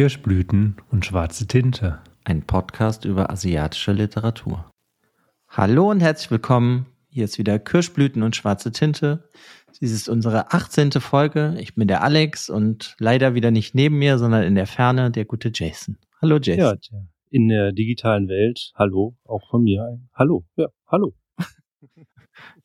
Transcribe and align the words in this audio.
Kirschblüten 0.00 0.76
und 0.90 1.04
schwarze 1.04 1.46
Tinte. 1.46 1.98
Ein 2.24 2.40
Podcast 2.40 3.04
über 3.04 3.28
asiatische 3.28 3.92
Literatur. 3.92 4.64
Hallo 5.46 5.90
und 5.90 6.00
herzlich 6.00 6.30
willkommen. 6.30 6.86
Hier 7.10 7.26
ist 7.26 7.36
wieder 7.36 7.58
Kirschblüten 7.58 8.22
und 8.22 8.34
schwarze 8.34 8.72
Tinte. 8.72 9.28
Dies 9.78 9.92
ist 9.92 10.08
unsere 10.08 10.54
18. 10.54 10.92
Folge. 10.92 11.54
Ich 11.60 11.74
bin 11.74 11.86
der 11.86 12.02
Alex 12.02 12.48
und 12.48 12.96
leider 12.98 13.34
wieder 13.34 13.50
nicht 13.50 13.74
neben 13.74 13.98
mir, 13.98 14.16
sondern 14.16 14.44
in 14.44 14.54
der 14.54 14.66
Ferne 14.66 15.10
der 15.10 15.26
gute 15.26 15.50
Jason. 15.52 15.98
Hallo 16.22 16.38
Jason. 16.38 16.78
Ja, 16.80 16.98
in 17.28 17.48
der 17.48 17.72
digitalen 17.72 18.26
Welt. 18.28 18.72
Hallo, 18.76 19.18
auch 19.24 19.50
von 19.50 19.64
mir 19.64 19.84
ein 19.84 20.08
Hallo. 20.14 20.46
Ja, 20.56 20.68
hallo. 20.86 21.12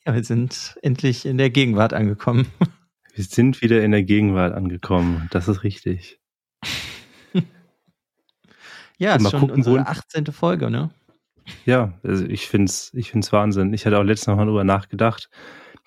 Ja, 0.05 0.13
wir 0.13 0.23
sind 0.23 0.77
endlich 0.83 1.25
in 1.25 1.38
der 1.38 1.49
Gegenwart 1.49 1.91
angekommen. 1.91 2.47
Wir 3.13 3.25
sind 3.25 3.61
wieder 3.61 3.83
in 3.83 3.91
der 3.91 4.04
Gegenwart 4.04 4.54
angekommen. 4.54 5.27
Das 5.31 5.49
ist 5.49 5.65
richtig. 5.65 6.22
Ja, 8.98 9.16
ist 9.16 9.30
schon 9.30 9.41
gucken, 9.41 9.55
unsere 9.55 9.88
18. 9.88 10.26
Folge, 10.27 10.70
ne? 10.70 10.91
Ja, 11.66 11.94
also 12.03 12.26
ich 12.26 12.48
find's, 12.48 12.91
ich 12.94 13.12
find's 13.12 13.31
Wahnsinn. 13.31 13.73
Ich 13.73 13.86
hatte 13.86 13.99
auch 13.99 14.03
letztes 14.03 14.27
Mal 14.27 14.45
drüber 14.45 14.63
nachgedacht. 14.63 15.30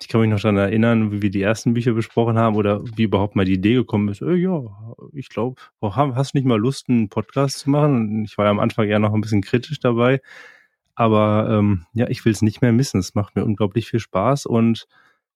Ich 0.01 0.07
kann 0.07 0.21
mich 0.21 0.29
noch 0.29 0.39
daran 0.39 0.57
erinnern, 0.57 1.11
wie 1.11 1.21
wir 1.21 1.29
die 1.29 1.41
ersten 1.41 1.73
Bücher 1.73 1.91
besprochen 1.93 2.37
haben 2.37 2.55
oder 2.55 2.81
wie 2.95 3.03
überhaupt 3.03 3.35
mal 3.35 3.43
die 3.43 3.55
Idee 3.55 3.73
gekommen 3.73 4.07
ist. 4.07 4.21
Äh, 4.21 4.35
ja, 4.35 4.61
ich 5.11 5.27
glaube, 5.27 5.61
hast 5.81 6.33
du 6.33 6.37
nicht 6.37 6.45
mal 6.45 6.57
Lust, 6.57 6.87
einen 6.87 7.09
Podcast 7.09 7.59
zu 7.59 7.69
machen? 7.69 8.23
Ich 8.23 8.37
war 8.37 8.45
ja 8.45 8.51
am 8.51 8.59
Anfang 8.59 8.87
eher 8.87 8.99
noch 8.99 9.13
ein 9.13 9.19
bisschen 9.19 9.41
kritisch 9.41 9.79
dabei. 9.79 10.21
Aber 10.95 11.49
ähm, 11.49 11.85
ja, 11.93 12.07
ich 12.09 12.23
will 12.23 12.31
es 12.31 12.41
nicht 12.41 12.61
mehr 12.61 12.71
missen. 12.71 12.99
Es 12.99 13.13
macht 13.13 13.35
mir 13.35 13.43
unglaublich 13.43 13.89
viel 13.89 13.99
Spaß 13.99 14.45
und 14.45 14.87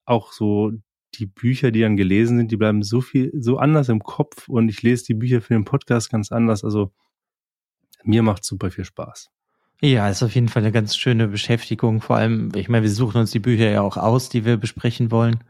auch 0.06 0.32
so 0.32 0.72
die 1.16 1.26
Bücher, 1.26 1.72
die 1.72 1.82
dann 1.82 1.98
gelesen 1.98 2.38
sind, 2.38 2.52
die 2.52 2.58
bleiben 2.58 2.84
so 2.84 3.02
viel, 3.02 3.32
so 3.34 3.58
anders 3.58 3.90
im 3.90 4.02
Kopf 4.02 4.48
und 4.48 4.70
ich 4.70 4.82
lese 4.82 5.06
die 5.06 5.14
Bücher 5.14 5.42
für 5.42 5.54
den 5.54 5.66
Podcast 5.66 6.10
ganz 6.10 6.32
anders. 6.32 6.64
Also 6.64 6.92
mir 8.04 8.24
macht 8.24 8.44
super 8.44 8.72
viel 8.72 8.86
Spaß. 8.86 9.30
Ja, 9.82 10.10
ist 10.10 10.24
auf 10.24 10.34
jeden 10.34 10.48
Fall 10.48 10.64
eine 10.64 10.72
ganz 10.72 10.96
schöne 10.96 11.28
Beschäftigung. 11.28 12.02
Vor 12.02 12.16
allem, 12.16 12.52
ich 12.56 12.70
meine, 12.70 12.84
wir 12.84 12.90
suchen 12.90 13.20
uns 13.20 13.32
die 13.32 13.40
Bücher 13.40 13.70
ja 13.70 13.82
auch 13.82 13.98
aus, 13.98 14.30
die 14.30 14.46
wir 14.46 14.56
besprechen 14.56 15.12
wollen. 15.12 15.44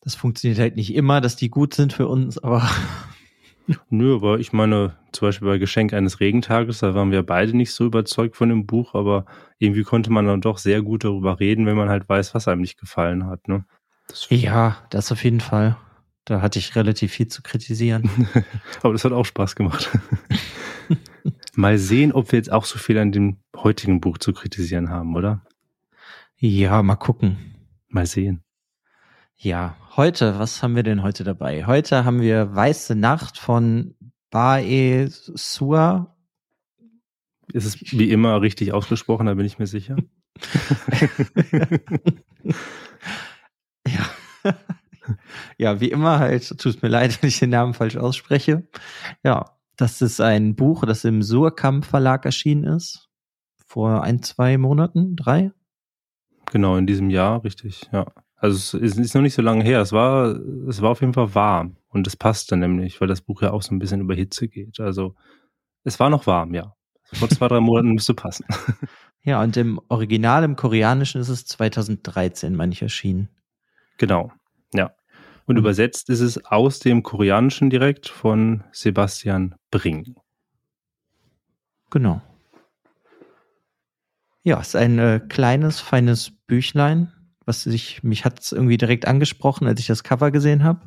Das 0.00 0.16
funktioniert 0.16 0.58
halt 0.58 0.74
nicht 0.74 0.92
immer, 0.92 1.20
dass 1.20 1.36
die 1.36 1.48
gut 1.48 1.74
sind 1.74 1.92
für 1.92 2.08
uns, 2.08 2.38
aber. 2.38 2.68
Nö, 3.88 4.16
aber 4.16 4.40
ich 4.40 4.52
meine, 4.52 4.96
zum 5.12 5.28
Beispiel 5.28 5.46
bei 5.46 5.58
Geschenk 5.58 5.92
eines 5.92 6.18
Regentages, 6.18 6.80
da 6.80 6.94
waren 6.94 7.12
wir 7.12 7.22
beide 7.22 7.56
nicht 7.56 7.72
so 7.72 7.84
überzeugt 7.84 8.36
von 8.36 8.48
dem 8.48 8.66
Buch, 8.66 8.96
aber 8.96 9.26
irgendwie 9.58 9.84
konnte 9.84 10.10
man 10.10 10.26
dann 10.26 10.40
doch 10.40 10.58
sehr 10.58 10.82
gut 10.82 11.04
darüber 11.04 11.38
reden, 11.38 11.66
wenn 11.66 11.76
man 11.76 11.88
halt 11.88 12.08
weiß, 12.08 12.34
was 12.34 12.48
einem 12.48 12.62
nicht 12.62 12.80
gefallen 12.80 13.26
hat, 13.26 13.46
ne? 13.46 13.64
Das 14.08 14.26
ja, 14.30 14.76
das 14.90 15.12
auf 15.12 15.22
jeden 15.22 15.40
Fall. 15.40 15.76
Da 16.24 16.40
hatte 16.40 16.58
ich 16.58 16.76
relativ 16.76 17.12
viel 17.12 17.28
zu 17.28 17.42
kritisieren. 17.42 18.28
Aber 18.82 18.92
das 18.92 19.04
hat 19.04 19.12
auch 19.12 19.24
Spaß 19.24 19.56
gemacht. 19.56 19.90
Mal 21.54 21.78
sehen, 21.78 22.12
ob 22.12 22.32
wir 22.32 22.38
jetzt 22.38 22.52
auch 22.52 22.64
so 22.64 22.78
viel 22.78 22.98
an 22.98 23.12
dem 23.12 23.38
heutigen 23.56 24.00
Buch 24.00 24.18
zu 24.18 24.32
kritisieren 24.32 24.90
haben, 24.90 25.14
oder? 25.16 25.44
Ja, 26.36 26.82
mal 26.82 26.96
gucken. 26.96 27.54
Mal 27.88 28.06
sehen. 28.06 28.42
Ja, 29.36 29.76
heute, 29.96 30.38
was 30.38 30.62
haben 30.62 30.76
wir 30.76 30.82
denn 30.82 31.02
heute 31.02 31.24
dabei? 31.24 31.66
Heute 31.66 32.04
haben 32.04 32.20
wir 32.20 32.54
Weiße 32.54 32.94
Nacht 32.94 33.38
von 33.38 33.94
Bae 34.30 35.08
Sua. 35.08 36.16
Ist 37.52 37.66
es 37.66 37.80
wie 37.92 38.10
immer 38.10 38.40
richtig 38.40 38.72
ausgesprochen, 38.72 39.26
da 39.26 39.34
bin 39.34 39.46
ich 39.46 39.58
mir 39.58 39.66
sicher. 39.66 39.96
Ja. 43.84 44.08
Ja, 45.58 45.80
wie 45.80 45.90
immer 45.90 46.18
halt, 46.18 46.58
tut 46.58 46.82
mir 46.82 46.88
leid, 46.88 47.18
wenn 47.22 47.28
ich 47.28 47.38
den 47.38 47.50
Namen 47.50 47.74
falsch 47.74 47.96
ausspreche. 47.96 48.66
Ja, 49.24 49.56
das 49.76 50.02
ist 50.02 50.20
ein 50.20 50.54
Buch, 50.54 50.84
das 50.84 51.04
im 51.04 51.22
Surkamp 51.22 51.84
Verlag 51.84 52.24
erschienen 52.24 52.64
ist. 52.64 53.08
Vor 53.66 54.02
ein, 54.02 54.22
zwei 54.22 54.58
Monaten, 54.58 55.16
drei? 55.16 55.52
Genau, 56.50 56.76
in 56.76 56.86
diesem 56.86 57.10
Jahr, 57.10 57.42
richtig, 57.44 57.88
ja. 57.92 58.06
Also 58.36 58.78
es 58.78 58.98
ist 58.98 59.14
noch 59.14 59.22
nicht 59.22 59.34
so 59.34 59.42
lange 59.42 59.62
her. 59.62 59.80
Es 59.80 59.92
war, 59.92 60.36
es 60.68 60.82
war 60.82 60.90
auf 60.90 61.00
jeden 61.00 61.12
Fall 61.12 61.34
warm. 61.34 61.76
Und 61.88 62.06
es 62.06 62.16
passte 62.16 62.56
nämlich, 62.56 63.00
weil 63.00 63.06
das 63.06 63.20
Buch 63.20 63.40
ja 63.40 63.52
auch 63.52 63.62
so 63.62 63.72
ein 63.72 63.78
bisschen 63.78 64.00
über 64.00 64.14
Hitze 64.14 64.48
geht. 64.48 64.80
Also 64.80 65.14
es 65.84 66.00
war 66.00 66.10
noch 66.10 66.26
warm, 66.26 66.52
ja. 66.52 66.74
Vor 67.12 67.28
zwei, 67.28 67.46
drei 67.46 67.60
Monaten 67.60 67.92
müsste 67.94 68.14
passen. 68.14 68.44
Ja, 69.24 69.40
und 69.40 69.56
im 69.56 69.80
Original, 69.88 70.42
im 70.42 70.56
Koreanischen 70.56 71.20
ist 71.20 71.28
es 71.28 71.44
2013, 71.46 72.56
meine 72.56 72.72
ich, 72.72 72.82
erschienen. 72.82 73.28
Genau, 73.98 74.32
ja. 74.74 74.92
Und 75.46 75.56
mhm. 75.56 75.60
übersetzt 75.60 76.08
ist 76.10 76.20
es 76.20 76.44
aus 76.44 76.78
dem 76.78 77.02
Koreanischen 77.02 77.70
direkt 77.70 78.08
von 78.08 78.64
Sebastian 78.72 79.54
Bring. 79.70 80.16
Genau. 81.90 82.22
Ja, 84.44 84.60
es 84.60 84.68
ist 84.68 84.76
ein 84.76 84.98
äh, 84.98 85.20
kleines, 85.28 85.80
feines 85.80 86.32
Büchlein, 86.46 87.12
was 87.44 87.62
sich, 87.62 88.02
mich 88.02 88.24
hat 88.24 88.40
es 88.40 88.52
irgendwie 88.52 88.76
direkt 88.76 89.06
angesprochen, 89.06 89.66
als 89.66 89.78
ich 89.78 89.86
das 89.86 90.02
Cover 90.02 90.30
gesehen 90.30 90.64
habe. 90.64 90.80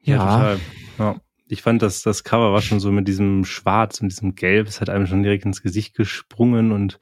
Ja, 0.00 0.16
ja, 0.16 0.36
total. 0.36 0.60
Ja. 0.98 1.20
Ich 1.46 1.62
fand, 1.62 1.82
dass 1.82 2.02
das 2.02 2.24
Cover 2.24 2.52
war 2.52 2.60
schon 2.60 2.80
so 2.80 2.92
mit 2.92 3.08
diesem 3.08 3.44
Schwarz 3.44 4.00
und 4.00 4.10
diesem 4.10 4.34
Gelb, 4.34 4.66
es 4.66 4.80
hat 4.80 4.90
einem 4.90 5.06
schon 5.06 5.22
direkt 5.22 5.44
ins 5.44 5.62
Gesicht 5.62 5.94
gesprungen 5.94 6.72
und 6.72 6.98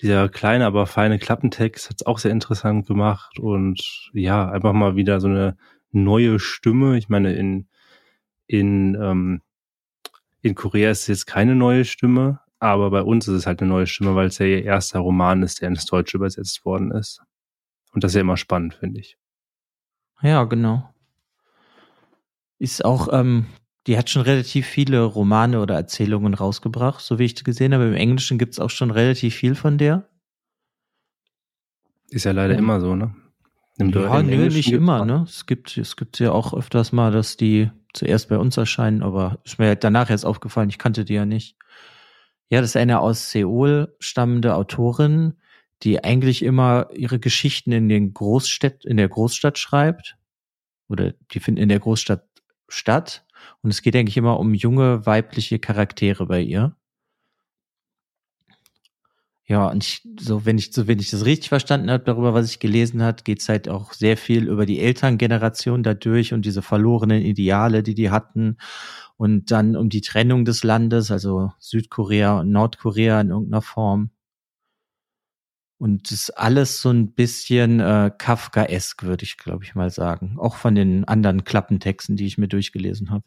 dieser 0.00 0.28
kleine, 0.28 0.66
aber 0.66 0.86
feine 0.86 1.18
Klappentext 1.18 1.88
hat 1.88 1.96
es 2.00 2.06
auch 2.06 2.18
sehr 2.18 2.32
interessant 2.32 2.86
gemacht 2.86 3.38
und 3.38 4.10
ja, 4.12 4.50
einfach 4.50 4.72
mal 4.72 4.96
wieder 4.96 5.20
so 5.20 5.28
eine 5.28 5.56
neue 5.92 6.38
Stimme. 6.40 6.98
Ich 6.98 7.08
meine, 7.08 7.34
in, 7.34 7.68
in, 8.46 8.94
ähm, 9.00 9.42
in 10.42 10.54
Korea 10.54 10.90
ist 10.90 11.02
es 11.02 11.06
jetzt 11.06 11.26
keine 11.26 11.54
neue 11.54 11.84
Stimme, 11.84 12.40
aber 12.58 12.90
bei 12.90 13.02
uns 13.02 13.28
ist 13.28 13.34
es 13.34 13.46
halt 13.46 13.60
eine 13.60 13.70
neue 13.70 13.86
Stimme, 13.86 14.14
weil 14.14 14.26
es 14.26 14.38
ja 14.38 14.46
ihr 14.46 14.64
erster 14.64 14.98
Roman 14.98 15.42
ist, 15.42 15.60
der 15.60 15.68
ins 15.68 15.86
Deutsche 15.86 16.16
übersetzt 16.16 16.64
worden 16.64 16.90
ist. 16.90 17.22
Und 17.92 18.02
das 18.02 18.12
ist 18.12 18.16
ja 18.16 18.20
immer 18.22 18.36
spannend, 18.36 18.74
finde 18.74 19.00
ich. 19.00 19.16
Ja, 20.20 20.44
genau. 20.44 20.92
Ist 22.58 22.84
auch 22.84 23.08
ähm, 23.12 23.46
die 23.86 23.98
hat 23.98 24.08
schon 24.10 24.22
relativ 24.22 24.66
viele 24.66 25.02
Romane 25.02 25.60
oder 25.60 25.74
Erzählungen 25.74 26.34
rausgebracht, 26.34 27.00
so 27.00 27.18
wie 27.18 27.24
ich 27.24 27.44
gesehen 27.44 27.74
habe. 27.74 27.86
Im 27.86 27.94
Englischen 27.94 28.38
gibt 28.38 28.54
es 28.54 28.60
auch 28.60 28.70
schon 28.70 28.90
relativ 28.90 29.34
viel 29.34 29.54
von 29.54 29.78
der. 29.78 30.08
Ist 32.08 32.24
ja 32.24 32.32
leider 32.32 32.54
ja. 32.54 32.58
immer 32.58 32.80
so, 32.80 32.94
ne? 32.94 33.14
Im 33.76 33.90
ja, 33.90 34.22
nö, 34.22 34.48
nicht 34.48 34.70
immer, 34.70 35.04
ne? 35.04 35.24
Es 35.26 35.46
gibt, 35.46 35.76
es 35.76 35.96
gibt 35.96 36.20
ja 36.20 36.30
auch 36.30 36.54
öfters 36.54 36.92
mal, 36.92 37.10
dass 37.10 37.36
die 37.36 37.70
zuerst 37.92 38.28
bei 38.28 38.38
uns 38.38 38.56
erscheinen, 38.56 39.02
aber 39.02 39.40
ist 39.44 39.58
mir 39.58 39.74
danach 39.74 40.10
jetzt 40.10 40.24
aufgefallen, 40.24 40.68
ich 40.68 40.78
kannte 40.78 41.04
die 41.04 41.14
ja 41.14 41.26
nicht. 41.26 41.56
Ja, 42.50 42.60
das 42.60 42.70
ist 42.70 42.76
eine 42.76 43.00
aus 43.00 43.32
Seoul 43.32 43.96
stammende 43.98 44.54
Autorin, 44.54 45.34
die 45.82 46.04
eigentlich 46.04 46.42
immer 46.42 46.88
ihre 46.94 47.18
Geschichten 47.18 47.72
in 47.72 47.88
den 47.88 48.14
Großstädt, 48.14 48.84
in 48.84 48.96
der 48.96 49.08
Großstadt 49.08 49.58
schreibt. 49.58 50.16
Oder 50.88 51.14
die 51.32 51.40
finden 51.40 51.60
in 51.60 51.68
der 51.68 51.80
Großstadt 51.80 52.26
statt. 52.68 53.26
Und 53.62 53.70
es 53.70 53.82
geht 53.82 53.96
eigentlich 53.96 54.16
immer 54.16 54.38
um 54.38 54.54
junge 54.54 55.06
weibliche 55.06 55.58
Charaktere 55.58 56.26
bei 56.26 56.40
ihr. 56.40 56.76
Ja, 59.46 59.68
und 59.68 59.84
ich, 59.84 60.00
so, 60.18 60.46
wenn 60.46 60.56
ich, 60.56 60.72
so, 60.72 60.86
wenn 60.86 60.98
ich 60.98 61.10
das 61.10 61.26
richtig 61.26 61.50
verstanden 61.50 61.90
habe 61.90 62.02
darüber, 62.04 62.32
was 62.32 62.50
ich 62.50 62.60
gelesen 62.60 63.02
hat, 63.02 63.26
geht 63.26 63.40
es 63.42 63.48
halt 63.50 63.68
auch 63.68 63.92
sehr 63.92 64.16
viel 64.16 64.48
über 64.48 64.64
die 64.64 64.80
Elterngeneration 64.80 65.82
dadurch 65.82 66.32
und 66.32 66.46
diese 66.46 66.62
verlorenen 66.62 67.20
Ideale, 67.22 67.82
die 67.82 67.94
die 67.94 68.10
hatten. 68.10 68.56
Und 69.16 69.50
dann 69.50 69.76
um 69.76 69.90
die 69.90 70.00
Trennung 70.00 70.46
des 70.46 70.64
Landes, 70.64 71.10
also 71.10 71.52
Südkorea 71.58 72.40
und 72.40 72.50
Nordkorea 72.52 73.20
in 73.20 73.30
irgendeiner 73.30 73.62
Form. 73.62 74.10
Und 75.84 76.10
das 76.10 76.12
ist 76.12 76.30
alles 76.30 76.80
so 76.80 76.88
ein 76.88 77.12
bisschen 77.12 77.78
äh, 77.78 78.10
Kafkaesk, 78.16 79.02
würde 79.02 79.22
ich, 79.24 79.36
glaube 79.36 79.64
ich, 79.64 79.74
mal 79.74 79.90
sagen. 79.90 80.36
Auch 80.38 80.56
von 80.56 80.74
den 80.74 81.04
anderen 81.04 81.44
Klappentexten, 81.44 82.16
die 82.16 82.24
ich 82.24 82.38
mir 82.38 82.48
durchgelesen 82.48 83.10
habe. 83.10 83.24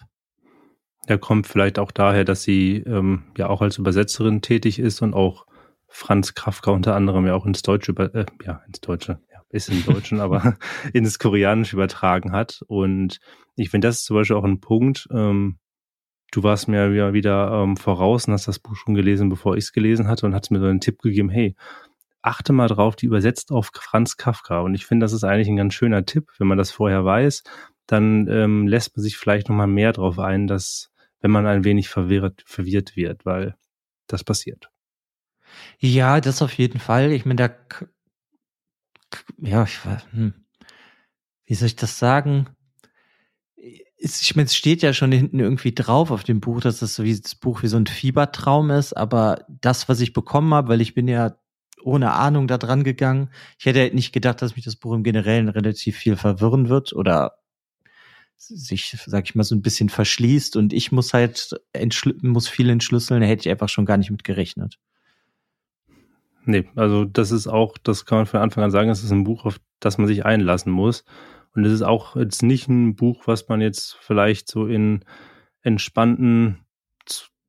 Er 1.05 1.19
kommt 1.19 1.45
vielleicht 1.45 1.77
auch 1.77 1.91
daher, 1.91 2.25
dass 2.25 2.41
sie 2.41 2.77
ähm, 2.77 3.25
ja 3.37 3.47
auch 3.47 3.61
als 3.61 3.77
Übersetzerin 3.77 4.41
tätig 4.41 4.79
ist 4.79 5.03
und 5.03 5.13
auch 5.13 5.45
Franz 5.87 6.33
Kafka 6.33 6.71
unter 6.71 6.95
anderem 6.95 7.27
ja 7.27 7.35
auch 7.35 7.45
ins 7.45 7.61
Deutsche, 7.61 7.91
äh, 7.91 8.25
ja, 8.43 8.63
ins 8.65 8.81
Deutsche, 8.81 9.21
ja, 9.31 9.39
ist 9.49 9.69
im 9.69 9.85
Deutschen, 9.85 10.19
aber 10.19 10.57
ins 10.93 11.19
Koreanische 11.19 11.75
übertragen 11.75 12.31
hat. 12.31 12.63
Und 12.65 13.19
ich 13.55 13.69
finde, 13.69 13.87
das 13.87 13.97
ist 13.97 14.05
zum 14.05 14.15
Beispiel 14.15 14.35
auch 14.35 14.43
ein 14.43 14.61
Punkt, 14.61 15.07
ähm, 15.11 15.59
du 16.31 16.43
warst 16.43 16.67
mir 16.67 16.91
ja 16.91 17.13
wieder 17.13 17.51
ähm, 17.51 17.77
voraus 17.77 18.27
und 18.27 18.33
hast 18.33 18.47
das 18.47 18.57
Buch 18.59 18.75
schon 18.75 18.95
gelesen, 18.95 19.29
bevor 19.29 19.55
ich 19.55 19.65
es 19.65 19.73
gelesen 19.73 20.07
hatte 20.07 20.25
und 20.25 20.33
hast 20.33 20.49
mir 20.49 20.59
so 20.59 20.65
einen 20.65 20.81
Tipp 20.81 21.03
gegeben, 21.03 21.29
hey, 21.29 21.55
achte 22.27 22.53
mal 22.53 22.67
drauf, 22.67 22.95
die 22.95 23.05
übersetzt 23.05 23.51
auf 23.51 23.71
Franz 23.73 24.17
Kafka. 24.17 24.59
Und 24.59 24.75
ich 24.75 24.85
finde, 24.85 25.05
das 25.05 25.13
ist 25.13 25.23
eigentlich 25.23 25.47
ein 25.47 25.55
ganz 25.55 25.73
schöner 25.73 26.05
Tipp, 26.05 26.29
wenn 26.37 26.47
man 26.47 26.57
das 26.57 26.71
vorher 26.71 27.05
weiß, 27.05 27.43
dann 27.87 28.27
ähm, 28.27 28.67
lässt 28.67 28.95
man 28.95 29.03
sich 29.03 29.17
vielleicht 29.17 29.49
nochmal 29.49 29.67
mehr 29.67 29.93
drauf 29.93 30.19
ein, 30.19 30.47
dass 30.47 30.91
wenn 31.21 31.31
man 31.31 31.47
ein 31.47 31.63
wenig 31.63 31.89
verwirrt, 31.89 32.43
verwirrt 32.45 32.95
wird, 32.95 33.25
weil 33.25 33.55
das 34.07 34.23
passiert. 34.23 34.69
Ja, 35.79 36.21
das 36.21 36.41
auf 36.41 36.53
jeden 36.53 36.79
Fall. 36.79 37.11
Ich 37.11 37.25
meine, 37.25 37.35
da, 37.35 37.79
ja, 39.39 39.63
ich 39.63 39.83
weiß, 39.85 40.05
hm. 40.11 40.33
wie 41.45 41.55
soll 41.55 41.67
ich 41.67 41.75
das 41.75 41.97
sagen? 41.97 42.49
ich 43.99 44.35
meine, 44.35 44.45
es 44.45 44.55
steht 44.55 44.83
ja 44.83 44.93
schon 44.93 45.11
hinten 45.11 45.39
irgendwie 45.39 45.73
drauf 45.73 46.11
auf 46.11 46.23
dem 46.23 46.39
Buch, 46.39 46.61
dass 46.61 46.79
das, 46.79 46.95
so 46.95 47.03
wie, 47.03 47.19
das 47.19 47.35
Buch 47.35 47.63
wie 47.63 47.67
so 47.67 47.77
ein 47.77 47.87
Fiebertraum 47.87 48.69
ist, 48.69 48.93
aber 48.93 49.45
das, 49.47 49.89
was 49.89 49.99
ich 50.01 50.13
bekommen 50.13 50.53
habe, 50.53 50.69
weil 50.69 50.81
ich 50.81 50.93
bin 50.93 51.07
ja 51.07 51.35
ohne 51.87 52.13
Ahnung 52.13 52.47
da 52.47 52.57
dran 52.57 52.83
gegangen, 52.83 53.29
ich 53.57 53.65
hätte 53.65 53.79
halt 53.79 53.93
nicht 53.93 54.11
gedacht, 54.11 54.41
dass 54.41 54.55
mich 54.55 54.65
das 54.65 54.75
Buch 54.75 54.93
im 54.93 55.03
Generellen 55.03 55.49
relativ 55.49 55.97
viel 55.97 56.17
verwirren 56.17 56.69
wird 56.69 56.93
oder 56.93 57.37
sich, 58.35 58.95
sag 59.05 59.25
ich 59.25 59.35
mal, 59.35 59.43
so 59.43 59.55
ein 59.55 59.61
bisschen 59.61 59.89
verschließt 59.89 60.57
und 60.57 60.73
ich 60.73 60.91
muss 60.91 61.13
halt 61.13 61.55
muss 62.21 62.47
viel 62.47 62.69
entschlüsseln, 62.69 63.21
da 63.21 63.27
hätte 63.27 63.41
ich 63.41 63.49
einfach 63.49 63.69
schon 63.69 63.85
gar 63.85 63.97
nicht 63.97 64.11
mit 64.11 64.23
gerechnet. 64.23 64.77
Nee, 66.45 66.69
also 66.75 67.03
das 67.05 67.31
ist 67.31 67.47
auch, 67.47 67.77
das 67.77 68.05
kann 68.05 68.19
man 68.19 68.25
von 68.25 68.41
Anfang 68.41 68.63
an 68.63 68.71
sagen, 68.71 68.89
es 68.89 69.03
ist 69.03 69.11
ein 69.11 69.23
Buch, 69.23 69.45
auf 69.45 69.59
das 69.79 69.97
man 69.97 70.07
sich 70.07 70.25
einlassen 70.25 70.71
muss. 70.71 71.03
Und 71.55 71.65
es 71.65 71.73
ist 71.73 71.81
auch 71.81 72.15
jetzt 72.15 72.43
nicht 72.43 72.67
ein 72.67 72.95
Buch, 72.95 73.23
was 73.25 73.49
man 73.49 73.59
jetzt 73.61 73.97
vielleicht 73.99 74.49
so 74.49 74.67
in 74.67 75.03
entspannten 75.61 76.59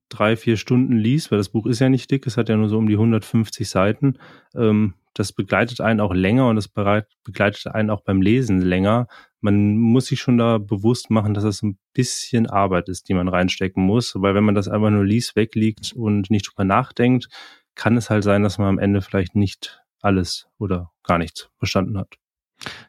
drei, 0.09 0.37
vier 0.37 0.57
Stunden 0.57 0.97
liest, 0.97 1.31
weil 1.31 1.39
das 1.39 1.51
Buch 1.51 1.67
ist 1.67 1.81
ja 1.81 1.89
nicht 1.89 2.11
dick, 2.11 2.27
es 2.27 2.37
hat 2.37 2.49
ja 2.49 2.57
nur 2.57 2.69
so 2.69 2.79
um 2.79 2.89
die 2.89 2.95
150 2.95 3.69
Seiten. 3.69 4.19
Ähm, 4.55 4.95
das 5.15 5.33
begleitet 5.33 5.81
einen 5.81 6.01
auch 6.01 6.15
länger 6.15 6.49
und 6.49 6.57
es 6.57 6.69
begleitet 6.69 7.67
einen 7.67 7.91
auch 7.91 8.03
beim 8.03 8.23
Lesen 8.23 8.61
länger. 8.61 9.09
Man 9.41 9.77
muss 9.77 10.07
sich 10.07 10.21
schon 10.21 10.39
da 10.39 10.59
bewusst 10.59 11.11
machen, 11.11 11.35
dass 11.35 11.45
das 11.45 11.63
ein 11.63 11.79
bisschen 11.93 12.47
Arbeit 12.47 12.89
ist, 12.89 13.09
die 13.09 13.15
man 13.15 13.29
reinstecken 13.29 13.83
muss, 13.83 14.15
weil 14.17 14.35
wenn 14.35 14.45
man 14.45 14.55
das 14.55 14.69
einfach 14.69 14.91
nur 14.91 15.05
liest, 15.05 15.35
wegliegt 15.35 15.93
und 15.93 16.31
nicht 16.31 16.49
drüber 16.49 16.65
nachdenkt, 16.65 17.29
kann 17.75 17.97
es 17.97 18.11
halt 18.11 18.25
sein, 18.25 18.43
dass 18.43 18.59
man 18.59 18.69
am 18.69 18.79
Ende 18.79 19.03
vielleicht 19.03 19.35
nicht 19.35 19.83
alles 20.01 20.49
oder 20.59 20.93
gar 21.03 21.19
nichts 21.19 21.51
verstanden 21.59 21.99
hat. 21.99 22.15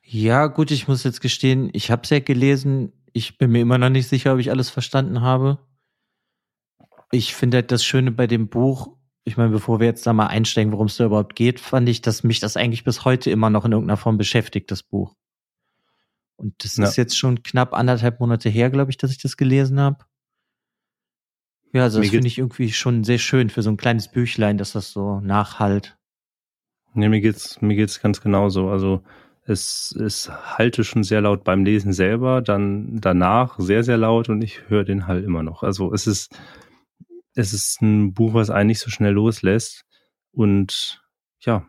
Ja, 0.04 0.48
gut, 0.48 0.72
ich 0.72 0.88
muss 0.88 1.04
jetzt 1.04 1.22
gestehen, 1.22 1.70
ich 1.74 1.92
habe 1.92 2.04
es 2.04 2.10
ja 2.10 2.20
gelesen. 2.20 2.94
Ich 3.12 3.38
bin 3.38 3.52
mir 3.52 3.62
immer 3.62 3.78
noch 3.78 3.90
nicht 3.90 4.08
sicher, 4.08 4.34
ob 4.34 4.40
ich 4.40 4.52
alles 4.52 4.70
verstanden 4.70 5.22
habe. 5.22 5.60
Ich 7.12 7.34
finde 7.36 7.58
halt 7.58 7.72
das 7.72 7.84
Schöne 7.84 8.12
bei 8.12 8.28
dem 8.28 8.50
Buch, 8.50 8.96
ich 9.24 9.38
meine, 9.38 9.50
bevor 9.50 9.80
wir 9.80 9.88
jetzt 9.88 10.06
da 10.08 10.14
mal 10.14 10.28
einsteigen, 10.28 10.72
worum 10.72 10.88
es 10.88 10.98
da 10.98 11.06
überhaupt 11.06 11.36
geht, 11.36 11.60
fand 11.60 11.90
ich, 11.90 12.02
dass 12.02 12.24
mich 12.24 12.40
das 12.40 12.58
eigentlich 12.58 12.84
bis 12.84 13.06
heute 13.06 13.30
immer 13.32 13.50
noch 13.50 13.66
in 13.66 13.72
irgendeiner 13.72 13.98
Form 13.98 14.18
beschäftigt, 14.18 14.72
das 14.72 14.84
Buch. 14.84 15.16
Und 16.36 16.64
das 16.64 16.78
ja. 16.78 16.86
ist 16.86 16.96
jetzt 16.96 17.18
schon 17.18 17.44
knapp 17.44 17.74
anderthalb 17.74 18.20
Monate 18.20 18.50
her, 18.50 18.70
glaube 18.70 18.92
ich, 18.92 18.98
dass 18.98 19.12
ich 19.12 19.22
das 19.22 19.38
gelesen 19.38 19.80
habe. 19.80 20.06
Ja, 21.74 21.84
also 21.84 22.00
das 22.00 22.10
finde 22.10 22.28
ich 22.28 22.38
irgendwie 22.38 22.72
schon 22.72 23.04
sehr 23.04 23.20
schön 23.20 23.50
für 23.50 23.62
so 23.62 23.70
ein 23.70 23.78
kleines 23.78 24.10
Büchlein, 24.10 24.58
dass 24.58 24.72
das 24.72 24.92
so 24.92 25.20
nachhalt. 25.20 25.98
Nee, 26.94 27.10
mir 27.10 27.22
geht's, 27.22 27.62
mir 27.62 27.76
geht's 27.76 28.02
ganz 28.02 28.22
genauso. 28.22 28.70
Also 28.70 29.04
es, 29.46 29.96
es 30.00 30.30
halte 30.30 30.84
schon 30.84 31.04
sehr 31.04 31.22
laut 31.22 31.44
beim 31.44 31.64
Lesen 31.64 31.94
selber, 31.94 32.42
dann 32.42 33.00
danach 33.00 33.60
sehr, 33.60 33.84
sehr 33.84 33.98
laut 33.98 34.30
und 34.30 34.42
ich 34.42 34.70
höre 34.70 34.84
den 34.84 35.08
Hall 35.08 35.24
immer 35.24 35.44
noch. 35.44 35.62
Also 35.62 35.94
es 35.94 36.08
ist, 36.08 36.36
es 37.36 37.54
ist 37.54 37.82
ein 37.82 38.14
Buch, 38.14 38.34
was 38.34 38.50
einen 38.50 38.68
nicht 38.68 38.80
so 38.80 38.90
schnell 38.90 39.14
loslässt. 39.14 39.86
Und 40.32 41.02
ja, 41.40 41.68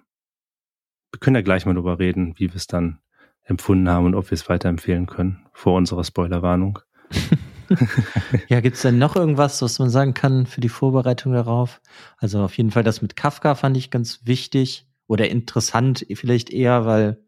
wir 1.13 1.21
können 1.21 1.37
ja 1.37 1.43
gleich 1.43 1.67
mal 1.67 1.75
drüber 1.75 1.99
reden, 1.99 2.35
wie 2.39 2.49
wir 2.49 2.57
es 2.57 2.67
dann 2.67 3.01
empfunden 3.45 3.89
haben 3.89 4.07
und 4.07 4.15
ob 4.15 4.31
wir 4.31 4.35
es 4.35 4.49
weiterempfehlen 4.49 5.07
können, 5.07 5.47
vor 5.53 5.77
unserer 5.77 6.05
Spoilerwarnung. 6.05 6.79
ja, 8.49 8.61
gibt 8.61 8.77
es 8.77 8.83
denn 8.83 8.99
noch 8.99 9.17
irgendwas, 9.17 9.61
was 9.63 9.79
man 9.79 9.91
sagen 9.91 10.15
kann 10.15 10.47
für 10.47 10.61
die 10.61 10.69
Vorbereitung 10.69 11.33
darauf? 11.33 11.81
Also 12.19 12.43
auf 12.43 12.57
jeden 12.57 12.71
Fall 12.71 12.85
das 12.85 13.03
mit 13.03 13.17
Kafka 13.17 13.55
fand 13.55 13.77
ich 13.77 13.91
ganz 13.91 14.21
wichtig 14.25 14.87
oder 15.07 15.29
interessant 15.29 16.07
vielleicht 16.13 16.51
eher, 16.51 16.87
weil 16.87 17.25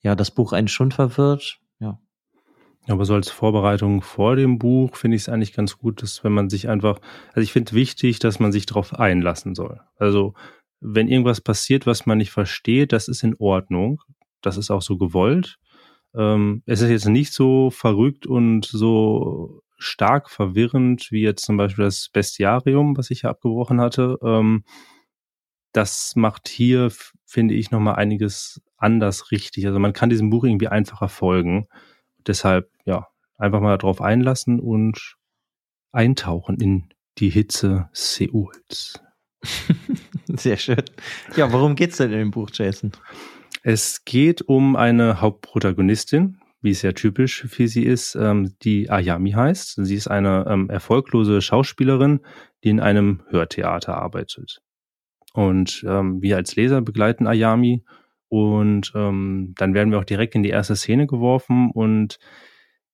ja, 0.00 0.16
das 0.16 0.30
Buch 0.30 0.52
einen 0.52 0.68
schon 0.68 0.90
verwirrt. 0.90 1.60
Ja. 1.78 2.00
Aber 2.88 3.04
so 3.04 3.14
als 3.14 3.30
Vorbereitung 3.30 4.02
vor 4.02 4.36
dem 4.36 4.58
Buch 4.58 4.96
finde 4.96 5.16
ich 5.16 5.22
es 5.22 5.28
eigentlich 5.28 5.52
ganz 5.52 5.78
gut, 5.78 6.02
dass 6.02 6.24
wenn 6.24 6.32
man 6.32 6.48
sich 6.48 6.68
einfach, 6.68 6.98
also 7.28 7.40
ich 7.40 7.52
finde 7.52 7.72
wichtig, 7.72 8.18
dass 8.18 8.40
man 8.40 8.52
sich 8.52 8.66
darauf 8.66 8.98
einlassen 8.98 9.54
soll. 9.54 9.80
Also 9.96 10.34
wenn 10.80 11.08
irgendwas 11.08 11.40
passiert, 11.40 11.86
was 11.86 12.06
man 12.06 12.18
nicht 12.18 12.30
versteht, 12.30 12.92
das 12.92 13.08
ist 13.08 13.22
in 13.22 13.36
Ordnung. 13.38 14.00
Das 14.40 14.56
ist 14.56 14.70
auch 14.70 14.82
so 14.82 14.96
gewollt. 14.96 15.58
Ähm, 16.14 16.62
es 16.66 16.80
ist 16.80 16.90
jetzt 16.90 17.08
nicht 17.08 17.32
so 17.32 17.70
verrückt 17.70 18.26
und 18.26 18.64
so 18.64 19.62
stark 19.78 20.30
verwirrend 20.30 21.10
wie 21.10 21.22
jetzt 21.22 21.44
zum 21.44 21.56
Beispiel 21.56 21.84
das 21.84 22.08
Bestiarium, 22.12 22.96
was 22.96 23.10
ich 23.10 23.22
ja 23.22 23.30
abgebrochen 23.30 23.80
hatte. 23.80 24.18
Ähm, 24.22 24.64
das 25.72 26.14
macht 26.16 26.48
hier, 26.48 26.90
finde 27.24 27.54
ich, 27.54 27.70
nochmal 27.70 27.96
einiges 27.96 28.60
anders 28.76 29.30
richtig. 29.30 29.66
Also 29.66 29.78
man 29.78 29.92
kann 29.92 30.10
diesem 30.10 30.30
Buch 30.30 30.44
irgendwie 30.44 30.68
einfacher 30.68 31.08
folgen. 31.08 31.68
Deshalb, 32.26 32.70
ja, 32.84 33.08
einfach 33.36 33.60
mal 33.60 33.76
darauf 33.78 34.00
einlassen 34.00 34.60
und 34.60 35.16
eintauchen 35.92 36.60
in 36.60 36.88
die 37.18 37.30
Hitze 37.30 37.88
Seuls. 37.92 39.00
Sehr 40.26 40.56
schön. 40.56 40.82
Ja, 41.36 41.52
worum 41.52 41.74
geht's 41.74 41.96
denn 41.96 42.12
in 42.12 42.18
dem 42.18 42.30
Buch, 42.30 42.50
Jason? 42.52 42.92
Es 43.62 44.04
geht 44.04 44.42
um 44.42 44.76
eine 44.76 45.20
Hauptprotagonistin, 45.20 46.38
wie 46.62 46.70
es 46.70 46.82
ja 46.82 46.92
typisch 46.92 47.44
für 47.48 47.68
sie 47.68 47.84
ist, 47.84 48.14
ähm, 48.14 48.54
die 48.62 48.90
Ayami 48.90 49.32
heißt. 49.32 49.76
Sie 49.82 49.94
ist 49.94 50.08
eine 50.08 50.46
ähm, 50.48 50.70
erfolglose 50.70 51.40
Schauspielerin, 51.40 52.20
die 52.64 52.70
in 52.70 52.80
einem 52.80 53.22
Hörtheater 53.28 53.96
arbeitet. 53.96 54.62
Und 55.32 55.84
ähm, 55.86 56.20
wir 56.22 56.36
als 56.36 56.56
Leser 56.56 56.80
begleiten 56.80 57.26
Ayami 57.26 57.84
und 58.30 58.92
ähm, 58.94 59.54
dann 59.58 59.74
werden 59.74 59.90
wir 59.90 59.98
auch 59.98 60.04
direkt 60.04 60.36
in 60.36 60.44
die 60.44 60.50
erste 60.50 60.76
Szene 60.76 61.06
geworfen 61.08 61.70
und 61.72 62.18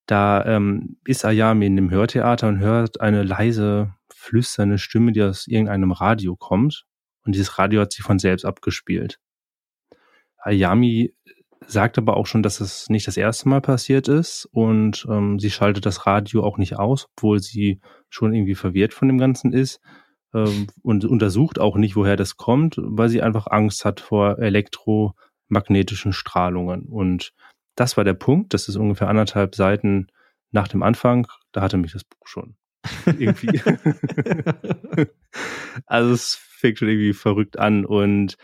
da 0.06 0.44
ähm, 0.46 0.96
ist 1.04 1.24
Ayami 1.24 1.66
in 1.66 1.76
dem 1.76 1.90
Hörtheater 1.90 2.48
und 2.48 2.58
hört 2.58 3.00
eine 3.00 3.22
leise, 3.22 3.92
flüsternde 4.08 4.78
Stimme, 4.78 5.12
die 5.12 5.22
aus 5.22 5.46
irgendeinem 5.46 5.92
Radio 5.92 6.36
kommt. 6.36 6.86
Und 7.24 7.34
dieses 7.34 7.58
Radio 7.58 7.82
hat 7.82 7.92
sie 7.92 8.02
von 8.02 8.18
selbst 8.18 8.44
abgespielt. 8.44 9.18
Ayami 10.38 11.12
sagt 11.66 11.98
aber 11.98 12.16
auch 12.16 12.26
schon, 12.26 12.42
dass 12.42 12.60
es 12.60 12.88
nicht 12.88 13.06
das 13.06 13.16
erste 13.16 13.48
Mal 13.48 13.60
passiert 13.60 14.08
ist 14.08 14.48
und 14.52 15.06
ähm, 15.10 15.38
sie 15.38 15.50
schaltet 15.50 15.84
das 15.84 16.06
Radio 16.06 16.44
auch 16.44 16.56
nicht 16.56 16.78
aus, 16.78 17.08
obwohl 17.16 17.40
sie 17.40 17.80
schon 18.08 18.32
irgendwie 18.32 18.54
verwirrt 18.54 18.94
von 18.94 19.08
dem 19.08 19.18
Ganzen 19.18 19.52
ist 19.52 19.80
ähm, 20.32 20.68
und 20.82 21.04
untersucht 21.04 21.58
auch 21.58 21.76
nicht, 21.76 21.96
woher 21.96 22.16
das 22.16 22.36
kommt, 22.36 22.76
weil 22.78 23.08
sie 23.08 23.22
einfach 23.22 23.48
Angst 23.48 23.84
hat 23.84 24.00
vor 24.00 24.38
elektromagnetischen 25.48 26.12
Strahlungen. 26.12 26.86
Und 26.86 27.32
das 27.74 27.96
war 27.96 28.04
der 28.04 28.14
Punkt. 28.14 28.54
Das 28.54 28.68
ist 28.68 28.76
ungefähr 28.76 29.08
anderthalb 29.08 29.54
Seiten 29.54 30.08
nach 30.50 30.68
dem 30.68 30.82
Anfang. 30.82 31.26
Da 31.52 31.62
hatte 31.62 31.76
mich 31.76 31.92
das 31.92 32.04
Buch 32.04 32.26
schon. 32.26 32.56
irgendwie. 33.06 33.60
also 35.86 36.12
es 36.12 36.34
fängt 36.34 36.78
schon 36.78 36.88
irgendwie 36.88 37.12
verrückt 37.12 37.58
an 37.58 37.84
und 37.84 38.36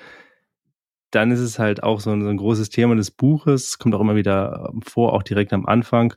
dann 1.12 1.30
ist 1.30 1.40
es 1.40 1.59
halt 1.59 1.82
auch 1.82 2.00
so 2.00 2.11
ein, 2.11 2.23
so 2.23 2.28
ein 2.28 2.38
großes 2.38 2.71
Thema 2.71 2.97
des 2.97 3.11
Buches. 3.11 3.68
Es 3.68 3.78
kommt 3.78 3.94
auch 3.94 4.00
immer 4.00 4.16
wieder 4.16 4.73
vor, 4.82 5.12
auch 5.12 5.23
direkt 5.23 5.52
am 5.52 5.66
Anfang. 5.66 6.14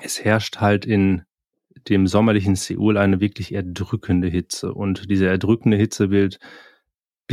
Es 0.00 0.24
herrscht 0.24 0.56
halt 0.56 0.84
in 0.84 1.22
dem 1.88 2.06
sommerlichen 2.06 2.56
Seoul 2.56 2.96
eine 2.96 3.20
wirklich 3.20 3.54
erdrückende 3.54 4.28
Hitze. 4.28 4.72
Und 4.72 5.10
diese 5.10 5.26
erdrückende 5.26 5.76
Hitze 5.76 6.10
wird 6.10 6.38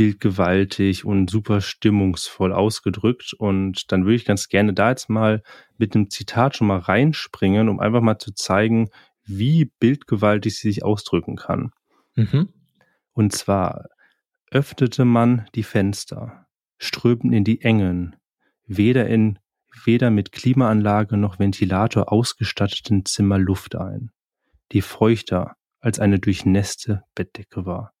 bildgewaltig 0.00 1.04
und 1.04 1.28
super 1.28 1.60
stimmungsvoll 1.60 2.54
ausgedrückt. 2.54 3.34
Und 3.36 3.92
dann 3.92 4.06
würde 4.06 4.14
ich 4.14 4.24
ganz 4.24 4.48
gerne 4.48 4.72
da 4.72 4.88
jetzt 4.88 5.10
mal 5.10 5.42
mit 5.76 5.94
einem 5.94 6.08
Zitat 6.08 6.56
schon 6.56 6.68
mal 6.68 6.78
reinspringen, 6.78 7.68
um 7.68 7.80
einfach 7.80 8.00
mal 8.00 8.18
zu 8.18 8.32
zeigen, 8.32 8.88
wie 9.24 9.66
bildgewaltig 9.66 10.56
sie 10.56 10.68
sich 10.68 10.84
ausdrücken 10.86 11.36
kann. 11.36 11.72
Mhm. 12.14 12.48
Und 13.12 13.34
zwar 13.34 13.90
öffnete 14.50 15.04
man 15.04 15.46
die 15.54 15.64
Fenster, 15.64 16.46
strömten 16.78 17.34
in 17.34 17.44
die 17.44 17.60
Engen, 17.60 18.16
weder 18.66 19.06
in 19.06 19.38
weder 19.84 20.08
mit 20.08 20.32
Klimaanlage 20.32 21.18
noch 21.18 21.38
Ventilator 21.38 22.10
ausgestatteten 22.10 23.04
Zimmer 23.04 23.38
Luft 23.38 23.76
ein 23.76 24.10
die 24.72 24.82
feuchter 24.82 25.56
als 25.80 25.98
eine 25.98 26.20
durchnässte 26.20 27.02
Bettdecke 27.14 27.66
war 27.66 27.92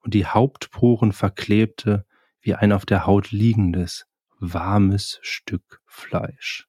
und 0.00 0.14
die 0.14 0.26
Hauptporen 0.26 1.12
verklebte 1.12 2.06
wie 2.40 2.54
ein 2.54 2.72
auf 2.72 2.86
der 2.86 3.06
Haut 3.06 3.30
liegendes, 3.30 4.06
warmes 4.38 5.18
Stück 5.22 5.80
Fleisch. 5.86 6.68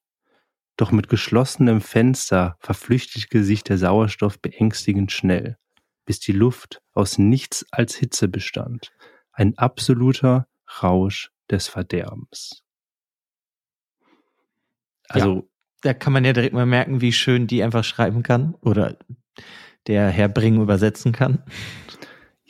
Doch 0.76 0.92
mit 0.92 1.08
geschlossenem 1.08 1.80
Fenster 1.80 2.56
verflüchtigte 2.58 3.44
sich 3.44 3.62
der 3.62 3.78
Sauerstoff 3.78 4.40
beängstigend 4.40 5.12
schnell, 5.12 5.58
bis 6.06 6.20
die 6.20 6.32
Luft 6.32 6.82
aus 6.92 7.18
nichts 7.18 7.66
als 7.70 7.94
Hitze 7.94 8.28
bestand, 8.28 8.92
ein 9.32 9.56
absoluter 9.58 10.48
Rausch 10.82 11.30
des 11.50 11.68
Verderbens. 11.68 12.62
Also, 15.08 15.34
ja, 15.34 15.42
da 15.82 15.94
kann 15.94 16.12
man 16.12 16.24
ja 16.24 16.32
direkt 16.32 16.54
mal 16.54 16.66
merken, 16.66 17.00
wie 17.00 17.12
schön 17.12 17.46
die 17.46 17.62
einfach 17.62 17.84
schreiben 17.84 18.22
kann 18.22 18.54
oder 18.60 18.96
der 19.86 20.08
Herr 20.08 20.28
Bring 20.28 20.60
übersetzen 20.60 21.12
kann? 21.12 21.42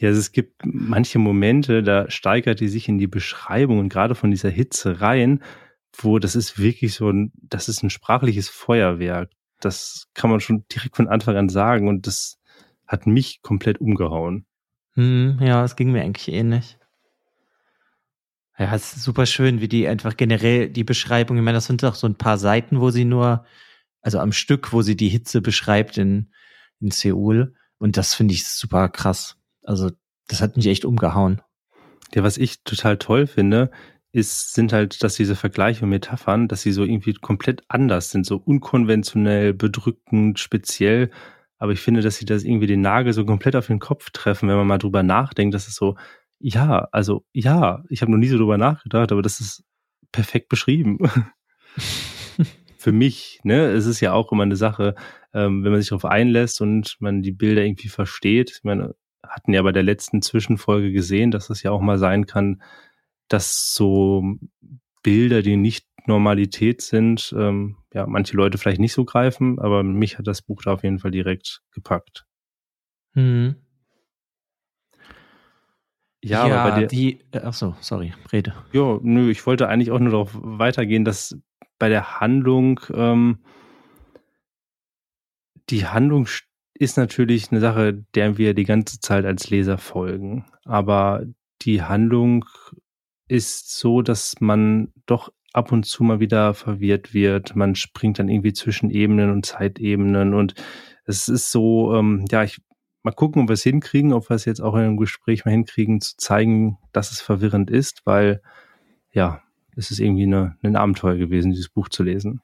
Ja, 0.01 0.09
also 0.09 0.19
es 0.19 0.33
gibt 0.33 0.63
manche 0.65 1.19
Momente, 1.19 1.83
da 1.83 2.11
steigert 2.11 2.61
die 2.61 2.69
sich 2.69 2.89
in 2.89 2.97
die 2.97 3.07
Beschreibung 3.07 3.79
und 3.79 3.91
gerade 3.91 4.15
von 4.15 4.31
dieser 4.31 4.49
Hitze 4.49 5.03
rein, 5.03 5.43
wo 5.95 6.19
das 6.19 6.35
ist 6.37 6.59
wirklich 6.59 6.95
so 6.95 7.11
ein, 7.11 7.33
das 7.35 7.69
ist 7.69 7.83
ein 7.83 7.91
sprachliches 7.91 8.49
Feuerwerk. 8.49 9.31
das 9.61 10.09
kann 10.15 10.31
man 10.31 10.41
schon 10.41 10.65
direkt 10.73 10.97
von 10.97 11.07
Anfang 11.07 11.37
an 11.37 11.51
sagen 11.51 11.87
und 11.87 12.07
das 12.07 12.41
hat 12.87 13.07
mich 13.07 13.43
komplett 13.43 13.79
umgehauen. 13.79 14.47
Hm, 14.95 15.39
ja, 15.43 15.63
es 15.65 15.77
ging 15.77 15.93
mir 15.93 16.01
eigentlich 16.01 16.35
ähnlich. 16.35 16.79
Ja, 18.59 18.75
es 18.75 18.97
ist 18.97 19.05
super 19.05 19.27
schön, 19.27 19.61
wie 19.61 19.69
die 19.69 19.87
einfach 19.87 20.17
generell 20.17 20.71
die 20.71 20.85
Beschreibung, 20.85 21.37
ich 21.37 21.43
meine, 21.43 21.59
das 21.59 21.67
sind 21.67 21.83
doch 21.83 21.95
so 21.95 22.07
ein 22.07 22.17
paar 22.17 22.39
Seiten, 22.39 22.81
wo 22.81 22.89
sie 22.91 23.05
nur, 23.05 23.45
also 24.01 24.19
am 24.19 24.33
Stück, 24.33 24.73
wo 24.73 24.81
sie 24.81 24.97
die 24.97 25.11
Hitze 25.11 25.43
beschreibt 25.43 25.99
in, 25.99 26.33
in 26.81 26.91
Seoul. 26.91 27.55
Und 27.77 27.99
das 27.99 28.15
finde 28.15 28.33
ich 28.33 28.47
super 28.47 28.89
krass. 28.89 29.40
Also, 29.71 29.93
das 30.27 30.43
hat 30.43 30.57
mich 30.57 30.67
echt 30.67 30.85
umgehauen. 30.85 31.43
Ja, 32.13 32.25
was 32.25 32.39
ich 32.39 32.65
total 32.65 32.99
toll 32.99 33.29
finde, 33.29 33.71
ist, 34.11 34.53
sind 34.53 34.73
halt, 34.73 35.05
dass 35.05 35.15
diese 35.15 35.37
Vergleiche 35.37 35.85
und 35.85 35.91
Metaphern, 35.91 36.49
dass 36.49 36.63
sie 36.63 36.73
so 36.73 36.83
irgendwie 36.83 37.13
komplett 37.13 37.63
anders 37.69 38.11
sind, 38.11 38.27
so 38.27 38.37
unkonventionell, 38.37 39.55
bedrückend, 39.55 40.41
speziell. 40.41 41.13
Aber 41.59 41.71
ich 41.71 41.79
finde, 41.79 42.01
dass 42.01 42.17
sie 42.17 42.25
das 42.25 42.43
irgendwie 42.43 42.67
den 42.67 42.81
Nagel 42.81 43.13
so 43.13 43.25
komplett 43.25 43.55
auf 43.55 43.69
den 43.69 43.79
Kopf 43.79 44.11
treffen, 44.11 44.49
wenn 44.49 44.57
man 44.57 44.67
mal 44.67 44.79
drüber 44.79 45.05
nachdenkt. 45.05 45.55
Das 45.55 45.69
ist 45.69 45.77
so, 45.77 45.95
ja, 46.41 46.89
also 46.91 47.25
ja, 47.33 47.85
ich 47.89 48.03
habe 48.03 48.11
noch 48.11 48.19
nie 48.19 48.27
so 48.27 48.39
drüber 48.39 48.59
nachgedacht, 48.59 49.13
aber 49.13 49.23
das 49.23 49.39
ist 49.39 49.63
perfekt 50.11 50.49
beschrieben. 50.49 50.99
Für 52.77 52.91
mich, 52.91 53.39
ne, 53.45 53.67
es 53.67 53.87
ist 53.87 54.01
ja 54.01 54.15
auch 54.15 54.33
immer 54.33 54.43
eine 54.43 54.57
Sache, 54.57 54.97
ähm, 55.33 55.63
wenn 55.63 55.71
man 55.71 55.81
sich 55.81 55.91
darauf 55.91 56.07
einlässt 56.07 56.61
und 56.61 56.97
man 56.99 57.23
die 57.23 57.31
Bilder 57.31 57.63
irgendwie 57.63 57.89
versteht. 57.89 58.51
Ich 58.51 58.65
meine, 58.65 58.97
hatten 59.31 59.53
ja 59.53 59.63
bei 59.63 59.73
der 59.73 59.83
letzten 59.83 60.23
Zwischenfolge 60.23 60.93
gesehen, 60.93 61.31
dass 61.31 61.51
es 61.51 61.63
ja 61.63 61.71
auch 61.71 61.81
mal 61.81 61.99
sein 61.99 62.27
kann, 62.27 62.63
dass 63.29 63.73
so 63.75 64.25
Bilder, 65.03 65.43
die 65.43 65.57
nicht 65.57 65.87
Normalität 66.07 66.83
sind, 66.83 67.35
ähm, 67.39 67.77
ja, 67.95 68.07
manche 68.07 68.37
Leute 68.37 68.59
vielleicht 68.59 68.81
nicht 68.81 68.93
so 68.93 69.05
greifen, 69.05 69.59
aber 69.59 69.83
mich 69.83 70.19
hat 70.19 70.27
das 70.27 70.43
Buch 70.43 70.63
da 70.63 70.73
auf 70.73 70.83
jeden 70.83 70.99
Fall 70.99 71.11
direkt 71.11 71.63
gepackt. 71.73 72.27
Hm. 73.15 73.57
Ja, 76.23 76.47
ja 76.47 76.57
aber 76.57 76.71
bei 76.71 76.81
der, 76.81 76.89
die, 76.89 77.21
äh, 77.33 77.41
ach 77.45 77.55
so, 77.55 77.75
sorry, 77.81 78.13
rede. 78.33 78.55
ja, 78.73 78.99
nö, 79.03 79.31
ich 79.31 79.47
wollte 79.47 79.69
eigentlich 79.69 79.91
auch 79.91 79.99
nur 79.99 80.11
darauf 80.11 80.31
weitergehen, 80.35 81.05
dass 81.05 81.39
bei 81.79 81.89
der 81.89 82.21
Handlung, 82.21 82.81
ähm, 82.93 83.39
die 85.71 85.87
Handlung 85.87 86.27
st- 86.27 86.50
ist 86.81 86.97
natürlich 86.97 87.51
eine 87.51 87.61
Sache, 87.61 88.05
der 88.15 88.39
wir 88.39 88.55
die 88.55 88.65
ganze 88.65 89.01
Zeit 89.01 89.27
als 89.27 89.51
Leser 89.51 89.77
folgen. 89.77 90.47
Aber 90.65 91.27
die 91.61 91.83
Handlung 91.83 92.47
ist 93.29 93.79
so, 93.79 94.01
dass 94.01 94.41
man 94.41 94.91
doch 95.05 95.31
ab 95.53 95.73
und 95.73 95.85
zu 95.85 96.03
mal 96.05 96.21
wieder 96.21 96.55
verwirrt 96.55 97.13
wird. 97.13 97.55
Man 97.55 97.75
springt 97.75 98.19
dann 98.19 98.31
irgendwie 98.31 98.55
zwischen 98.55 98.89
Ebenen 98.89 99.31
und 99.31 99.45
Zeitebenen 99.45 100.33
und 100.33 100.55
es 101.05 101.29
ist 101.29 101.53
so, 101.53 101.95
ähm, 101.95 102.25
ja, 102.31 102.45
ich 102.45 102.63
mal 103.03 103.13
gucken, 103.13 103.43
ob 103.43 103.51
wir 103.51 103.55
es 103.55 103.63
hinkriegen, 103.63 104.15
ob 104.15 104.31
wir 104.31 104.37
es 104.37 104.47
jetzt 104.47 104.63
auch 104.63 104.75
in 104.75 104.81
einem 104.81 104.97
Gespräch 104.97 105.45
mal 105.45 105.51
hinkriegen, 105.51 106.01
zu 106.01 106.17
zeigen, 106.17 106.79
dass 106.93 107.13
es 107.13 107.21
verwirrend 107.21 107.71
ist, 107.71 108.07
weil 108.07 108.41
ja, 109.13 109.43
es 109.77 109.91
ist 109.91 110.01
irgendwie 110.01 110.25
eine, 110.25 110.57
ein 110.63 110.77
Abenteuer 110.77 111.17
gewesen, 111.17 111.51
dieses 111.51 111.69
Buch 111.69 111.91
zu 111.91 112.05
lesen. 112.05 112.41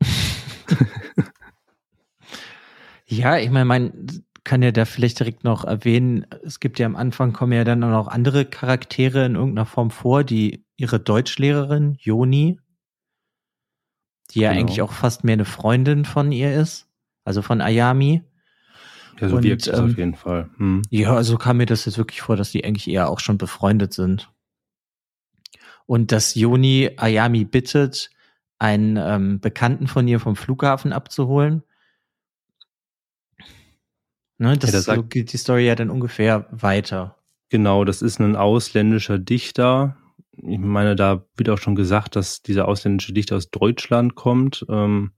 Ja, 3.16 3.38
ich 3.38 3.50
meine, 3.50 3.64
man 3.64 4.22
kann 4.44 4.62
ja 4.62 4.72
da 4.72 4.84
vielleicht 4.84 5.18
direkt 5.20 5.44
noch 5.44 5.64
erwähnen, 5.64 6.26
es 6.42 6.60
gibt 6.60 6.78
ja 6.78 6.86
am 6.86 6.96
Anfang 6.96 7.32
kommen 7.32 7.52
ja 7.52 7.64
dann 7.64 7.82
auch 7.82 7.90
noch 7.90 8.08
andere 8.08 8.44
Charaktere 8.44 9.24
in 9.24 9.36
irgendeiner 9.36 9.66
Form 9.66 9.90
vor, 9.90 10.22
die 10.24 10.64
ihre 10.76 11.00
Deutschlehrerin, 11.00 11.96
Joni, 11.98 12.58
die 14.30 14.40
ja 14.40 14.50
Genau. 14.50 14.60
eigentlich 14.60 14.82
auch 14.82 14.92
fast 14.92 15.24
mehr 15.24 15.34
eine 15.34 15.44
Freundin 15.44 16.04
von 16.04 16.30
ihr 16.30 16.54
ist, 16.54 16.88
also 17.24 17.40
von 17.40 17.60
Ayami. 17.60 18.22
Ja, 19.20 19.28
so 19.28 19.36
Und, 19.36 19.44
wirkt 19.44 19.66
es 19.66 19.78
ähm, 19.78 19.84
auf 19.84 19.96
jeden 19.96 20.14
Fall. 20.14 20.50
Hm. 20.56 20.82
Ja, 20.90 21.14
also 21.14 21.36
kam 21.38 21.58
mir 21.58 21.66
das 21.66 21.84
jetzt 21.84 21.98
wirklich 21.98 22.20
vor, 22.20 22.36
dass 22.36 22.50
die 22.50 22.64
eigentlich 22.64 22.88
eher 22.88 23.08
auch 23.08 23.20
schon 23.20 23.38
befreundet 23.38 23.92
sind. 23.92 24.30
Und 25.86 26.12
dass 26.12 26.34
Joni 26.34 26.90
Ayami 26.96 27.44
bittet, 27.44 28.10
einen 28.58 28.96
ähm, 28.96 29.40
Bekannten 29.40 29.86
von 29.86 30.08
ihr 30.08 30.20
vom 30.20 30.36
Flughafen 30.36 30.92
abzuholen. 30.92 31.62
Ne, 34.44 34.58
das 34.58 34.72
Ja, 34.72 34.78
so 34.80 34.84
sagt- 34.92 35.10
geht 35.10 35.32
die 35.32 35.38
Story 35.38 35.66
ja 35.66 35.74
dann 35.74 35.88
ungefähr 35.88 36.46
weiter. 36.50 37.16
Genau, 37.48 37.84
das 37.84 38.02
ist 38.02 38.20
ein 38.20 38.36
ausländischer 38.36 39.18
Dichter. 39.18 39.96
Ich 40.36 40.58
meine, 40.58 40.96
da 40.96 41.24
wird 41.36 41.48
auch 41.48 41.56
schon 41.58 41.74
gesagt, 41.76 42.14
dass 42.14 42.42
dieser 42.42 42.68
ausländische 42.68 43.14
Dichter 43.14 43.36
aus 43.36 43.50
Deutschland 43.50 44.16
kommt. 44.16 44.66
Ähm, 44.68 45.12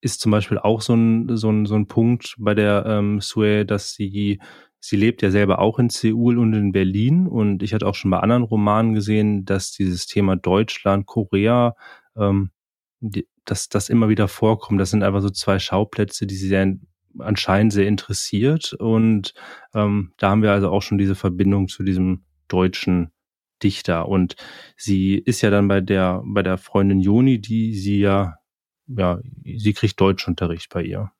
ist 0.00 0.20
zum 0.20 0.30
Beispiel 0.30 0.58
auch 0.58 0.80
so 0.80 0.94
ein, 0.94 1.36
so 1.36 1.50
ein, 1.50 1.66
so 1.66 1.74
ein 1.74 1.86
Punkt 1.88 2.36
bei 2.38 2.54
der 2.54 2.84
ähm, 2.86 3.20
Sue, 3.20 3.64
dass 3.64 3.94
sie, 3.94 4.40
sie 4.78 4.96
lebt 4.96 5.22
ja 5.22 5.30
selber 5.30 5.58
auch 5.58 5.78
in 5.80 5.88
Seoul 5.90 6.38
und 6.38 6.52
in 6.54 6.70
Berlin. 6.70 7.26
Und 7.26 7.64
ich 7.64 7.74
hatte 7.74 7.86
auch 7.86 7.94
schon 7.96 8.10
bei 8.12 8.20
anderen 8.20 8.42
Romanen 8.44 8.94
gesehen, 8.94 9.44
dass 9.44 9.72
dieses 9.72 10.06
Thema 10.06 10.36
Deutschland, 10.36 11.06
Korea, 11.06 11.74
ähm, 12.16 12.50
die, 13.00 13.26
dass 13.44 13.68
das 13.68 13.88
immer 13.88 14.08
wieder 14.08 14.28
vorkommt. 14.28 14.80
Das 14.80 14.90
sind 14.90 15.02
einfach 15.02 15.20
so 15.22 15.30
zwei 15.30 15.58
Schauplätze, 15.58 16.26
die 16.28 16.36
sie 16.36 16.46
sehr, 16.48 16.76
anscheinend 17.18 17.72
sehr 17.72 17.86
interessiert. 17.86 18.72
Und 18.72 19.34
ähm, 19.74 20.12
da 20.18 20.30
haben 20.30 20.42
wir 20.42 20.52
also 20.52 20.70
auch 20.70 20.82
schon 20.82 20.98
diese 20.98 21.14
Verbindung 21.14 21.68
zu 21.68 21.82
diesem 21.82 22.24
deutschen 22.48 23.12
Dichter. 23.62 24.08
Und 24.08 24.36
sie 24.76 25.14
ist 25.14 25.40
ja 25.40 25.50
dann 25.50 25.68
bei 25.68 25.80
der, 25.80 26.22
bei 26.24 26.42
der 26.42 26.58
Freundin 26.58 27.00
Joni, 27.00 27.40
die 27.40 27.74
sie 27.74 28.00
ja, 28.00 28.36
ja, 28.86 29.20
sie 29.44 29.72
kriegt 29.72 30.00
Deutschunterricht 30.00 30.70
bei 30.70 30.82
ihr. 30.82 31.12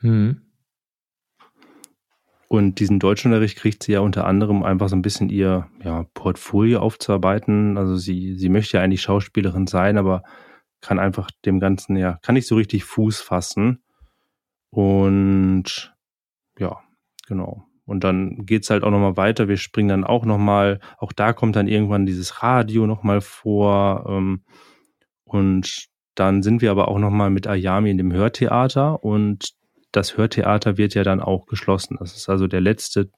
Hm. 0.00 0.42
Und 2.48 2.80
diesen 2.80 2.98
Deutschunterricht 2.98 3.56
kriegt 3.56 3.82
sie 3.82 3.92
ja 3.92 4.00
unter 4.00 4.26
anderem 4.26 4.62
einfach 4.62 4.90
so 4.90 4.96
ein 4.96 5.00
bisschen 5.00 5.30
ihr 5.30 5.68
ja, 5.82 6.04
Portfolio 6.12 6.80
aufzuarbeiten. 6.80 7.78
Also 7.78 7.96
sie, 7.96 8.34
sie 8.36 8.50
möchte 8.50 8.76
ja 8.76 8.82
eigentlich 8.82 9.00
Schauspielerin 9.00 9.66
sein, 9.66 9.96
aber 9.96 10.22
kann 10.82 10.98
einfach 10.98 11.30
dem 11.46 11.60
Ganzen 11.60 11.96
ja, 11.96 12.18
kann 12.20 12.34
nicht 12.34 12.46
so 12.46 12.56
richtig 12.56 12.84
Fuß 12.84 13.22
fassen. 13.22 13.82
Und 14.72 15.94
ja, 16.58 16.80
genau. 17.26 17.66
Und 17.84 18.04
dann 18.04 18.46
geht's 18.46 18.70
halt 18.70 18.84
auch 18.84 18.90
nochmal 18.90 19.18
weiter. 19.18 19.46
Wir 19.46 19.58
springen 19.58 19.90
dann 19.90 20.04
auch 20.04 20.24
nochmal, 20.24 20.80
auch 20.96 21.12
da 21.12 21.34
kommt 21.34 21.56
dann 21.56 21.68
irgendwann 21.68 22.06
dieses 22.06 22.42
Radio 22.42 22.86
nochmal 22.86 23.20
vor. 23.20 24.06
Ähm, 24.08 24.44
und 25.24 25.88
dann 26.14 26.42
sind 26.42 26.62
wir 26.62 26.70
aber 26.70 26.88
auch 26.88 26.98
nochmal 26.98 27.28
mit 27.28 27.46
Ayami 27.46 27.90
in 27.90 27.98
dem 27.98 28.12
Hörtheater 28.12 29.04
und 29.04 29.52
das 29.92 30.16
Hörtheater 30.16 30.78
wird 30.78 30.94
ja 30.94 31.02
dann 31.02 31.20
auch 31.20 31.46
geschlossen. 31.46 31.98
Das 32.00 32.16
ist 32.16 32.30
also 32.30 32.46
der 32.46 32.62
letzte 32.62 33.10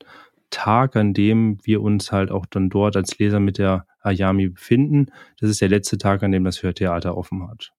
Tag, 0.50 0.96
an 0.96 1.14
dem 1.14 1.58
wir 1.64 1.82
uns 1.82 2.11
halt 2.11 2.32
auch 2.32 2.46
dann 2.46 2.68
dort 2.68 2.96
als 2.96 3.18
Leser 3.18 3.38
mit 3.38 3.58
der 3.58 3.87
Ayami 4.00 4.49
befinden. 4.49 5.06
Das 5.38 5.50
ist 5.50 5.61
der 5.61 5.68
letzte 5.68 5.99
Tag, 5.99 6.25
an 6.25 6.32
dem 6.32 6.44
das 6.44 6.62
Hörtheater 6.62 7.16
offen 7.16 7.49
hat. 7.49 7.73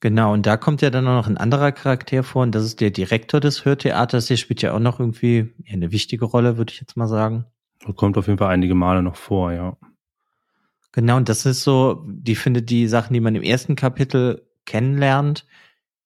Genau, 0.00 0.32
und 0.32 0.46
da 0.46 0.56
kommt 0.56 0.80
ja 0.80 0.88
dann 0.88 1.06
auch 1.06 1.14
noch 1.14 1.26
ein 1.26 1.36
anderer 1.36 1.72
Charakter 1.72 2.22
vor, 2.22 2.42
und 2.42 2.54
das 2.54 2.64
ist 2.64 2.80
der 2.80 2.90
Direktor 2.90 3.38
des 3.38 3.66
Hörtheaters. 3.66 4.26
Der 4.26 4.36
spielt 4.36 4.62
ja 4.62 4.72
auch 4.72 4.80
noch 4.80 4.98
irgendwie 4.98 5.52
eine 5.70 5.92
wichtige 5.92 6.24
Rolle, 6.24 6.56
würde 6.56 6.72
ich 6.72 6.80
jetzt 6.80 6.96
mal 6.96 7.06
sagen. 7.06 7.44
Kommt 7.96 8.16
auf 8.16 8.26
jeden 8.26 8.38
Fall 8.38 8.52
einige 8.52 8.74
Male 8.74 9.02
noch 9.02 9.16
vor, 9.16 9.52
ja. 9.52 9.76
Genau, 10.92 11.18
und 11.18 11.28
das 11.28 11.44
ist 11.46 11.62
so, 11.62 12.04
die 12.08 12.34
finde 12.34 12.62
die 12.62 12.88
Sachen, 12.88 13.12
die 13.14 13.20
man 13.20 13.34
im 13.34 13.42
ersten 13.42 13.76
Kapitel 13.76 14.48
kennenlernt, 14.64 15.46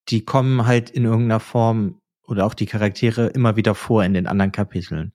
die 0.08 0.24
kommen 0.24 0.66
halt 0.66 0.90
in 0.90 1.04
irgendeiner 1.04 1.40
Form 1.40 2.00
oder 2.26 2.46
auch 2.46 2.54
die 2.54 2.66
Charaktere 2.66 3.28
immer 3.28 3.56
wieder 3.56 3.74
vor 3.74 4.04
in 4.04 4.14
den 4.14 4.26
anderen 4.26 4.52
Kapiteln. 4.52 5.12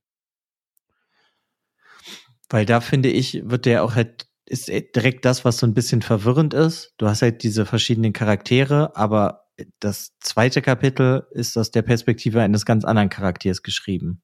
Weil 2.49 2.65
da 2.65 2.81
finde 2.81 3.09
ich, 3.09 3.41
wird 3.43 3.65
der 3.65 3.83
auch 3.83 3.95
halt, 3.95 4.27
ist 4.49 4.67
direkt 4.67 5.25
das, 5.25 5.45
was 5.45 5.57
so 5.57 5.67
ein 5.67 5.73
bisschen 5.73 6.01
verwirrend 6.01 6.53
ist. 6.53 6.93
Du 6.97 7.07
hast 7.07 7.21
halt 7.21 7.43
diese 7.43 7.65
verschiedenen 7.65 8.13
Charaktere, 8.13 8.95
aber 8.95 9.45
das 9.79 10.17
zweite 10.19 10.61
Kapitel 10.61 11.27
ist 11.31 11.57
aus 11.57 11.71
der 11.71 11.81
Perspektive 11.81 12.41
eines 12.41 12.65
ganz 12.65 12.85
anderen 12.85 13.09
Charakters 13.09 13.61
geschrieben. 13.61 14.21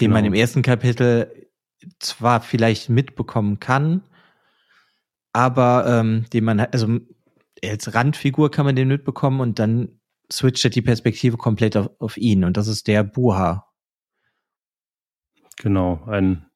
Den 0.00 0.10
Genau. 0.10 0.14
man 0.14 0.24
im 0.24 0.34
ersten 0.34 0.62
Kapitel 0.62 1.48
zwar 2.00 2.40
vielleicht 2.40 2.88
mitbekommen 2.88 3.60
kann, 3.60 4.02
aber 5.32 5.86
ähm, 5.86 6.26
den 6.32 6.44
man, 6.44 6.60
also 6.60 6.98
als 7.62 7.94
Randfigur 7.94 8.50
kann 8.50 8.66
man 8.66 8.76
den 8.76 8.88
mitbekommen 8.88 9.40
und 9.40 9.58
dann 9.58 10.00
switcht 10.30 10.64
halt 10.64 10.74
die 10.74 10.82
Perspektive 10.82 11.36
komplett 11.36 11.76
auf, 11.76 11.90
auf 11.98 12.16
ihn 12.16 12.44
und 12.44 12.56
das 12.56 12.68
ist 12.68 12.88
der 12.88 13.04
Buha. 13.04 13.70
Genau, 15.56 16.02
ein 16.06 16.46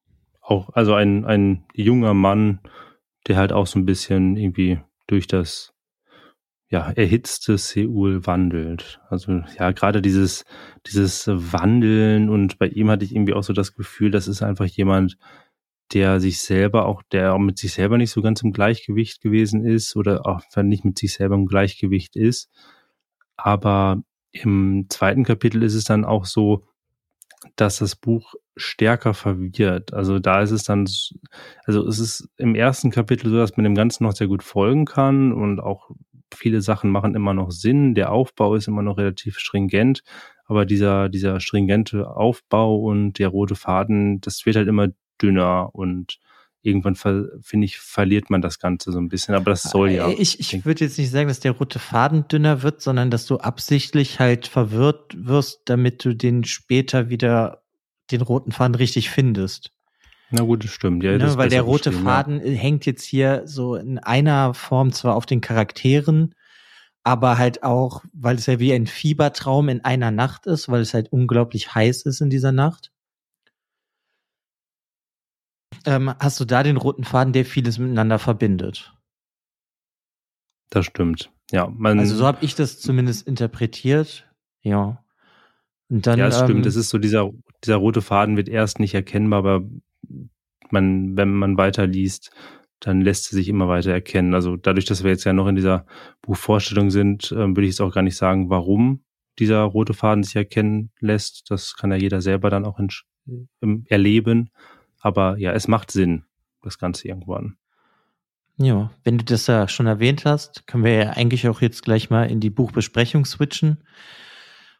auch 0.49 0.69
also 0.73 0.93
ein 0.93 1.25
ein 1.25 1.65
junger 1.73 2.13
Mann, 2.13 2.59
der 3.27 3.37
halt 3.37 3.53
auch 3.53 3.67
so 3.67 3.79
ein 3.79 3.85
bisschen 3.85 4.35
irgendwie 4.37 4.79
durch 5.07 5.27
das 5.27 5.73
ja 6.69 6.91
erhitzte 6.91 7.57
Seoul 7.57 8.25
wandelt. 8.25 9.01
Also 9.09 9.43
ja, 9.57 9.71
gerade 9.71 10.01
dieses 10.01 10.45
dieses 10.87 11.27
Wandeln 11.27 12.29
und 12.29 12.59
bei 12.59 12.67
ihm 12.67 12.89
hatte 12.89 13.05
ich 13.05 13.15
irgendwie 13.15 13.33
auch 13.33 13.43
so 13.43 13.53
das 13.53 13.75
Gefühl, 13.75 14.11
das 14.11 14.27
ist 14.27 14.41
einfach 14.41 14.65
jemand, 14.65 15.17
der 15.93 16.19
sich 16.19 16.39
selber 16.41 16.85
auch, 16.85 17.01
der 17.11 17.33
auch 17.33 17.39
mit 17.39 17.57
sich 17.57 17.73
selber 17.73 17.97
nicht 17.97 18.11
so 18.11 18.21
ganz 18.21 18.41
im 18.43 18.51
Gleichgewicht 18.51 19.21
gewesen 19.21 19.65
ist 19.65 19.95
oder 19.95 20.25
auch 20.25 20.41
nicht 20.63 20.85
mit 20.85 20.97
sich 20.99 21.13
selber 21.13 21.35
im 21.35 21.47
Gleichgewicht 21.47 22.15
ist. 22.15 22.49
Aber 23.37 24.03
im 24.31 24.85
zweiten 24.89 25.23
Kapitel 25.23 25.63
ist 25.63 25.73
es 25.73 25.85
dann 25.85 26.05
auch 26.05 26.25
so, 26.25 26.65
dass 27.55 27.77
das 27.77 27.95
Buch 27.95 28.33
stärker 28.55 29.13
verwirrt. 29.13 29.93
Also 29.93 30.19
da 30.19 30.41
ist 30.41 30.51
es 30.51 30.63
dann, 30.63 30.87
also 31.65 31.87
es 31.87 31.99
ist 31.99 32.29
im 32.37 32.55
ersten 32.55 32.91
Kapitel 32.91 33.29
so, 33.29 33.37
dass 33.37 33.55
man 33.55 33.63
dem 33.63 33.75
Ganzen 33.75 34.03
noch 34.03 34.13
sehr 34.13 34.27
gut 34.27 34.43
folgen 34.43 34.85
kann 34.85 35.31
und 35.31 35.59
auch 35.59 35.89
viele 36.33 36.61
Sachen 36.61 36.89
machen 36.91 37.15
immer 37.15 37.33
noch 37.33 37.51
Sinn. 37.51 37.95
Der 37.95 38.11
Aufbau 38.11 38.55
ist 38.55 38.67
immer 38.67 38.81
noch 38.81 38.97
relativ 38.97 39.39
stringent, 39.39 40.03
aber 40.45 40.65
dieser, 40.65 41.09
dieser 41.09 41.39
stringente 41.39 42.09
Aufbau 42.09 42.77
und 42.77 43.19
der 43.19 43.29
rote 43.29 43.55
Faden, 43.55 44.21
das 44.21 44.45
wird 44.45 44.55
halt 44.55 44.67
immer 44.67 44.89
dünner 45.21 45.73
und 45.73 46.19
irgendwann 46.61 46.95
finde 46.95 47.65
ich 47.65 47.77
verliert 47.77 48.29
man 48.29 48.41
das 48.41 48.59
Ganze 48.59 48.91
so 48.91 48.99
ein 48.99 49.09
bisschen, 49.09 49.35
aber 49.35 49.51
das 49.51 49.63
soll 49.63 49.91
ja. 49.91 50.09
Äh, 50.09 50.13
ich, 50.13 50.39
ich 50.39 50.65
würde 50.65 50.83
jetzt 50.83 50.97
nicht 50.97 51.11
sagen, 51.11 51.27
dass 51.27 51.39
der 51.39 51.53
rote 51.53 51.79
Faden 51.79 52.27
dünner 52.27 52.63
wird, 52.63 52.81
sondern 52.81 53.09
dass 53.11 53.25
du 53.25 53.37
absichtlich 53.37 54.19
halt 54.19 54.47
verwirrt 54.47 55.15
wirst, 55.17 55.61
damit 55.65 56.03
du 56.03 56.13
den 56.13 56.43
später 56.43 57.09
wieder 57.09 57.63
den 58.11 58.21
roten 58.21 58.51
Faden 58.51 58.75
richtig 58.75 59.09
findest. 59.09 59.71
Na 60.31 60.43
gut, 60.43 60.63
das 60.63 60.71
stimmt. 60.71 61.03
Ja, 61.03 61.11
ne, 61.11 61.17
das 61.17 61.37
weil 61.37 61.49
der 61.49 61.61
rote 61.61 61.91
Faden 61.91 62.45
ja. 62.45 62.51
hängt 62.51 62.85
jetzt 62.85 63.03
hier 63.03 63.43
so 63.45 63.75
in 63.75 63.97
einer 63.97 64.53
Form 64.53 64.91
zwar 64.91 65.15
auf 65.15 65.25
den 65.25 65.41
Charakteren, 65.41 66.35
aber 67.03 67.37
halt 67.37 67.63
auch, 67.63 68.03
weil 68.13 68.35
es 68.35 68.45
ja 68.45 68.59
wie 68.59 68.73
ein 68.73 68.85
Fiebertraum 68.85 69.69
in 69.69 69.83
einer 69.83 70.11
Nacht 70.11 70.45
ist, 70.45 70.69
weil 70.69 70.81
es 70.81 70.93
halt 70.93 71.11
unglaublich 71.11 71.73
heiß 71.73 72.03
ist 72.03 72.21
in 72.21 72.29
dieser 72.29 72.51
Nacht. 72.51 72.91
Ähm, 75.85 76.13
hast 76.19 76.39
du 76.39 76.45
da 76.45 76.63
den 76.63 76.77
roten 76.77 77.03
Faden, 77.03 77.33
der 77.33 77.45
vieles 77.45 77.77
miteinander 77.77 78.19
verbindet? 78.19 78.93
Das 80.69 80.85
stimmt. 80.85 81.31
Ja, 81.51 81.71
also 81.83 82.15
so 82.15 82.25
habe 82.27 82.45
ich 82.45 82.55
das 82.55 82.79
zumindest 82.79 83.27
interpretiert. 83.27 84.27
Ja. 84.61 85.03
Und 85.89 86.05
dann, 86.05 86.19
ja, 86.19 86.27
es 86.27 86.39
ähm, 86.39 86.45
stimmt. 86.45 86.65
Es 86.65 86.75
ist 86.75 86.89
so 86.89 86.99
dieser 86.99 87.31
dieser 87.63 87.77
rote 87.77 88.01
Faden 88.01 88.37
wird 88.37 88.49
erst 88.49 88.79
nicht 88.79 88.93
erkennbar, 88.93 89.39
aber 89.39 89.63
man, 90.69 91.17
wenn 91.17 91.33
man 91.33 91.57
weiterliest, 91.57 92.31
dann 92.79 93.01
lässt 93.01 93.31
er 93.31 93.35
sich 93.35 93.49
immer 93.49 93.67
weiter 93.67 93.91
erkennen. 93.91 94.33
Also 94.33 94.55
dadurch, 94.55 94.85
dass 94.85 95.03
wir 95.03 95.11
jetzt 95.11 95.25
ja 95.25 95.33
noch 95.33 95.47
in 95.47 95.55
dieser 95.55 95.85
Buchvorstellung 96.21 96.91
sind, 96.91 97.31
äh, 97.31 97.35
würde 97.35 97.63
ich 97.63 97.69
jetzt 97.69 97.81
auch 97.81 97.93
gar 97.93 98.03
nicht 98.03 98.15
sagen, 98.15 98.49
warum 98.49 99.03
dieser 99.37 99.61
rote 99.61 99.93
Faden 99.93 100.23
sich 100.23 100.35
erkennen 100.35 100.91
lässt. 100.99 101.49
Das 101.49 101.75
kann 101.75 101.91
ja 101.91 101.97
jeder 101.97 102.21
selber 102.21 102.49
dann 102.49 102.65
auch 102.65 102.79
erleben. 103.87 104.49
Aber 104.99 105.37
ja, 105.37 105.51
es 105.53 105.67
macht 105.67 105.91
Sinn, 105.91 106.25
das 106.61 106.77
Ganze 106.77 107.07
irgendwann. 107.07 107.57
Ja, 108.57 108.91
wenn 109.03 109.17
du 109.17 109.23
das 109.23 109.47
ja 109.47 109.67
schon 109.69 109.87
erwähnt 109.87 110.25
hast, 110.25 110.67
können 110.67 110.83
wir 110.83 110.93
ja 110.93 111.09
eigentlich 111.11 111.47
auch 111.47 111.61
jetzt 111.61 111.83
gleich 111.83 112.09
mal 112.09 112.29
in 112.29 112.41
die 112.41 112.49
Buchbesprechung 112.49 113.25
switchen. 113.25 113.83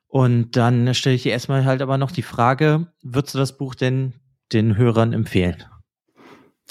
Und 0.07 0.57
dann 0.57 0.93
stelle 0.93 1.15
ich 1.15 1.23
dir 1.23 1.31
erstmal 1.31 1.63
halt 1.65 1.81
aber 1.81 1.97
noch 1.97 2.11
die 2.11 2.23
Frage, 2.23 2.87
würdest 3.01 3.35
du 3.35 3.37
das 3.37 3.57
Buch 3.57 3.75
denn 3.75 4.13
den 4.51 4.75
Hörern 4.75 5.13
empfehlen? 5.13 5.63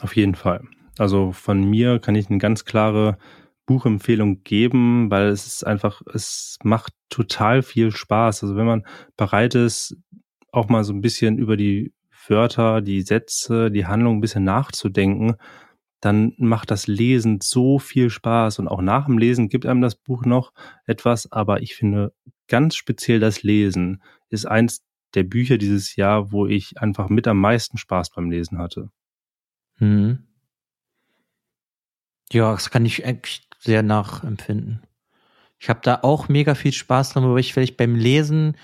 Auf 0.01 0.17
jeden 0.17 0.35
Fall. 0.35 0.65
Also 0.99 1.33
von 1.33 1.63
mir 1.63 1.99
kann 1.99 2.15
ich 2.15 2.29
eine 2.29 2.39
ganz 2.39 2.65
klare 2.65 3.17
Buchempfehlung 3.65 4.43
geben, 4.43 5.11
weil 5.11 5.29
es 5.29 5.47
ist 5.47 5.67
einfach, 5.67 6.03
es 6.13 6.59
macht 6.63 6.93
total 7.09 7.63
viel 7.63 7.91
Spaß. 7.91 8.43
Also 8.43 8.57
wenn 8.57 8.67
man 8.67 8.87
bereit 9.17 9.55
ist, 9.55 9.97
auch 10.53 10.69
mal 10.69 10.85
so 10.85 10.93
ein 10.93 11.01
bisschen 11.01 11.39
über 11.39 11.57
die 11.57 11.93
Wörter, 12.29 12.81
die 12.81 13.03
Sätze, 13.03 13.71
die 13.71 13.87
Handlung 13.87 14.19
ein 14.19 14.21
bisschen 14.21 14.45
nachzudenken, 14.45 15.37
dann 16.01 16.35
macht 16.39 16.71
das 16.71 16.87
Lesen 16.87 17.41
so 17.43 17.79
viel 17.79 18.11
Spaß. 18.11 18.59
Und 18.61 18.69
auch 18.69 18.83
nach 18.83 19.07
dem 19.07 19.19
Lesen 19.19 19.49
gibt 19.49 19.67
einem 19.67 19.81
das 19.81 19.97
Buch 19.97 20.25
noch 20.25 20.53
etwas, 20.87 21.31
aber 21.33 21.63
ich 21.63 21.75
finde 21.75 22.13
ganz 22.47 22.77
speziell 22.77 23.21
das 23.21 23.43
Lesen 23.43 24.03
ist 24.31 24.47
eins 24.47 24.85
der 25.15 25.25
Bücher 25.25 25.59
dieses 25.59 25.97
Jahr, 25.97 26.33
wo 26.33 26.47
ich 26.47 26.79
einfach 26.79 27.09
mit 27.09 27.27
am 27.27 27.41
meisten 27.41 27.79
Spaß 27.79 28.11
beim 28.11 28.31
Lesen 28.31 28.59
hatte. 28.59 28.91
Hm. 29.77 30.27
Ja, 32.31 32.53
das 32.53 32.71
kann 32.71 32.85
ich 32.85 33.07
eigentlich 33.07 33.49
sehr 33.59 33.83
nachempfinden. 33.83 34.83
Ich 35.59 35.69
habe 35.69 35.81
da 35.83 36.01
auch 36.03 36.29
mega 36.29 36.55
viel 36.55 36.73
Spaß 36.73 37.13
dran, 37.13 37.25
aber 37.25 37.39
ich 37.39 37.55
vielleicht 37.55 37.77
beim 37.77 37.95
Lesen, 37.95 38.57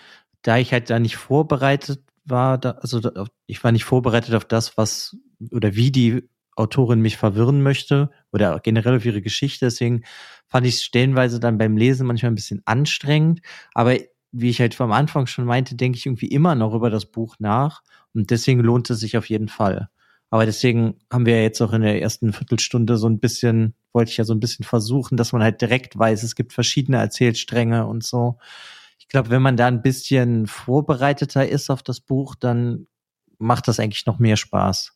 da 0.43 0.59
ich 0.59 0.73
halt 0.73 0.91
da 0.91 0.99
nicht 0.99 1.17
vorbereitet 1.17 2.04
war, 2.25 2.59
da, 2.59 2.73
also 2.73 3.01
ich 3.47 3.63
war 3.63 3.73
nicht 3.73 3.85
vorbereitet 3.85 4.35
auf 4.35 4.45
das, 4.45 4.77
was 4.77 5.17
oder 5.51 5.75
wie 5.75 5.91
die 5.93 6.29
Autorin 6.57 7.01
mich 7.01 7.17
verwirren 7.17 7.63
möchte 7.63 8.11
oder 8.33 8.61
generell 8.61 8.97
auf 8.97 9.05
ihre 9.05 9.23
Geschichte. 9.23 9.67
Deswegen 9.67 10.05
fand 10.47 10.67
ich 10.67 10.77
es 10.77 10.85
stellenweise 10.85 11.41
dann 11.41 11.59
beim 11.59 11.77
Lesen 11.77 12.07
manchmal 12.07 12.33
ein 12.33 12.37
bisschen 12.37 12.63
anstrengend. 12.65 13.41
Aber 13.75 13.97
wie 14.33 14.51
ich 14.51 14.61
halt 14.61 14.75
vom 14.75 14.93
Anfang 14.93 15.27
schon 15.27 15.45
meinte, 15.45 15.75
denke 15.75 15.99
ich 15.99 16.07
irgendwie 16.07 16.29
immer 16.29 16.55
noch 16.55 16.75
über 16.75 16.91
das 16.91 17.07
Buch 17.07 17.37
nach. 17.39 17.83
Und 18.15 18.31
deswegen 18.31 18.61
lohnt 18.61 18.89
es 18.91 19.01
sich 19.01 19.17
auf 19.17 19.29
jeden 19.29 19.49
Fall. 19.49 19.89
Aber 20.31 20.47
deswegen 20.47 20.97
haben 21.13 21.27
wir 21.27 21.37
ja 21.37 21.43
jetzt 21.43 21.61
auch 21.61 21.73
in 21.73 21.83
der 21.83 22.01
ersten 22.03 22.33
Viertelstunde 22.33 22.97
so 22.97 23.09
ein 23.09 23.21
bisschen, 23.21 23.75
wollte 23.93 24.11
ich 24.11 24.17
ja 24.17 24.25
so 24.25 24.35
ein 24.35 24.41
bisschen 24.41 24.65
versuchen, 24.65 25.17
dass 25.17 25.33
man 25.33 25.43
halt 25.43 25.61
direkt 25.61 25.97
weiß, 25.97 26.23
es 26.23 26.35
gibt 26.35 26.53
verschiedene 26.53 26.99
Erzählstränge 26.99 27.87
und 27.87 28.03
so. 28.03 28.39
Ich 29.05 29.09
glaube, 29.09 29.31
wenn 29.31 29.43
man 29.43 29.57
da 29.57 29.67
ein 29.67 29.83
bisschen 29.83 30.47
vorbereiteter 30.47 31.49
ist 31.49 31.71
auf 31.71 31.83
das 31.83 32.01
Buch, 32.01 32.35
dann 32.35 32.89
macht 33.39 33.69
das 33.69 33.79
eigentlich 33.79 34.07
noch 34.07 34.19
mehr 34.19 34.37
Spaß 34.37 34.95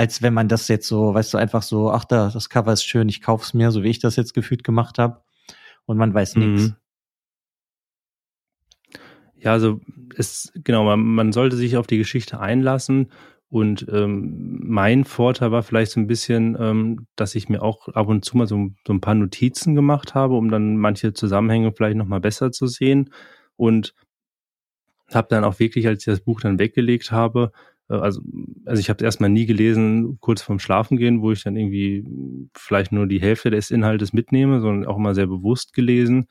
als 0.00 0.22
wenn 0.22 0.32
man 0.32 0.48
das 0.48 0.66
jetzt 0.68 0.88
so, 0.88 1.12
weißt 1.12 1.34
du, 1.34 1.36
einfach 1.36 1.60
so, 1.60 1.90
ach 1.90 2.06
da, 2.06 2.30
das 2.30 2.48
Cover 2.48 2.72
ist 2.72 2.84
schön, 2.84 3.10
ich 3.10 3.20
kauf's 3.20 3.52
mir, 3.52 3.70
so 3.70 3.82
wie 3.82 3.90
ich 3.90 3.98
das 3.98 4.16
jetzt 4.16 4.32
gefühlt 4.32 4.64
gemacht 4.64 4.96
habe. 4.96 5.22
Und 5.84 5.98
man 5.98 6.14
weiß 6.14 6.36
mhm. 6.36 6.54
nichts. 6.54 6.72
Ja, 9.36 9.52
also 9.52 9.78
es, 10.16 10.52
genau, 10.54 10.84
man, 10.84 11.00
man 11.00 11.32
sollte 11.32 11.56
sich 11.56 11.76
auf 11.76 11.86
die 11.86 11.98
Geschichte 11.98 12.40
einlassen. 12.40 13.12
Und 13.50 13.86
ähm, 13.92 14.60
mein 14.62 15.04
Vorteil 15.04 15.50
war 15.50 15.64
vielleicht 15.64 15.90
so 15.90 16.00
ein 16.00 16.06
bisschen, 16.06 16.56
ähm, 16.58 17.06
dass 17.16 17.34
ich 17.34 17.48
mir 17.48 17.62
auch 17.62 17.88
ab 17.88 18.06
und 18.06 18.24
zu 18.24 18.36
mal 18.36 18.46
so, 18.46 18.68
so 18.86 18.92
ein 18.92 19.00
paar 19.00 19.14
Notizen 19.16 19.74
gemacht 19.74 20.14
habe, 20.14 20.34
um 20.36 20.50
dann 20.50 20.76
manche 20.76 21.12
Zusammenhänge 21.12 21.72
vielleicht 21.72 21.96
nochmal 21.96 22.20
besser 22.20 22.52
zu 22.52 22.68
sehen. 22.68 23.10
Und 23.56 23.94
habe 25.12 25.28
dann 25.28 25.44
auch 25.44 25.58
wirklich, 25.58 25.86
als 25.86 26.00
ich 26.00 26.12
das 26.12 26.20
Buch 26.20 26.40
dann 26.40 26.58
weggelegt 26.58 27.10
habe, 27.12 27.52
äh, 27.88 27.94
also, 27.94 28.20
also 28.64 28.80
ich 28.80 28.88
habe 28.88 28.98
es 28.98 29.04
erstmal 29.04 29.30
nie 29.30 29.46
gelesen, 29.46 30.18
kurz 30.20 30.42
vorm 30.42 30.58
Schlafengehen, 30.58 31.22
wo 31.22 31.32
ich 31.32 31.42
dann 31.42 31.56
irgendwie 31.56 32.04
vielleicht 32.54 32.92
nur 32.92 33.06
die 33.06 33.20
Hälfte 33.20 33.50
des 33.50 33.70
Inhaltes 33.70 34.12
mitnehme, 34.12 34.60
sondern 34.60 34.88
auch 34.88 34.96
immer 34.96 35.14
sehr 35.14 35.26
bewusst 35.26 35.72
gelesen 35.74 36.28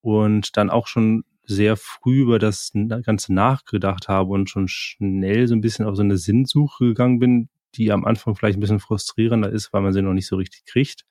und 0.00 0.56
dann 0.56 0.70
auch 0.70 0.86
schon 0.86 1.24
sehr 1.44 1.76
früh 1.76 2.22
über 2.22 2.38
das 2.38 2.72
Ganze 3.04 3.34
nachgedacht 3.34 4.08
habe 4.08 4.30
und 4.32 4.48
schon 4.50 4.68
schnell 4.68 5.48
so 5.48 5.54
ein 5.54 5.60
bisschen 5.60 5.86
auf 5.86 5.96
so 5.96 6.02
eine 6.02 6.16
Sinnsuche 6.16 6.86
gegangen 6.86 7.18
bin, 7.18 7.48
die 7.74 7.92
am 7.92 8.04
Anfang 8.04 8.34
vielleicht 8.34 8.58
ein 8.58 8.60
bisschen 8.60 8.80
frustrierender 8.80 9.50
ist, 9.50 9.72
weil 9.72 9.82
man 9.82 9.92
sie 9.92 10.02
noch 10.02 10.12
nicht 10.12 10.26
so 10.26 10.36
richtig 10.36 10.64
kriegt. 10.64 11.04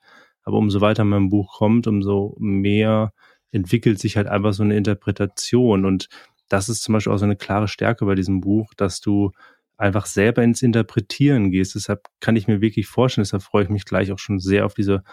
Aber 0.43 0.57
umso 0.57 0.81
weiter 0.81 1.03
im 1.03 1.29
Buch 1.29 1.57
kommt, 1.57 1.87
umso 1.87 2.35
mehr 2.39 3.13
entwickelt 3.51 3.99
sich 3.99 4.17
halt 4.17 4.27
einfach 4.27 4.53
so 4.53 4.63
eine 4.63 4.77
Interpretation. 4.77 5.85
Und 5.85 6.07
das 6.47 6.69
ist 6.69 6.81
zum 6.83 6.93
Beispiel 6.93 7.13
auch 7.13 7.17
so 7.17 7.25
eine 7.25 7.35
klare 7.35 7.67
Stärke 7.67 8.05
bei 8.05 8.15
diesem 8.15 8.41
Buch, 8.41 8.73
dass 8.75 9.01
du 9.01 9.31
einfach 9.77 10.05
selber 10.05 10.43
ins 10.43 10.61
Interpretieren 10.61 11.51
gehst. 11.51 11.75
Deshalb 11.75 12.07
kann 12.19 12.35
ich 12.35 12.47
mir 12.47 12.61
wirklich 12.61 12.87
vorstellen, 12.87 13.23
deshalb 13.23 13.43
freue 13.43 13.63
ich 13.63 13.69
mich 13.69 13.85
gleich 13.85 14.11
auch 14.11 14.19
schon 14.19 14.39
sehr 14.39 14.65
auf 14.65 14.73
diese 14.73 15.03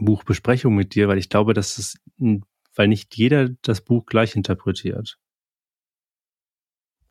Buchbesprechung 0.00 0.74
mit 0.74 0.94
dir, 0.94 1.08
weil 1.08 1.18
ich 1.18 1.28
glaube, 1.28 1.54
dass 1.54 1.78
es, 1.78 1.98
weil 2.74 2.88
nicht 2.88 3.16
jeder 3.16 3.50
das 3.62 3.80
Buch 3.80 4.06
gleich 4.06 4.36
interpretiert. 4.36 5.18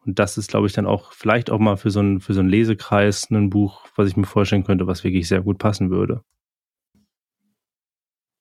Und 0.03 0.17
das 0.17 0.37
ist, 0.37 0.49
glaube 0.49 0.67
ich, 0.67 0.73
dann 0.73 0.87
auch 0.87 1.13
vielleicht 1.13 1.51
auch 1.51 1.59
mal 1.59 1.77
für 1.77 1.91
so 1.91 1.99
einen, 1.99 2.21
für 2.21 2.33
so 2.33 2.39
einen 2.39 2.49
Lesekreis 2.49 3.29
ein 3.29 3.49
Buch, 3.51 3.85
was 3.95 4.09
ich 4.09 4.17
mir 4.17 4.25
vorstellen 4.25 4.63
könnte, 4.63 4.87
was 4.87 5.03
wirklich 5.03 5.27
sehr 5.27 5.41
gut 5.41 5.59
passen 5.59 5.91
würde. 5.91 6.23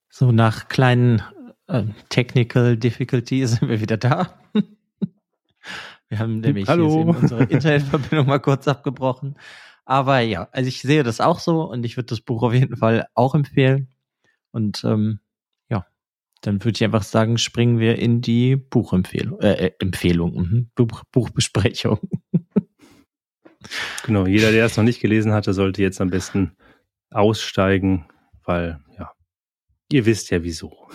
So 0.09 0.31
nach 0.31 0.67
kleinen 0.69 1.21
äh, 1.67 1.85
Technical 2.09 2.77
Difficulties 2.77 3.51
sind 3.51 3.69
wir 3.69 3.79
wieder 3.79 3.97
da. 3.97 4.39
Wir 6.09 6.19
haben 6.19 6.41
nämlich 6.41 6.67
unsere 6.67 7.43
Internetverbindung 7.43 8.27
mal 8.27 8.39
kurz 8.39 8.67
abgebrochen. 8.67 9.37
Aber 9.85 10.19
ja, 10.19 10.49
also 10.51 10.67
ich 10.67 10.81
sehe 10.81 11.03
das 11.03 11.21
auch 11.21 11.39
so 11.39 11.63
und 11.69 11.85
ich 11.85 11.95
würde 11.95 12.07
das 12.07 12.19
Buch 12.19 12.43
auf 12.43 12.53
jeden 12.53 12.75
Fall 12.75 13.07
auch 13.13 13.33
empfehlen. 13.33 13.87
Und 14.51 14.83
ähm, 14.83 15.19
dann 16.41 16.63
würde 16.63 16.75
ich 16.75 16.83
einfach 16.83 17.03
sagen, 17.03 17.37
springen 17.37 17.79
wir 17.79 17.97
in 17.97 18.21
die 18.21 18.55
Buchempfehlung, 18.55 19.39
äh, 19.39 19.67
äh 19.67 19.71
Empfehlung, 19.79 20.35
mhm. 20.35 20.71
Buch, 20.75 21.03
Buchbesprechung. 21.11 21.99
genau, 24.05 24.25
jeder, 24.25 24.51
der 24.51 24.65
es 24.65 24.77
noch 24.77 24.83
nicht 24.83 24.99
gelesen 24.99 25.33
hatte, 25.33 25.53
sollte 25.53 25.81
jetzt 25.81 26.01
am 26.01 26.09
besten 26.09 26.57
aussteigen, 27.11 28.07
weil 28.43 28.79
ja, 28.97 29.11
ihr 29.91 30.05
wisst 30.05 30.31
ja 30.31 30.43
wieso. 30.43 30.89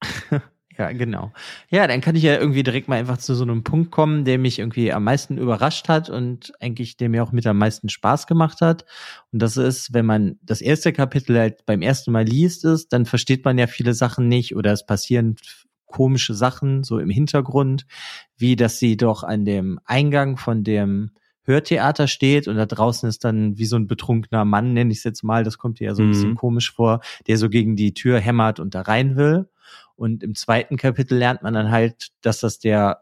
Ja, 0.76 0.90
genau. 0.92 1.32
Ja, 1.70 1.86
dann 1.86 2.00
kann 2.00 2.16
ich 2.16 2.24
ja 2.24 2.38
irgendwie 2.38 2.64
direkt 2.64 2.88
mal 2.88 2.98
einfach 2.98 3.18
zu 3.18 3.34
so 3.34 3.44
einem 3.44 3.62
Punkt 3.62 3.92
kommen, 3.92 4.24
der 4.24 4.38
mich 4.38 4.58
irgendwie 4.58 4.92
am 4.92 5.04
meisten 5.04 5.38
überrascht 5.38 5.88
hat 5.88 6.10
und 6.10 6.52
eigentlich 6.60 6.96
der 6.96 7.08
mir 7.08 7.22
auch 7.22 7.32
mit 7.32 7.46
am 7.46 7.58
meisten 7.58 7.88
Spaß 7.88 8.26
gemacht 8.26 8.60
hat. 8.60 8.84
Und 9.32 9.40
das 9.40 9.56
ist, 9.56 9.92
wenn 9.94 10.06
man 10.06 10.38
das 10.42 10.60
erste 10.60 10.92
Kapitel 10.92 11.38
halt 11.38 11.64
beim 11.66 11.80
ersten 11.80 12.10
Mal 12.10 12.24
liest 12.24 12.64
ist, 12.64 12.92
dann 12.92 13.06
versteht 13.06 13.44
man 13.44 13.56
ja 13.56 13.68
viele 13.68 13.94
Sachen 13.94 14.28
nicht 14.28 14.56
oder 14.56 14.72
es 14.72 14.84
passieren 14.84 15.36
komische 15.86 16.34
Sachen 16.34 16.82
so 16.82 16.98
im 16.98 17.10
Hintergrund, 17.10 17.86
wie 18.36 18.56
dass 18.56 18.80
sie 18.80 18.96
doch 18.96 19.22
an 19.22 19.44
dem 19.44 19.78
Eingang 19.84 20.36
von 20.36 20.64
dem 20.64 21.10
Hörtheater 21.44 22.08
steht 22.08 22.48
und 22.48 22.56
da 22.56 22.66
draußen 22.66 23.08
ist 23.08 23.24
dann 23.24 23.58
wie 23.58 23.66
so 23.66 23.76
ein 23.76 23.86
betrunkener 23.86 24.44
Mann, 24.44 24.72
nenne 24.72 24.90
ich 24.90 24.98
es 24.98 25.04
jetzt 25.04 25.22
mal, 25.22 25.44
das 25.44 25.58
kommt 25.58 25.78
dir 25.78 25.88
ja 25.88 25.94
so 25.94 26.02
ein 26.02 26.06
mhm. 26.08 26.12
bisschen 26.12 26.34
komisch 26.34 26.72
vor, 26.72 27.00
der 27.28 27.36
so 27.36 27.48
gegen 27.48 27.76
die 27.76 27.94
Tür 27.94 28.18
hämmert 28.18 28.60
und 28.60 28.74
da 28.74 28.80
rein 28.80 29.16
will. 29.16 29.48
Und 29.96 30.22
im 30.22 30.34
zweiten 30.34 30.76
Kapitel 30.76 31.16
lernt 31.16 31.42
man 31.42 31.54
dann 31.54 31.70
halt, 31.70 32.08
dass 32.20 32.40
das 32.40 32.58
der 32.58 33.00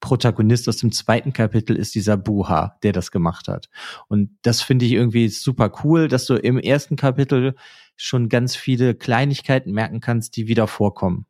Protagonist 0.00 0.68
aus 0.68 0.78
dem 0.78 0.92
zweiten 0.92 1.32
Kapitel 1.32 1.76
ist 1.76 1.94
dieser 1.94 2.16
Buha, 2.16 2.76
der 2.82 2.92
das 2.92 3.10
gemacht 3.10 3.48
hat. 3.48 3.70
Und 4.08 4.36
das 4.42 4.60
finde 4.60 4.84
ich 4.84 4.92
irgendwie 4.92 5.28
super 5.28 5.72
cool, 5.84 6.08
dass 6.08 6.26
du 6.26 6.34
im 6.34 6.58
ersten 6.58 6.96
Kapitel 6.96 7.54
schon 7.96 8.28
ganz 8.28 8.56
viele 8.56 8.94
Kleinigkeiten 8.94 9.72
merken 9.72 10.00
kannst, 10.00 10.36
die 10.36 10.48
wieder 10.48 10.66
vorkommen. 10.66 11.26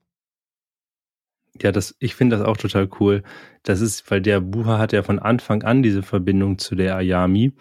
Ja, 1.61 1.71
das, 1.71 1.95
ich 1.99 2.15
finde 2.15 2.37
das 2.37 2.47
auch 2.47 2.57
total 2.57 2.89
cool. 2.99 3.23
Das 3.63 3.83
ist, 3.83 4.11
weil 4.11 4.23
der 4.23 4.41
Buha 4.41 4.79
hat 4.79 4.93
ja 4.93 5.03
von 5.03 5.19
Anfang 5.19 5.63
an 5.63 5.83
diese 5.83 6.03
Verbindung 6.03 6.59
zu 6.59 6.75
der 6.75 6.97
Ayami, 6.97 7.53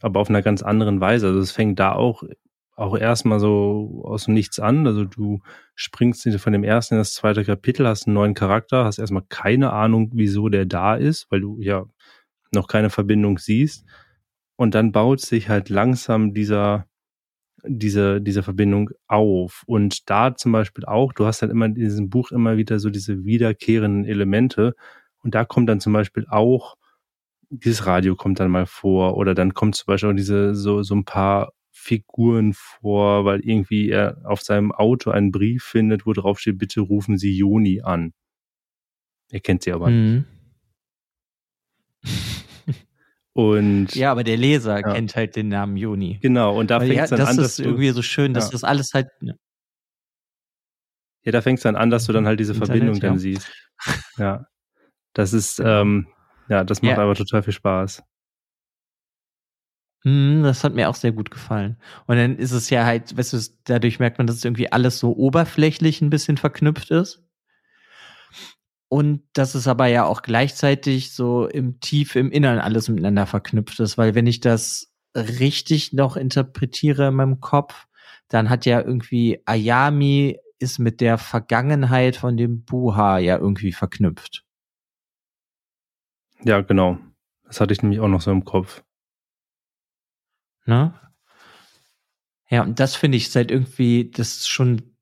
aber 0.00 0.18
auf 0.18 0.28
einer 0.28 0.42
ganz 0.42 0.62
anderen 0.62 1.00
Weise. 1.00 1.28
Also 1.28 1.38
es 1.38 1.52
fängt 1.52 1.78
da 1.78 1.92
auch 1.92 2.24
auch 2.76 2.96
erstmal 2.96 3.40
so 3.40 4.02
aus 4.04 4.26
dem 4.26 4.34
Nichts 4.34 4.60
an. 4.60 4.86
Also 4.86 5.04
du 5.04 5.40
springst 5.74 6.28
von 6.38 6.52
dem 6.52 6.62
ersten 6.62 6.94
in 6.94 7.00
das 7.00 7.14
zweite 7.14 7.44
Kapitel, 7.44 7.86
hast 7.86 8.06
einen 8.06 8.14
neuen 8.14 8.34
Charakter, 8.34 8.84
hast 8.84 8.98
erstmal 8.98 9.24
keine 9.28 9.72
Ahnung, 9.72 10.10
wieso 10.14 10.48
der 10.50 10.66
da 10.66 10.94
ist, 10.94 11.26
weil 11.30 11.40
du 11.40 11.60
ja 11.60 11.86
noch 12.54 12.68
keine 12.68 12.90
Verbindung 12.90 13.38
siehst. 13.38 13.84
Und 14.56 14.74
dann 14.74 14.92
baut 14.92 15.20
sich 15.20 15.48
halt 15.48 15.70
langsam 15.70 16.34
dieser, 16.34 16.86
diese, 17.66 18.20
diese 18.20 18.42
Verbindung 18.42 18.90
auf. 19.06 19.62
Und 19.66 20.08
da 20.10 20.34
zum 20.34 20.52
Beispiel 20.52 20.84
auch, 20.84 21.12
du 21.14 21.26
hast 21.26 21.42
halt 21.42 21.52
immer 21.52 21.66
in 21.66 21.74
diesem 21.74 22.10
Buch 22.10 22.30
immer 22.30 22.58
wieder 22.58 22.78
so 22.78 22.90
diese 22.90 23.24
wiederkehrenden 23.24 24.04
Elemente. 24.04 24.74
Und 25.22 25.34
da 25.34 25.44
kommt 25.44 25.68
dann 25.68 25.80
zum 25.80 25.94
Beispiel 25.94 26.26
auch 26.28 26.76
dieses 27.48 27.86
Radio 27.86 28.16
kommt 28.16 28.40
dann 28.40 28.50
mal 28.50 28.66
vor 28.66 29.16
oder 29.16 29.34
dann 29.34 29.54
kommt 29.54 29.76
zum 29.76 29.86
Beispiel 29.86 30.10
auch 30.10 30.16
diese 30.16 30.54
so, 30.54 30.82
so 30.82 30.94
ein 30.94 31.04
paar 31.04 31.52
Figuren 31.78 32.54
vor, 32.54 33.24
weil 33.24 33.40
irgendwie 33.40 33.90
er 33.90 34.18
auf 34.24 34.40
seinem 34.40 34.72
Auto 34.72 35.10
einen 35.10 35.30
Brief 35.30 35.62
findet, 35.62 36.06
wo 36.06 36.12
drauf 36.14 36.40
steht, 36.40 36.58
bitte 36.58 36.80
rufen 36.80 37.18
Sie 37.18 37.36
Joni 37.36 37.82
an. 37.82 38.12
Er 39.30 39.40
kennt 39.40 39.62
sie 39.62 39.72
aber 39.72 39.90
mhm. 39.90 40.24
nicht. 42.02 42.16
Und 43.32 43.94
ja, 43.94 44.10
aber 44.12 44.24
der 44.24 44.38
Leser 44.38 44.80
ja. 44.80 44.94
kennt 44.94 45.14
halt 45.14 45.36
den 45.36 45.48
Namen 45.48 45.76
Joni. 45.76 46.18
Genau, 46.22 46.58
und 46.58 46.70
da 46.70 46.80
fängt 46.80 46.92
es 46.92 47.10
ja, 47.10 47.16
dann 47.18 47.26
an, 47.26 47.36
dass 47.36 47.44
Das 47.44 47.58
ist 47.58 47.66
irgendwie 47.66 47.90
so 47.90 48.00
schön, 48.00 48.32
dass 48.32 48.46
ja. 48.46 48.52
das 48.52 48.64
alles 48.64 48.94
halt. 48.94 49.08
Ne. 49.20 49.38
Ja, 51.22 51.32
da 51.32 51.42
fängt 51.42 51.58
es 51.58 51.62
dann 51.64 51.76
an, 51.76 51.90
dass 51.90 52.06
du 52.06 52.14
dann 52.14 52.26
halt 52.26 52.40
diese 52.40 52.54
Internet, 52.54 52.78
Verbindung 52.78 53.00
dann 53.00 53.18
siehst. 53.18 53.46
Ja. 54.16 54.46
Das 55.12 55.34
ist, 55.34 55.60
ähm, 55.62 56.06
ja, 56.48 56.64
das 56.64 56.80
macht 56.80 56.98
aber 56.98 57.14
total 57.14 57.42
viel 57.42 57.52
Spaß. 57.52 58.02
Hm, 60.06 60.44
das 60.44 60.62
hat 60.62 60.72
mir 60.72 60.88
auch 60.88 60.94
sehr 60.94 61.10
gut 61.10 61.32
gefallen. 61.32 61.78
Und 62.06 62.16
dann 62.16 62.36
ist 62.36 62.52
es 62.52 62.70
ja 62.70 62.84
halt, 62.86 63.16
weißt 63.16 63.32
du, 63.32 63.38
dadurch 63.64 63.98
merkt 63.98 64.18
man, 64.18 64.28
dass 64.28 64.44
irgendwie 64.44 64.70
alles 64.70 65.00
so 65.00 65.16
oberflächlich 65.16 66.00
ein 66.00 66.10
bisschen 66.10 66.36
verknüpft 66.36 66.92
ist. 66.92 67.24
Und 68.88 69.24
dass 69.32 69.56
es 69.56 69.66
aber 69.66 69.88
ja 69.88 70.04
auch 70.04 70.22
gleichzeitig 70.22 71.12
so 71.12 71.48
im 71.48 71.80
Tief, 71.80 72.14
im 72.14 72.30
Innern 72.30 72.60
alles 72.60 72.88
miteinander 72.88 73.26
verknüpft 73.26 73.80
ist, 73.80 73.98
weil 73.98 74.14
wenn 74.14 74.28
ich 74.28 74.38
das 74.38 74.92
richtig 75.16 75.92
noch 75.92 76.16
interpretiere 76.16 77.08
in 77.08 77.14
meinem 77.14 77.40
Kopf, 77.40 77.88
dann 78.28 78.48
hat 78.48 78.64
ja 78.64 78.80
irgendwie 78.80 79.42
Ayami 79.44 80.38
ist 80.60 80.78
mit 80.78 81.00
der 81.00 81.18
Vergangenheit 81.18 82.14
von 82.14 82.36
dem 82.36 82.62
Buha 82.64 83.18
ja 83.18 83.38
irgendwie 83.38 83.72
verknüpft. 83.72 84.44
Ja, 86.44 86.60
genau. 86.60 86.98
Das 87.42 87.60
hatte 87.60 87.72
ich 87.72 87.82
nämlich 87.82 87.98
auch 87.98 88.08
noch 88.08 88.20
so 88.20 88.30
im 88.30 88.44
Kopf. 88.44 88.84
Ne? 90.66 90.92
Ja, 92.48 92.62
und 92.62 92.78
das 92.78 92.94
finde 92.94 93.16
ich 93.16 93.30
seit 93.30 93.50
irgendwie, 93.50 94.10
das 94.10 94.36
ist 94.36 94.48
schon 94.48 94.96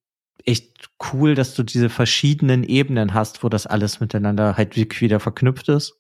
echt 0.45 0.91
cool, 1.13 1.35
dass 1.35 1.55
du 1.55 1.63
diese 1.63 1.89
verschiedenen 1.89 2.65
Ebenen 2.65 3.15
hast, 3.15 3.43
wo 3.43 3.49
das 3.49 3.67
alles 3.67 4.01
miteinander 4.01 4.57
halt 4.57 4.77
wieder 4.77 5.21
verknüpft 5.21 5.69
ist. 5.69 5.99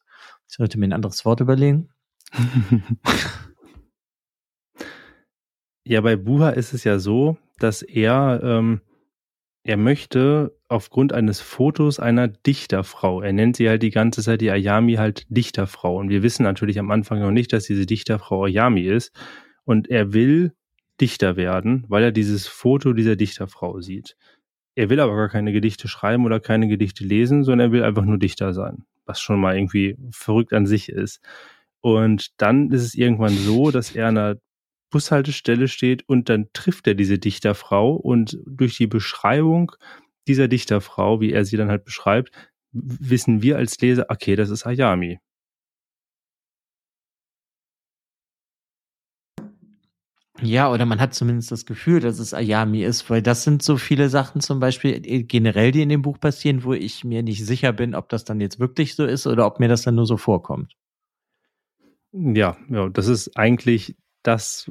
Ich 0.48 0.56
sollte 0.56 0.78
mir 0.78 0.86
ein 0.86 0.92
anderes 0.92 1.24
Wort 1.24 1.40
überlegen. 1.40 1.88
ja, 5.84 6.00
bei 6.00 6.16
Buha 6.16 6.50
ist 6.50 6.72
es 6.72 6.84
ja 6.84 6.98
so, 6.98 7.38
dass 7.58 7.82
er, 7.82 8.40
ähm, 8.42 8.80
er 9.62 9.76
möchte 9.76 10.58
aufgrund 10.68 11.12
eines 11.12 11.40
Fotos 11.40 12.00
einer 12.00 12.28
Dichterfrau, 12.28 13.22
er 13.22 13.32
nennt 13.32 13.56
sie 13.56 13.68
halt 13.68 13.82
die 13.82 13.90
ganze 13.90 14.22
Zeit 14.22 14.40
die 14.40 14.50
Ayami 14.50 14.94
halt 14.94 15.26
Dichterfrau. 15.28 15.96
Und 15.96 16.08
wir 16.08 16.22
wissen 16.22 16.42
natürlich 16.42 16.78
am 16.78 16.90
Anfang 16.90 17.20
noch 17.20 17.30
nicht, 17.30 17.52
dass 17.52 17.64
diese 17.64 17.86
Dichterfrau 17.86 18.44
Ayami 18.44 18.82
ist. 18.82 19.12
Und 19.64 19.88
er 19.88 20.12
will 20.12 20.52
Dichter 21.00 21.36
werden, 21.36 21.84
weil 21.88 22.04
er 22.04 22.12
dieses 22.12 22.46
Foto 22.46 22.92
dieser 22.92 23.16
Dichterfrau 23.16 23.80
sieht. 23.80 24.16
Er 24.76 24.90
will 24.90 25.00
aber 25.00 25.14
gar 25.16 25.28
keine 25.28 25.52
Gedichte 25.52 25.88
schreiben 25.88 26.24
oder 26.24 26.40
keine 26.40 26.68
Gedichte 26.68 27.04
lesen, 27.04 27.44
sondern 27.44 27.68
er 27.68 27.72
will 27.72 27.84
einfach 27.84 28.04
nur 28.04 28.18
Dichter 28.18 28.52
sein, 28.52 28.84
was 29.06 29.20
schon 29.20 29.40
mal 29.40 29.56
irgendwie 29.56 29.96
verrückt 30.10 30.52
an 30.52 30.66
sich 30.66 30.88
ist. 30.88 31.20
Und 31.80 32.40
dann 32.40 32.70
ist 32.70 32.82
es 32.82 32.94
irgendwann 32.94 33.36
so, 33.36 33.70
dass 33.70 33.94
er 33.94 34.08
an 34.08 34.18
einer 34.18 34.36
Bushaltestelle 34.90 35.68
steht 35.68 36.08
und 36.08 36.28
dann 36.28 36.46
trifft 36.52 36.86
er 36.86 36.94
diese 36.94 37.18
Dichterfrau 37.18 37.94
und 37.94 38.38
durch 38.46 38.76
die 38.76 38.86
Beschreibung 38.86 39.72
dieser 40.28 40.48
Dichterfrau, 40.48 41.20
wie 41.20 41.32
er 41.32 41.44
sie 41.44 41.56
dann 41.56 41.68
halt 41.68 41.84
beschreibt, 41.84 42.30
wissen 42.72 43.42
wir 43.42 43.56
als 43.56 43.80
Leser, 43.80 44.06
okay, 44.08 44.36
das 44.36 44.50
ist 44.50 44.66
Ayami. 44.66 45.18
Ja, 50.44 50.70
oder 50.70 50.84
man 50.84 51.00
hat 51.00 51.14
zumindest 51.14 51.50
das 51.52 51.64
Gefühl, 51.64 52.00
dass 52.00 52.18
es 52.18 52.34
Ayami 52.34 52.84
ist, 52.84 53.08
weil 53.08 53.22
das 53.22 53.44
sind 53.44 53.62
so 53.62 53.78
viele 53.78 54.10
Sachen 54.10 54.42
zum 54.42 54.60
Beispiel 54.60 55.00
äh, 55.04 55.22
generell, 55.22 55.72
die 55.72 55.80
in 55.80 55.88
dem 55.88 56.02
Buch 56.02 56.20
passieren, 56.20 56.64
wo 56.64 56.74
ich 56.74 57.02
mir 57.02 57.22
nicht 57.22 57.46
sicher 57.46 57.72
bin, 57.72 57.94
ob 57.94 58.10
das 58.10 58.24
dann 58.24 58.40
jetzt 58.40 58.60
wirklich 58.60 58.94
so 58.94 59.06
ist 59.06 59.26
oder 59.26 59.46
ob 59.46 59.58
mir 59.58 59.68
das 59.68 59.82
dann 59.82 59.94
nur 59.94 60.06
so 60.06 60.18
vorkommt. 60.18 60.76
Ja, 62.12 62.56
ja, 62.68 62.88
das 62.90 63.08
ist 63.08 63.36
eigentlich 63.36 63.96
das, 64.22 64.70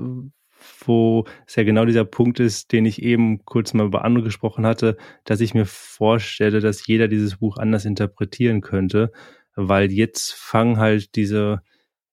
wo 0.86 1.26
es 1.48 1.56
ja 1.56 1.64
genau 1.64 1.86
dieser 1.86 2.06
Punkt 2.06 2.40
ist, 2.40 2.72
den 2.72 2.86
ich 2.86 3.02
eben 3.02 3.44
kurz 3.46 3.74
mal 3.74 3.88
über 3.88 4.06
andere 4.06 4.24
gesprochen 4.26 4.66
hatte, 4.66 4.98
dass 5.26 5.42
ich 5.42 5.54
mir 5.54 5.66
vorstelle, 5.66 6.60
dass 6.60 6.86
jeder 6.86 7.08
dieses 7.08 7.38
Buch 7.38 7.58
anders 7.58 7.86
interpretieren 7.86 8.62
könnte, 8.62 9.12
weil 9.56 9.92
jetzt 9.92 10.34
fangen 10.34 10.78
halt 10.78 11.16
diese 11.16 11.62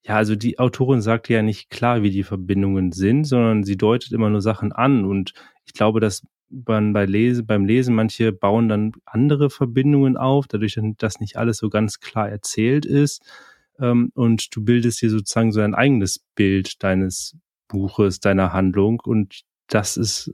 ja, 0.02 0.16
also 0.16 0.34
die 0.34 0.58
Autorin 0.58 1.02
sagt 1.02 1.28
ja 1.28 1.42
nicht 1.42 1.70
klar, 1.70 2.02
wie 2.02 2.10
die 2.10 2.22
Verbindungen 2.22 2.92
sind, 2.92 3.24
sondern 3.24 3.64
sie 3.64 3.76
deutet 3.76 4.12
immer 4.12 4.30
nur 4.30 4.40
Sachen 4.40 4.72
an. 4.72 5.04
Und 5.04 5.34
ich 5.66 5.74
glaube, 5.74 6.00
dass 6.00 6.22
man 6.48 6.92
bei 6.92 7.04
Lese, 7.04 7.44
beim 7.44 7.64
Lesen 7.64 7.94
manche 7.94 8.32
bauen 8.32 8.68
dann 8.68 8.92
andere 9.04 9.50
Verbindungen 9.50 10.16
auf, 10.16 10.46
dadurch, 10.48 10.78
dass 10.98 11.20
nicht 11.20 11.36
alles 11.36 11.58
so 11.58 11.68
ganz 11.68 12.00
klar 12.00 12.28
erzählt 12.28 12.86
ist. 12.86 13.22
Ähm, 13.78 14.10
und 14.14 14.54
du 14.56 14.64
bildest 14.64 15.02
dir 15.02 15.10
sozusagen 15.10 15.52
so 15.52 15.60
ein 15.60 15.74
eigenes 15.74 16.18
Bild 16.34 16.82
deines 16.82 17.36
Buches, 17.68 18.20
deiner 18.20 18.52
Handlung. 18.52 19.00
Und 19.04 19.42
das 19.68 19.96
ist 19.96 20.32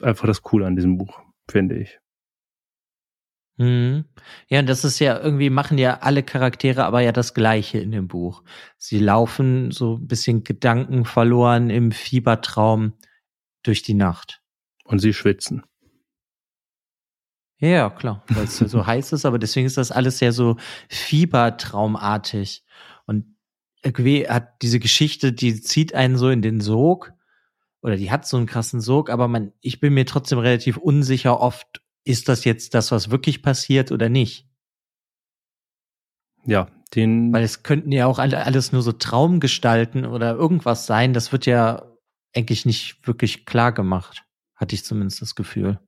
einfach 0.00 0.26
das 0.26 0.42
Coole 0.42 0.66
an 0.66 0.76
diesem 0.76 0.98
Buch, 0.98 1.20
finde 1.48 1.76
ich. 1.78 1.98
Mhm. 3.56 4.04
Ja, 4.48 4.60
und 4.60 4.68
das 4.68 4.84
ist 4.84 4.98
ja 4.98 5.20
irgendwie 5.20 5.48
machen 5.50 5.78
ja 5.78 6.00
alle 6.00 6.22
Charaktere 6.24 6.84
aber 6.84 7.00
ja 7.00 7.12
das 7.12 7.34
Gleiche 7.34 7.78
in 7.78 7.92
dem 7.92 8.08
Buch. 8.08 8.42
Sie 8.78 8.98
laufen 8.98 9.70
so 9.70 9.96
ein 9.96 10.06
bisschen 10.08 10.42
Gedanken 10.42 11.04
verloren 11.04 11.70
im 11.70 11.92
Fiebertraum 11.92 12.94
durch 13.62 13.82
die 13.82 13.94
Nacht. 13.94 14.40
Und 14.84 14.98
sie 14.98 15.14
schwitzen. 15.14 15.64
Ja, 17.58 17.88
klar, 17.88 18.22
weil 18.28 18.44
es 18.44 18.58
so 18.58 18.86
heiß 18.86 19.12
ist, 19.12 19.24
aber 19.24 19.38
deswegen 19.38 19.66
ist 19.66 19.78
das 19.78 19.90
alles 19.90 20.20
ja 20.20 20.32
so 20.32 20.56
fiebertraumartig. 20.88 22.64
Und 23.06 23.36
irgendwie 23.82 24.28
hat 24.28 24.60
diese 24.62 24.80
Geschichte, 24.80 25.32
die 25.32 25.60
zieht 25.60 25.94
einen 25.94 26.16
so 26.16 26.28
in 26.28 26.42
den 26.42 26.60
Sog, 26.60 27.12
oder 27.80 27.96
die 27.96 28.10
hat 28.10 28.26
so 28.26 28.36
einen 28.38 28.46
krassen 28.46 28.80
Sog, 28.80 29.10
aber 29.10 29.28
man, 29.28 29.52
ich 29.60 29.78
bin 29.78 29.94
mir 29.94 30.06
trotzdem 30.06 30.38
relativ 30.38 30.78
unsicher 30.78 31.40
oft, 31.40 31.82
ist 32.04 32.28
das 32.28 32.44
jetzt 32.44 32.74
das, 32.74 32.90
was 32.90 33.10
wirklich 33.10 33.42
passiert 33.42 33.92
oder 33.92 34.08
nicht? 34.08 34.46
Ja, 36.44 36.68
den. 36.94 37.32
Weil 37.32 37.44
es 37.44 37.62
könnten 37.62 37.92
ja 37.92 38.06
auch 38.06 38.18
alles 38.18 38.72
nur 38.72 38.82
so 38.82 38.92
Traumgestalten 38.92 40.04
oder 40.04 40.34
irgendwas 40.34 40.86
sein. 40.86 41.14
Das 41.14 41.32
wird 41.32 41.46
ja 41.46 41.90
eigentlich 42.34 42.66
nicht 42.66 43.06
wirklich 43.06 43.46
klar 43.46 43.72
gemacht. 43.72 44.24
Hatte 44.54 44.74
ich 44.74 44.84
zumindest 44.84 45.22
das 45.22 45.34
Gefühl. 45.34 45.80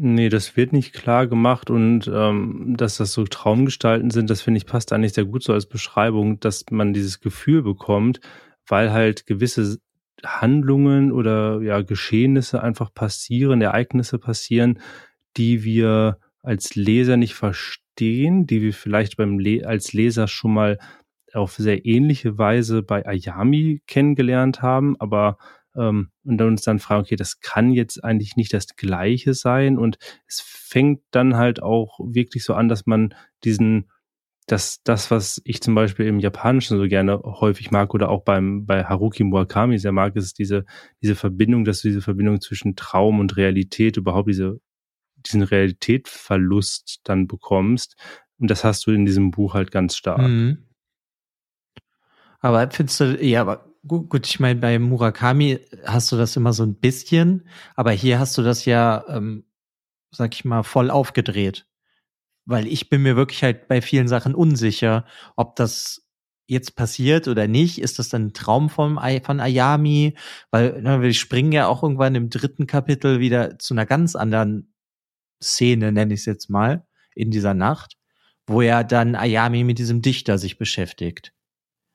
Nee, 0.00 0.28
das 0.28 0.56
wird 0.56 0.72
nicht 0.72 0.92
klar 0.92 1.26
gemacht 1.26 1.70
und 1.70 2.08
ähm, 2.12 2.76
dass 2.76 2.98
das 2.98 3.12
so 3.12 3.24
Traumgestalten 3.24 4.10
sind, 4.10 4.30
das 4.30 4.42
finde 4.42 4.58
ich 4.58 4.66
passt 4.66 4.92
eigentlich 4.92 5.14
sehr 5.14 5.24
gut 5.24 5.42
so 5.42 5.52
als 5.52 5.66
Beschreibung, 5.66 6.38
dass 6.38 6.66
man 6.70 6.92
dieses 6.92 7.18
Gefühl 7.18 7.62
bekommt, 7.62 8.20
weil 8.68 8.92
halt 8.92 9.26
gewisse 9.26 9.78
Handlungen 10.24 11.10
oder 11.10 11.60
ja 11.62 11.82
Geschehnisse 11.82 12.62
einfach 12.62 12.94
passieren, 12.94 13.60
Ereignisse 13.60 14.20
passieren, 14.20 14.78
die 15.36 15.64
wir 15.64 16.18
als 16.42 16.74
Leser 16.74 17.16
nicht 17.16 17.34
verstehen, 17.34 18.46
die 18.46 18.62
wir 18.62 18.72
vielleicht 18.72 19.16
beim 19.16 19.38
Le 19.38 19.66
als 19.66 19.92
Leser 19.92 20.28
schon 20.28 20.54
mal 20.54 20.78
auf 21.34 21.52
sehr 21.52 21.84
ähnliche 21.84 22.38
Weise 22.38 22.82
bei 22.82 23.06
Ayami 23.06 23.82
kennengelernt 23.86 24.62
haben, 24.62 24.96
aber 24.98 25.36
ähm, 25.76 26.10
und 26.24 26.38
dann 26.38 26.48
uns 26.48 26.62
dann 26.62 26.78
fragen, 26.78 27.02
okay, 27.02 27.16
das 27.16 27.40
kann 27.40 27.72
jetzt 27.72 28.02
eigentlich 28.02 28.36
nicht 28.36 28.52
das 28.52 28.76
Gleiche 28.76 29.34
sein 29.34 29.78
und 29.78 29.98
es 30.26 30.40
fängt 30.40 31.02
dann 31.10 31.36
halt 31.36 31.62
auch 31.62 31.98
wirklich 32.02 32.44
so 32.44 32.54
an, 32.54 32.68
dass 32.68 32.86
man 32.86 33.14
diesen 33.44 33.90
dass 34.46 34.82
das, 34.82 35.10
was 35.10 35.42
ich 35.44 35.60
zum 35.60 35.74
Beispiel 35.74 36.06
im 36.06 36.20
Japanischen 36.20 36.78
so 36.78 36.88
gerne 36.88 37.20
häufig 37.22 37.70
mag 37.70 37.92
oder 37.92 38.08
auch 38.08 38.24
beim 38.24 38.64
bei 38.64 38.82
Haruki 38.82 39.22
Murakami 39.22 39.78
sehr 39.78 39.92
mag, 39.92 40.16
ist 40.16 40.38
diese 40.38 40.64
diese 41.02 41.16
Verbindung, 41.16 41.64
dass 41.64 41.82
du 41.82 41.88
diese 41.88 42.00
Verbindung 42.00 42.40
zwischen 42.40 42.74
Traum 42.74 43.20
und 43.20 43.36
Realität 43.36 43.98
überhaupt 43.98 44.28
diese 44.30 44.58
diesen 45.26 45.42
Realitätverlust 45.42 47.00
dann 47.04 47.26
bekommst. 47.26 47.96
Und 48.38 48.50
das 48.50 48.64
hast 48.64 48.86
du 48.86 48.92
in 48.92 49.04
diesem 49.04 49.30
Buch 49.30 49.54
halt 49.54 49.70
ganz 49.70 49.96
stark. 49.96 50.20
Mhm. 50.20 50.64
Aber 52.40 52.70
findest 52.70 53.00
du, 53.00 53.24
ja, 53.24 53.40
aber 53.40 53.68
gut, 53.86 54.08
gut 54.08 54.26
ich 54.26 54.38
meine, 54.38 54.60
bei 54.60 54.78
Murakami 54.78 55.58
hast 55.84 56.12
du 56.12 56.16
das 56.16 56.36
immer 56.36 56.52
so 56.52 56.62
ein 56.62 56.76
bisschen, 56.76 57.48
aber 57.74 57.90
hier 57.90 58.18
hast 58.18 58.38
du 58.38 58.42
das 58.42 58.64
ja, 58.64 59.04
ähm, 59.08 59.44
sag 60.10 60.34
ich 60.34 60.44
mal, 60.44 60.62
voll 60.62 60.90
aufgedreht. 60.90 61.66
Weil 62.44 62.66
ich 62.66 62.88
bin 62.88 63.02
mir 63.02 63.16
wirklich 63.16 63.42
halt 63.42 63.68
bei 63.68 63.82
vielen 63.82 64.08
Sachen 64.08 64.34
unsicher, 64.34 65.04
ob 65.36 65.56
das 65.56 66.08
jetzt 66.46 66.76
passiert 66.76 67.28
oder 67.28 67.46
nicht. 67.46 67.78
Ist 67.78 67.98
das 67.98 68.08
dann 68.08 68.26
ein 68.26 68.32
Traum 68.32 68.70
von, 68.70 68.98
von 69.22 69.40
Ayami? 69.40 70.16
Weil 70.50 70.80
ne, 70.80 71.02
wir 71.02 71.12
springen 71.12 71.52
ja 71.52 71.66
auch 71.66 71.82
irgendwann 71.82 72.14
im 72.14 72.30
dritten 72.30 72.66
Kapitel 72.66 73.20
wieder 73.20 73.58
zu 73.58 73.74
einer 73.74 73.84
ganz 73.84 74.16
anderen 74.16 74.72
Szene, 75.42 75.92
nenne 75.92 76.14
ich 76.14 76.20
es 76.20 76.26
jetzt 76.26 76.50
mal, 76.50 76.86
in 77.14 77.30
dieser 77.30 77.54
Nacht, 77.54 77.96
wo 78.46 78.62
ja 78.62 78.82
dann 78.82 79.14
Ayami 79.14 79.64
mit 79.64 79.78
diesem 79.78 80.02
Dichter 80.02 80.38
sich 80.38 80.58
beschäftigt 80.58 81.32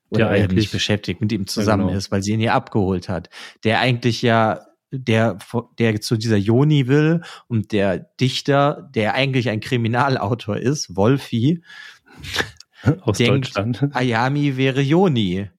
oder 0.09 0.29
der 0.29 0.43
eigentlich 0.43 0.71
beschäftigt, 0.71 1.21
mit 1.21 1.31
ihm 1.31 1.47
zusammen 1.47 1.87
genau. 1.87 1.97
ist, 1.97 2.11
weil 2.11 2.21
sie 2.21 2.33
ihn 2.33 2.39
ja 2.39 2.53
abgeholt 2.53 3.09
hat. 3.09 3.29
Der 3.63 3.79
eigentlich 3.79 4.21
ja 4.21 4.65
der, 4.91 5.39
der 5.79 6.01
zu 6.01 6.17
dieser 6.17 6.37
Joni 6.37 6.87
will 6.87 7.21
und 7.47 7.71
der 7.71 7.97
Dichter, 7.97 8.89
der 8.93 9.15
eigentlich 9.15 9.49
ein 9.49 9.59
Kriminalautor 9.59 10.57
ist, 10.57 10.95
Wolfi, 10.95 11.63
aus 13.01 13.17
denkt, 13.17 13.47
Deutschland. 13.47 13.89
Ayami 13.91 14.55
wäre 14.55 14.81
Joni. 14.81 15.49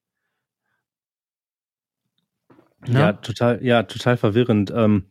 Ja, 2.87 3.01
ja 3.01 3.13
total, 3.15 3.65
ja, 3.65 3.83
total 3.83 4.17
verwirrend. 4.17 4.73
Ähm, 4.75 5.11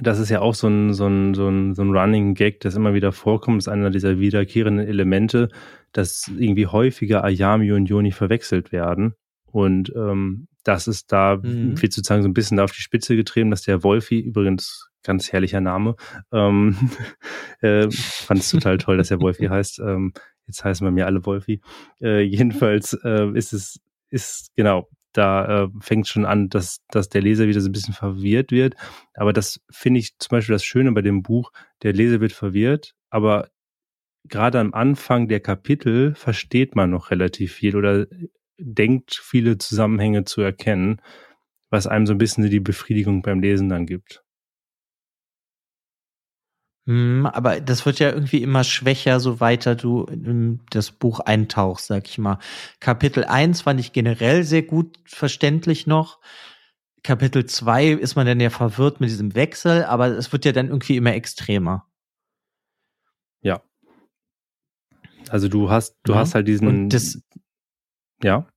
das 0.00 0.18
ist 0.18 0.30
ja 0.30 0.40
auch 0.40 0.54
so 0.54 0.68
ein, 0.68 0.94
so 0.94 1.06
ein, 1.06 1.34
so 1.34 1.48
ein, 1.48 1.74
so 1.74 1.82
ein 1.82 1.90
Running 1.90 2.34
Gag, 2.34 2.60
das 2.60 2.76
immer 2.76 2.94
wieder 2.94 3.12
vorkommt. 3.12 3.58
Das 3.58 3.66
ist 3.66 3.72
einer 3.72 3.90
dieser 3.90 4.18
wiederkehrenden 4.20 4.86
Elemente, 4.86 5.48
dass 5.92 6.30
irgendwie 6.38 6.66
häufiger 6.66 7.24
Ayami 7.24 7.72
und 7.72 7.86
Yoni 7.86 8.12
verwechselt 8.12 8.72
werden. 8.72 9.14
Und 9.46 9.92
ähm, 9.96 10.46
das 10.62 10.86
ist 10.86 11.12
da, 11.12 11.36
mhm. 11.36 11.80
wird 11.80 11.92
sozusagen 11.92 12.22
so 12.22 12.28
ein 12.28 12.34
bisschen 12.34 12.56
da 12.56 12.64
auf 12.64 12.72
die 12.72 12.82
Spitze 12.82 13.16
getrieben, 13.16 13.50
dass 13.50 13.62
der 13.62 13.82
Wolfi, 13.82 14.20
übrigens 14.20 14.90
ganz 15.02 15.32
herrlicher 15.32 15.60
Name, 15.60 15.96
ähm, 16.32 16.76
äh, 17.60 17.88
fand 17.90 18.40
es 18.40 18.50
total 18.50 18.78
toll, 18.78 18.96
dass 18.96 19.08
der 19.08 19.20
Wolfi 19.20 19.46
heißt. 19.46 19.80
Ähm, 19.80 20.12
jetzt 20.46 20.64
heißen 20.64 20.86
wir 20.86 20.92
mir 20.92 21.06
alle 21.06 21.24
Wolfi. 21.26 21.60
Äh, 22.00 22.22
jedenfalls 22.22 22.92
äh, 23.04 23.30
ist 23.36 23.52
es, 23.52 23.80
ist 24.10 24.52
genau, 24.54 24.88
da 25.12 25.64
äh, 25.64 25.68
fängt 25.80 26.08
schon 26.08 26.24
an, 26.24 26.48
dass, 26.48 26.80
dass 26.88 27.08
der 27.08 27.22
Leser 27.22 27.46
wieder 27.48 27.60
so 27.60 27.68
ein 27.68 27.72
bisschen 27.72 27.94
verwirrt 27.94 28.52
wird. 28.52 28.74
Aber 29.14 29.32
das 29.32 29.60
finde 29.70 30.00
ich 30.00 30.16
zum 30.18 30.36
Beispiel 30.36 30.54
das 30.54 30.64
Schöne 30.64 30.92
bei 30.92 31.02
dem 31.02 31.22
Buch. 31.22 31.52
Der 31.82 31.92
Leser 31.92 32.20
wird 32.20 32.32
verwirrt, 32.32 32.94
aber 33.10 33.48
gerade 34.24 34.60
am 34.60 34.74
Anfang 34.74 35.28
der 35.28 35.40
Kapitel 35.40 36.14
versteht 36.14 36.76
man 36.76 36.90
noch 36.90 37.10
relativ 37.10 37.52
viel 37.52 37.76
oder 37.76 38.06
denkt 38.58 39.14
viele 39.14 39.58
Zusammenhänge 39.58 40.24
zu 40.24 40.42
erkennen, 40.42 41.00
was 41.70 41.86
einem 41.86 42.06
so 42.06 42.12
ein 42.12 42.18
bisschen 42.18 42.48
die 42.48 42.60
Befriedigung 42.60 43.22
beim 43.22 43.40
Lesen 43.40 43.68
dann 43.68 43.86
gibt. 43.86 44.22
Hm, 46.90 47.24
aber 47.24 47.60
das 47.60 47.86
wird 47.86 48.00
ja 48.00 48.10
irgendwie 48.10 48.42
immer 48.42 48.64
schwächer, 48.64 49.20
so 49.20 49.38
weiter 49.38 49.76
du 49.76 50.06
in 50.06 50.58
das 50.70 50.90
Buch 50.90 51.20
eintauchst, 51.20 51.86
sag 51.86 52.08
ich 52.08 52.18
mal. 52.18 52.40
Kapitel 52.80 53.22
1 53.22 53.60
fand 53.60 53.78
ich 53.78 53.92
generell 53.92 54.42
sehr 54.42 54.62
gut 54.62 54.98
verständlich 55.04 55.86
noch. 55.86 56.18
Kapitel 57.04 57.46
2 57.46 57.90
ist 57.90 58.16
man 58.16 58.26
dann 58.26 58.40
ja 58.40 58.50
verwirrt 58.50 59.00
mit 59.00 59.08
diesem 59.08 59.36
Wechsel, 59.36 59.84
aber 59.84 60.08
es 60.08 60.32
wird 60.32 60.44
ja 60.44 60.50
dann 60.50 60.66
irgendwie 60.66 60.96
immer 60.96 61.14
extremer. 61.14 61.86
Ja. 63.40 63.62
Also 65.28 65.46
du 65.46 65.70
hast, 65.70 65.96
du 66.02 66.14
ja. 66.14 66.18
hast 66.18 66.34
halt 66.34 66.48
diesen. 66.48 66.88
Das, 66.88 67.22
ja. 68.20 68.48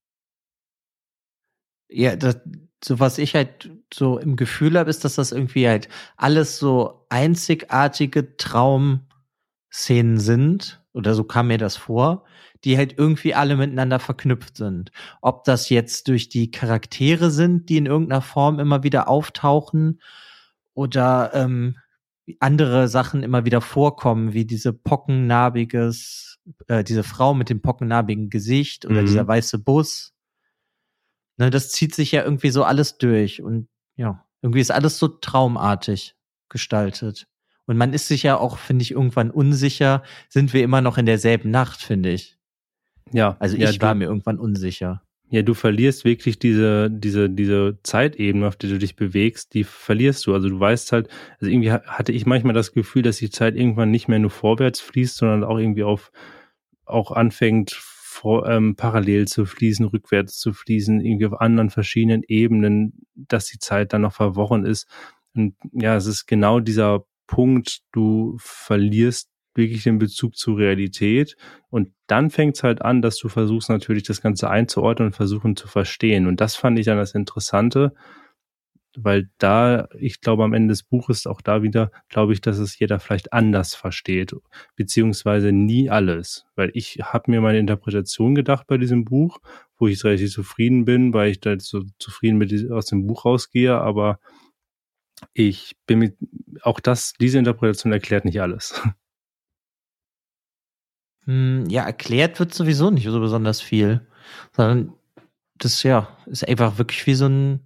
Ja, 1.87 2.15
das, 2.15 2.39
so 2.83 2.99
was 2.99 3.17
ich 3.17 3.35
halt 3.35 3.71
so 3.93 4.17
im 4.17 4.35
Gefühl 4.35 4.77
habe, 4.77 4.89
ist, 4.89 5.05
dass 5.05 5.15
das 5.15 5.31
irgendwie 5.31 5.67
halt 5.67 5.89
alles 6.17 6.57
so 6.57 7.05
einzigartige 7.09 8.37
Traumszenen 8.37 10.19
sind, 10.19 10.83
oder 10.93 11.13
so 11.15 11.23
kam 11.23 11.47
mir 11.47 11.57
das 11.57 11.77
vor, 11.77 12.25
die 12.63 12.77
halt 12.77 12.97
irgendwie 12.97 13.33
alle 13.33 13.55
miteinander 13.57 13.99
verknüpft 13.99 14.57
sind. 14.57 14.91
Ob 15.21 15.43
das 15.43 15.69
jetzt 15.69 16.07
durch 16.07 16.29
die 16.29 16.51
Charaktere 16.51 17.31
sind, 17.31 17.69
die 17.69 17.77
in 17.77 17.85
irgendeiner 17.85 18.21
Form 18.21 18.59
immer 18.59 18.83
wieder 18.83 19.07
auftauchen, 19.07 19.99
oder 20.73 21.31
ähm, 21.33 21.77
andere 22.39 22.87
Sachen 22.87 23.23
immer 23.23 23.45
wieder 23.45 23.61
vorkommen, 23.61 24.33
wie 24.33 24.45
diese 24.45 24.73
pockennarbiges, 24.73 26.39
äh, 26.67 26.83
diese 26.83 27.03
Frau 27.03 27.33
mit 27.33 27.49
dem 27.49 27.61
pockennarbigen 27.61 28.29
Gesicht 28.29 28.85
oder 28.85 29.01
mhm. 29.01 29.05
dieser 29.05 29.27
weiße 29.27 29.59
Bus 29.59 30.12
Ne, 31.37 31.49
das 31.49 31.69
zieht 31.69 31.95
sich 31.95 32.11
ja 32.11 32.23
irgendwie 32.23 32.51
so 32.51 32.63
alles 32.63 32.97
durch 32.97 33.41
und 33.41 33.67
ja, 33.95 34.23
irgendwie 34.41 34.61
ist 34.61 34.71
alles 34.71 34.99
so 34.99 35.07
traumartig 35.07 36.15
gestaltet. 36.49 37.27
Und 37.65 37.77
man 37.77 37.93
ist 37.93 38.07
sich 38.07 38.23
ja 38.23 38.37
auch, 38.37 38.57
finde 38.57 38.83
ich, 38.83 38.91
irgendwann 38.91 39.31
unsicher, 39.31 40.03
sind 40.29 40.53
wir 40.53 40.63
immer 40.63 40.81
noch 40.81 40.97
in 40.97 41.05
derselben 41.05 41.49
Nacht, 41.49 41.81
finde 41.81 42.09
ich. 42.09 42.37
Ja. 43.11 43.37
Also 43.39 43.55
ja, 43.55 43.69
ich 43.69 43.81
war 43.81 43.95
mir 43.95 44.05
irgendwann 44.05 44.37
unsicher. 44.37 45.01
Ja, 45.29 45.41
du 45.41 45.53
verlierst 45.53 46.05
wirklich 46.05 46.37
diese, 46.37 46.91
diese, 46.91 47.29
diese 47.29 47.79
Zeitebene, 47.81 48.45
auf 48.45 48.55
der 48.55 48.69
du 48.69 48.77
dich 48.77 48.95
bewegst, 48.95 49.53
die 49.53 49.63
verlierst 49.63 50.27
du. 50.27 50.33
Also 50.33 50.49
du 50.49 50.59
weißt 50.59 50.91
halt, 50.91 51.07
also 51.39 51.49
irgendwie 51.49 51.71
hatte 51.71 52.11
ich 52.11 52.25
manchmal 52.27 52.53
das 52.53 52.73
Gefühl, 52.73 53.01
dass 53.01 53.17
die 53.17 53.31
Zeit 53.31 53.55
irgendwann 53.55 53.89
nicht 53.89 54.07
mehr 54.07 54.19
nur 54.19 54.29
vorwärts 54.29 54.79
fließt, 54.81 55.17
sondern 55.17 55.43
auch 55.43 55.57
irgendwie 55.57 55.83
auf, 55.83 56.11
auch 56.85 57.11
anfängt 57.11 57.71
vor, 58.23 58.47
ähm, 58.47 58.77
parallel 58.77 59.27
zu 59.27 59.45
fließen, 59.45 59.85
rückwärts 59.85 60.39
zu 60.39 60.53
fließen, 60.53 61.01
irgendwie 61.01 61.25
auf 61.25 61.41
anderen 61.41 61.69
verschiedenen 61.69 62.23
Ebenen, 62.25 63.05
dass 63.15 63.47
die 63.47 63.59
Zeit 63.59 63.91
dann 63.91 64.01
noch 64.01 64.13
verworren 64.13 64.65
ist. 64.65 64.87
Und 65.35 65.55
ja, 65.73 65.97
es 65.97 66.05
ist 66.05 66.25
genau 66.25 66.61
dieser 66.61 67.05
Punkt, 67.27 67.81
du 67.91 68.37
verlierst 68.39 69.29
wirklich 69.55 69.83
den 69.83 69.99
Bezug 69.99 70.37
zur 70.37 70.57
Realität. 70.57 71.35
Und 71.69 71.89
dann 72.07 72.29
fängt 72.29 72.55
es 72.55 72.63
halt 72.63 72.81
an, 72.81 73.01
dass 73.01 73.17
du 73.17 73.27
versuchst 73.27 73.69
natürlich 73.69 74.03
das 74.03 74.21
Ganze 74.21 74.49
einzuordnen 74.49 75.07
und 75.07 75.15
versuchen 75.15 75.57
zu 75.57 75.67
verstehen. 75.67 76.25
Und 76.25 76.39
das 76.39 76.55
fand 76.55 76.79
ich 76.79 76.85
dann 76.85 76.97
das 76.97 77.15
Interessante, 77.15 77.93
weil 78.95 79.29
da, 79.37 79.87
ich 79.97 80.21
glaube, 80.21 80.43
am 80.43 80.53
Ende 80.53 80.71
des 80.71 80.83
Buches 80.83 81.25
auch 81.25 81.41
da 81.41 81.63
wieder, 81.63 81.91
glaube 82.09 82.33
ich, 82.33 82.41
dass 82.41 82.57
es 82.57 82.77
jeder 82.77 82.99
vielleicht 82.99 83.33
anders 83.33 83.75
versteht, 83.75 84.35
beziehungsweise 84.75 85.51
nie 85.51 85.89
alles, 85.89 86.45
weil 86.55 86.71
ich 86.73 86.99
habe 87.01 87.31
mir 87.31 87.41
meine 87.41 87.59
Interpretation 87.59 88.35
gedacht 88.35 88.67
bei 88.67 88.77
diesem 88.77 89.05
Buch, 89.05 89.39
wo 89.77 89.87
ich 89.87 90.03
relativ 90.03 90.31
zufrieden 90.31 90.85
bin, 90.85 91.13
weil 91.13 91.31
ich 91.31 91.39
da 91.39 91.59
so 91.59 91.83
zufrieden 91.99 92.37
mit 92.37 92.71
aus 92.71 92.85
dem 92.85 93.07
Buch 93.07 93.25
rausgehe, 93.25 93.75
aber 93.75 94.19
ich 95.33 95.75
bin 95.87 95.99
mit, 95.99 96.17
auch 96.61 96.79
das, 96.79 97.13
diese 97.19 97.39
Interpretation 97.39 97.91
erklärt 97.91 98.25
nicht 98.25 98.41
alles. 98.41 98.81
Hm, 101.25 101.69
ja, 101.69 101.85
erklärt 101.85 102.39
wird 102.39 102.53
sowieso 102.53 102.91
nicht 102.91 103.05
so 103.05 103.17
besonders 103.21 103.61
viel, 103.61 104.05
sondern 104.51 104.93
das 105.57 105.81
ja 105.83 106.17
ist 106.25 106.45
einfach 106.45 106.77
wirklich 106.77 107.07
wie 107.07 107.13
so 107.13 107.27
ein 107.27 107.61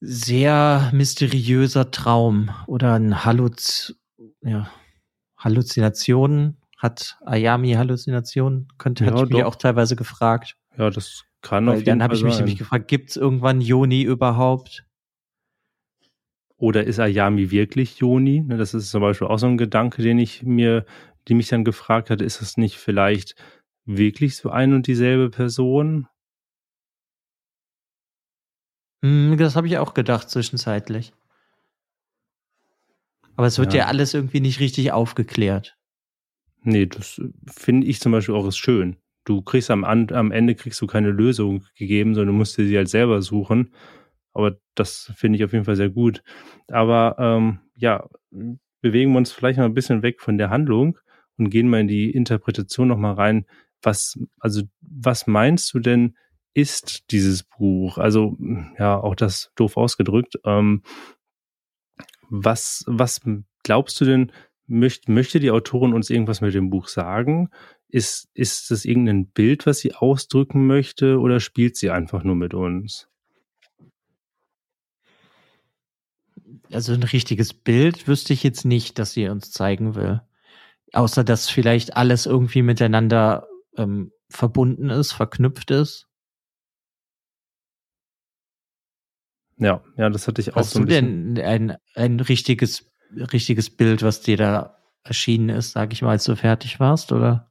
sehr 0.00 0.90
mysteriöser 0.92 1.90
Traum 1.90 2.50
oder 2.66 2.94
ein 2.94 3.24
Halluz, 3.24 3.94
ja, 4.42 4.70
Halluzinationen. 5.36 6.58
Hat 6.76 7.18
Ayami 7.24 7.72
Halluzinationen? 7.72 8.68
Könnte, 8.76 9.04
ja, 9.04 9.12
hatte 9.12 9.24
ich 9.24 9.30
mich 9.30 9.44
auch 9.44 9.56
teilweise 9.56 9.96
gefragt. 9.96 10.56
Ja, 10.76 10.90
das 10.90 11.24
kann 11.40 11.66
Weil 11.66 11.74
auf 11.74 11.78
jeden 11.78 11.98
Dann 11.98 12.02
habe 12.02 12.14
ich 12.14 12.22
mich 12.22 12.36
nämlich 12.36 12.58
gefragt, 12.58 12.88
gibt 12.88 13.10
es 13.10 13.16
irgendwann 13.16 13.60
Joni 13.60 14.02
überhaupt? 14.02 14.84
Oder 16.58 16.84
ist 16.84 16.98
Ayami 16.98 17.50
wirklich 17.50 17.98
Joni? 17.98 18.40
Ne, 18.40 18.56
das 18.56 18.74
ist 18.74 18.90
zum 18.90 19.02
Beispiel 19.02 19.28
auch 19.28 19.38
so 19.38 19.46
ein 19.46 19.58
Gedanke, 19.58 20.02
den 20.02 20.18
ich 20.18 20.42
mir, 20.42 20.84
die 21.28 21.34
mich 21.34 21.48
dann 21.48 21.64
gefragt 21.64 22.10
hatte, 22.10 22.24
ist 22.24 22.40
das 22.40 22.56
nicht 22.56 22.76
vielleicht 22.76 23.34
wirklich 23.84 24.36
so 24.36 24.50
ein 24.50 24.74
und 24.74 24.86
dieselbe 24.86 25.30
Person? 25.30 26.08
Hm, 29.06 29.36
das 29.36 29.54
habe 29.54 29.68
ich 29.68 29.78
auch 29.78 29.94
gedacht 29.94 30.28
zwischenzeitlich. 30.28 31.12
Aber 33.36 33.46
es 33.46 33.58
wird 33.58 33.72
ja. 33.72 33.80
ja 33.80 33.86
alles 33.86 34.14
irgendwie 34.14 34.40
nicht 34.40 34.60
richtig 34.60 34.92
aufgeklärt. 34.92 35.76
Nee, 36.62 36.86
das 36.86 37.20
finde 37.46 37.86
ich 37.86 38.00
zum 38.00 38.12
Beispiel 38.12 38.34
auch 38.34 38.46
ist 38.46 38.56
schön. 38.56 38.96
Du 39.24 39.42
kriegst 39.42 39.70
am, 39.70 39.84
am 39.84 40.32
Ende 40.32 40.54
kriegst 40.54 40.80
du 40.80 40.86
keine 40.86 41.10
Lösung 41.10 41.64
gegeben, 41.76 42.14
sondern 42.14 42.34
du 42.34 42.38
musst 42.38 42.54
sie 42.54 42.76
halt 42.76 42.88
selber 42.88 43.22
suchen. 43.22 43.72
Aber 44.32 44.58
das 44.74 45.12
finde 45.16 45.36
ich 45.36 45.44
auf 45.44 45.52
jeden 45.52 45.64
Fall 45.64 45.76
sehr 45.76 45.90
gut. 45.90 46.22
Aber 46.68 47.16
ähm, 47.18 47.60
ja, 47.76 48.08
bewegen 48.80 49.12
wir 49.12 49.18
uns 49.18 49.32
vielleicht 49.32 49.58
mal 49.58 49.64
ein 49.66 49.74
bisschen 49.74 50.02
weg 50.02 50.20
von 50.20 50.38
der 50.38 50.50
Handlung 50.50 50.98
und 51.38 51.50
gehen 51.50 51.68
mal 51.68 51.80
in 51.80 51.88
die 51.88 52.10
Interpretation 52.10 52.88
nochmal 52.88 53.14
rein. 53.14 53.46
Was, 53.82 54.18
also, 54.40 54.62
was 54.80 55.26
meinst 55.26 55.72
du 55.74 55.78
denn, 55.78 56.16
ist 56.56 57.10
dieses 57.10 57.42
Buch? 57.42 57.98
Also, 57.98 58.38
ja, 58.78 58.98
auch 58.98 59.14
das 59.14 59.52
doof 59.56 59.76
ausgedrückt. 59.76 60.40
Ähm, 60.44 60.82
was, 62.30 62.82
was 62.86 63.20
glaubst 63.62 64.00
du 64.00 64.06
denn, 64.06 64.32
möcht, 64.66 65.10
möchte 65.10 65.38
die 65.38 65.50
Autorin 65.50 65.92
uns 65.92 66.08
irgendwas 66.08 66.40
mit 66.40 66.54
dem 66.54 66.70
Buch 66.70 66.88
sagen? 66.88 67.50
Ist, 67.88 68.30
ist 68.32 68.70
das 68.70 68.86
irgendein 68.86 69.26
Bild, 69.26 69.66
was 69.66 69.80
sie 69.80 69.94
ausdrücken 69.94 70.66
möchte, 70.66 71.20
oder 71.20 71.40
spielt 71.40 71.76
sie 71.76 71.90
einfach 71.90 72.24
nur 72.24 72.36
mit 72.36 72.54
uns? 72.54 73.06
Also 76.72 76.94
ein 76.94 77.02
richtiges 77.02 77.52
Bild 77.52 78.08
wüsste 78.08 78.32
ich 78.32 78.42
jetzt 78.42 78.64
nicht, 78.64 78.98
dass 78.98 79.12
sie 79.12 79.28
uns 79.28 79.52
zeigen 79.52 79.94
will. 79.94 80.22
Außer 80.94 81.22
dass 81.22 81.50
vielleicht 81.50 81.98
alles 81.98 82.24
irgendwie 82.24 82.62
miteinander 82.62 83.46
ähm, 83.76 84.10
verbunden 84.30 84.88
ist, 84.88 85.12
verknüpft 85.12 85.70
ist. 85.70 86.05
Ja, 89.58 89.82
ja, 89.96 90.10
das 90.10 90.28
hatte 90.28 90.40
ich 90.40 90.52
auch 90.52 90.56
Hast 90.56 90.72
so 90.72 90.80
ein 90.80 90.86
du 90.86 90.92
denn 90.92 91.40
ein, 91.40 91.76
ein 91.94 92.20
richtiges, 92.20 92.90
richtiges 93.32 93.70
Bild, 93.70 94.02
was 94.02 94.20
dir 94.20 94.36
da 94.36 94.76
erschienen 95.02 95.48
ist, 95.48 95.72
sag 95.72 95.92
ich 95.92 96.02
mal, 96.02 96.10
als 96.10 96.24
du 96.24 96.36
fertig 96.36 96.80
warst, 96.80 97.12
oder? 97.12 97.50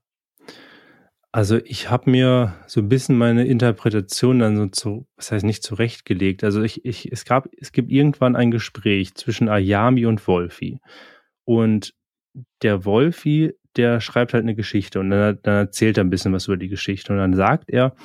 Also 1.32 1.58
ich 1.66 1.90
habe 1.90 2.10
mir 2.10 2.54
so 2.66 2.80
ein 2.80 2.88
bisschen 2.88 3.18
meine 3.18 3.46
Interpretation 3.46 4.40
dann 4.40 4.56
so 4.56 4.68
zu, 4.68 5.08
was 5.18 5.34
heißt 5.34 5.44
nicht 5.44 5.64
zurechtgelegt. 5.64 6.46
Also 6.46 6.62
ich, 6.62 6.86
ich, 6.86 7.12
es 7.12 7.26
gab, 7.26 7.50
es 7.60 7.74
gibt 7.74 7.92
irgendwann 7.92 8.38
ein 8.38 8.52
Gespräch 8.52 9.16
zwischen 9.16 9.50
Ayami 9.50 10.06
und 10.06 10.26
Wolfi. 10.28 10.80
Und 11.44 11.94
der 12.62 12.86
Wolfi, 12.86 13.54
der 13.76 14.00
schreibt 14.00 14.34
halt 14.34 14.44
eine 14.44 14.56
Geschichte 14.56 15.02
und 15.02 15.10
dann, 15.10 15.40
dann 15.44 15.56
erzählt 15.56 15.98
er 15.98 16.06
ein 16.06 16.10
bisschen 16.10 16.32
was 16.32 16.48
über 16.48 16.56
die 16.56 16.70
Geschichte. 16.70 17.12
Und 17.12 17.20
dann 17.20 17.34
sagt 17.34 17.70
er, 17.70 17.96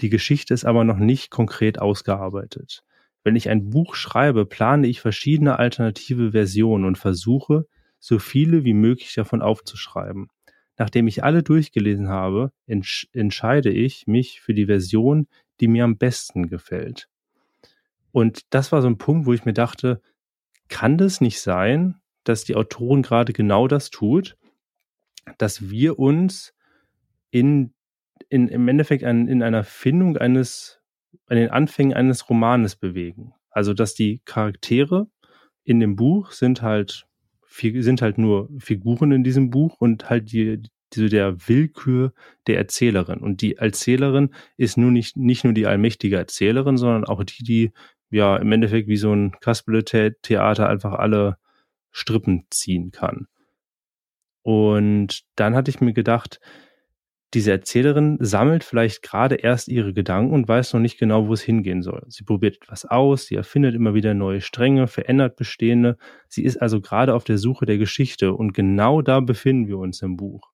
die 0.00 0.10
Geschichte 0.10 0.52
ist 0.52 0.64
aber 0.64 0.82
noch 0.82 0.98
nicht 0.98 1.30
konkret 1.30 1.78
ausgearbeitet. 1.78 2.82
Wenn 3.22 3.36
ich 3.36 3.48
ein 3.48 3.70
Buch 3.70 3.94
schreibe, 3.94 4.46
plane 4.46 4.86
ich 4.86 5.00
verschiedene 5.00 5.58
alternative 5.58 6.32
Versionen 6.32 6.84
und 6.84 6.96
versuche, 6.96 7.66
so 7.98 8.18
viele 8.18 8.64
wie 8.64 8.72
möglich 8.72 9.14
davon 9.14 9.42
aufzuschreiben. 9.42 10.28
Nachdem 10.78 11.06
ich 11.06 11.22
alle 11.22 11.42
durchgelesen 11.42 12.08
habe, 12.08 12.52
entsch 12.66 13.06
entscheide 13.12 13.70
ich 13.70 14.06
mich 14.06 14.40
für 14.40 14.54
die 14.54 14.66
Version, 14.66 15.28
die 15.60 15.68
mir 15.68 15.84
am 15.84 15.98
besten 15.98 16.48
gefällt. 16.48 17.08
Und 18.12 18.42
das 18.50 18.72
war 18.72 18.80
so 18.80 18.88
ein 18.88 18.96
Punkt, 18.96 19.26
wo 19.26 19.34
ich 19.34 19.44
mir 19.44 19.52
dachte, 19.52 20.00
kann 20.68 20.96
das 20.96 21.20
nicht 21.20 21.40
sein, 21.40 22.00
dass 22.24 22.44
die 22.44 22.56
Autorin 22.56 23.02
gerade 23.02 23.32
genau 23.34 23.68
das 23.68 23.90
tut, 23.90 24.36
dass 25.36 25.68
wir 25.68 25.98
uns 25.98 26.54
in, 27.30 27.74
in 28.28 28.48
im 28.48 28.66
Endeffekt 28.66 29.04
an, 29.04 29.28
in 29.28 29.42
einer 29.42 29.64
Findung 29.64 30.16
eines 30.16 30.79
an 31.30 31.36
den 31.36 31.50
Anfängen 31.50 31.96
eines 31.96 32.28
Romanes 32.28 32.76
bewegen. 32.76 33.32
Also, 33.50 33.72
dass 33.72 33.94
die 33.94 34.20
Charaktere 34.24 35.08
in 35.64 35.80
dem 35.80 35.96
Buch 35.96 36.32
sind 36.32 36.60
halt, 36.60 37.06
sind 37.48 38.02
halt 38.02 38.18
nur 38.18 38.48
Figuren 38.58 39.12
in 39.12 39.24
diesem 39.24 39.50
Buch 39.50 39.76
und 39.78 40.10
halt 40.10 40.32
die, 40.32 40.62
die 40.92 41.08
der 41.08 41.48
Willkür 41.48 42.12
der 42.48 42.58
Erzählerin. 42.58 43.20
Und 43.20 43.42
die 43.42 43.56
Erzählerin 43.56 44.34
ist 44.56 44.76
nun 44.76 44.92
nicht, 44.92 45.16
nicht 45.16 45.44
nur 45.44 45.52
die 45.52 45.66
allmächtige 45.66 46.16
Erzählerin, 46.16 46.76
sondern 46.76 47.04
auch 47.04 47.22
die, 47.22 47.44
die 47.44 47.72
ja 48.10 48.36
im 48.36 48.50
Endeffekt 48.50 48.88
wie 48.88 48.96
so 48.96 49.14
ein 49.14 49.32
Kasperle-Theater 49.40 50.68
einfach 50.68 50.94
alle 50.94 51.36
Strippen 51.92 52.46
ziehen 52.50 52.90
kann. 52.90 53.28
Und 54.42 55.22
dann 55.36 55.54
hatte 55.54 55.70
ich 55.70 55.80
mir 55.80 55.92
gedacht, 55.92 56.40
diese 57.34 57.52
Erzählerin 57.52 58.16
sammelt 58.20 58.64
vielleicht 58.64 59.02
gerade 59.02 59.36
erst 59.36 59.68
ihre 59.68 59.92
Gedanken 59.92 60.34
und 60.34 60.48
weiß 60.48 60.72
noch 60.72 60.80
nicht 60.80 60.98
genau, 60.98 61.28
wo 61.28 61.32
es 61.32 61.42
hingehen 61.42 61.82
soll. 61.82 62.02
Sie 62.08 62.24
probiert 62.24 62.56
etwas 62.56 62.84
aus, 62.84 63.26
sie 63.26 63.36
erfindet 63.36 63.74
immer 63.74 63.94
wieder 63.94 64.14
neue 64.14 64.40
Stränge, 64.40 64.88
verändert 64.88 65.36
bestehende. 65.36 65.96
Sie 66.28 66.42
ist 66.42 66.56
also 66.56 66.80
gerade 66.80 67.14
auf 67.14 67.22
der 67.22 67.38
Suche 67.38 67.66
der 67.66 67.78
Geschichte 67.78 68.32
und 68.34 68.52
genau 68.52 69.00
da 69.00 69.20
befinden 69.20 69.68
wir 69.68 69.78
uns 69.78 70.02
im 70.02 70.16
Buch. 70.16 70.50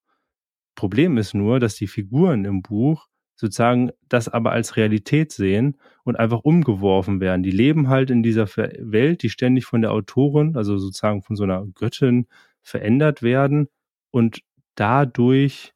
Problem 0.75 1.17
ist 1.17 1.33
nur, 1.33 1.61
dass 1.61 1.77
die 1.77 1.87
Figuren 1.87 2.45
im 2.45 2.61
Buch 2.61 3.09
sozusagen 3.37 3.91
das 4.09 4.29
aber 4.29 4.53
als 4.53 4.77
Realität 4.77 5.33
sehen 5.33 5.79
und 6.05 6.17
einfach 6.17 6.41
umgeworfen 6.41 7.21
werden. 7.21 7.43
Die 7.43 7.51
leben 7.51 7.89
halt 7.89 8.11
in 8.11 8.23
dieser 8.23 8.47
Welt, 8.49 9.23
die 9.23 9.31
ständig 9.31 9.65
von 9.65 9.83
der 9.83 9.93
Autorin, 9.93 10.57
also 10.57 10.79
sozusagen 10.79 11.23
von 11.23 11.37
so 11.37 11.45
einer 11.45 11.67
Göttin 11.75 12.27
verändert 12.63 13.23
werden 13.23 13.69
und 14.11 14.41
dadurch 14.75 15.73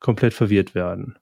komplett 0.00 0.34
verwirrt 0.34 0.74
werden. 0.74 1.18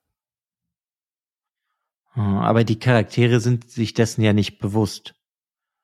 Hm, 2.14 2.38
aber 2.38 2.64
die 2.64 2.78
Charaktere 2.78 3.40
sind 3.40 3.70
sich 3.70 3.94
dessen 3.94 4.22
ja 4.22 4.32
nicht 4.32 4.58
bewusst. 4.58 5.14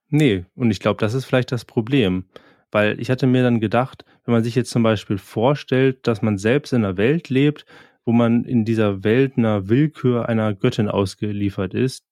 Nee, 0.09 0.45
und 0.55 0.71
ich 0.71 0.81
glaube, 0.81 1.01
das 1.01 1.15
ist 1.15 1.25
vielleicht 1.25 1.53
das 1.53 1.65
Problem. 1.65 2.25
Weil 2.71 3.01
ich 3.01 3.09
hatte 3.09 3.29
mir 3.29 3.45
dann 3.45 3.61
gedacht, 3.61 4.05
wenn 4.25 4.35
man 4.35 4.43
sich 4.43 4.57
jetzt 4.57 4.71
zum 4.71 4.83
Beispiel 4.83 5.19
vorstellt, 5.19 6.09
dass 6.09 6.23
man 6.23 6.39
selbst 6.39 6.73
in 6.73 6.85
einer 6.85 6.97
Welt 6.97 7.29
lebt, 7.29 7.67
wo 8.05 8.13
man 8.13 8.45
in 8.45 8.65
dieser 8.65 9.05
Welt 9.05 9.39
einer 9.39 9.69
Willkür 9.69 10.29
einer 10.29 10.55
Göttin 10.55 10.89
ausgeliefert 10.89 11.73
ist 11.73 12.05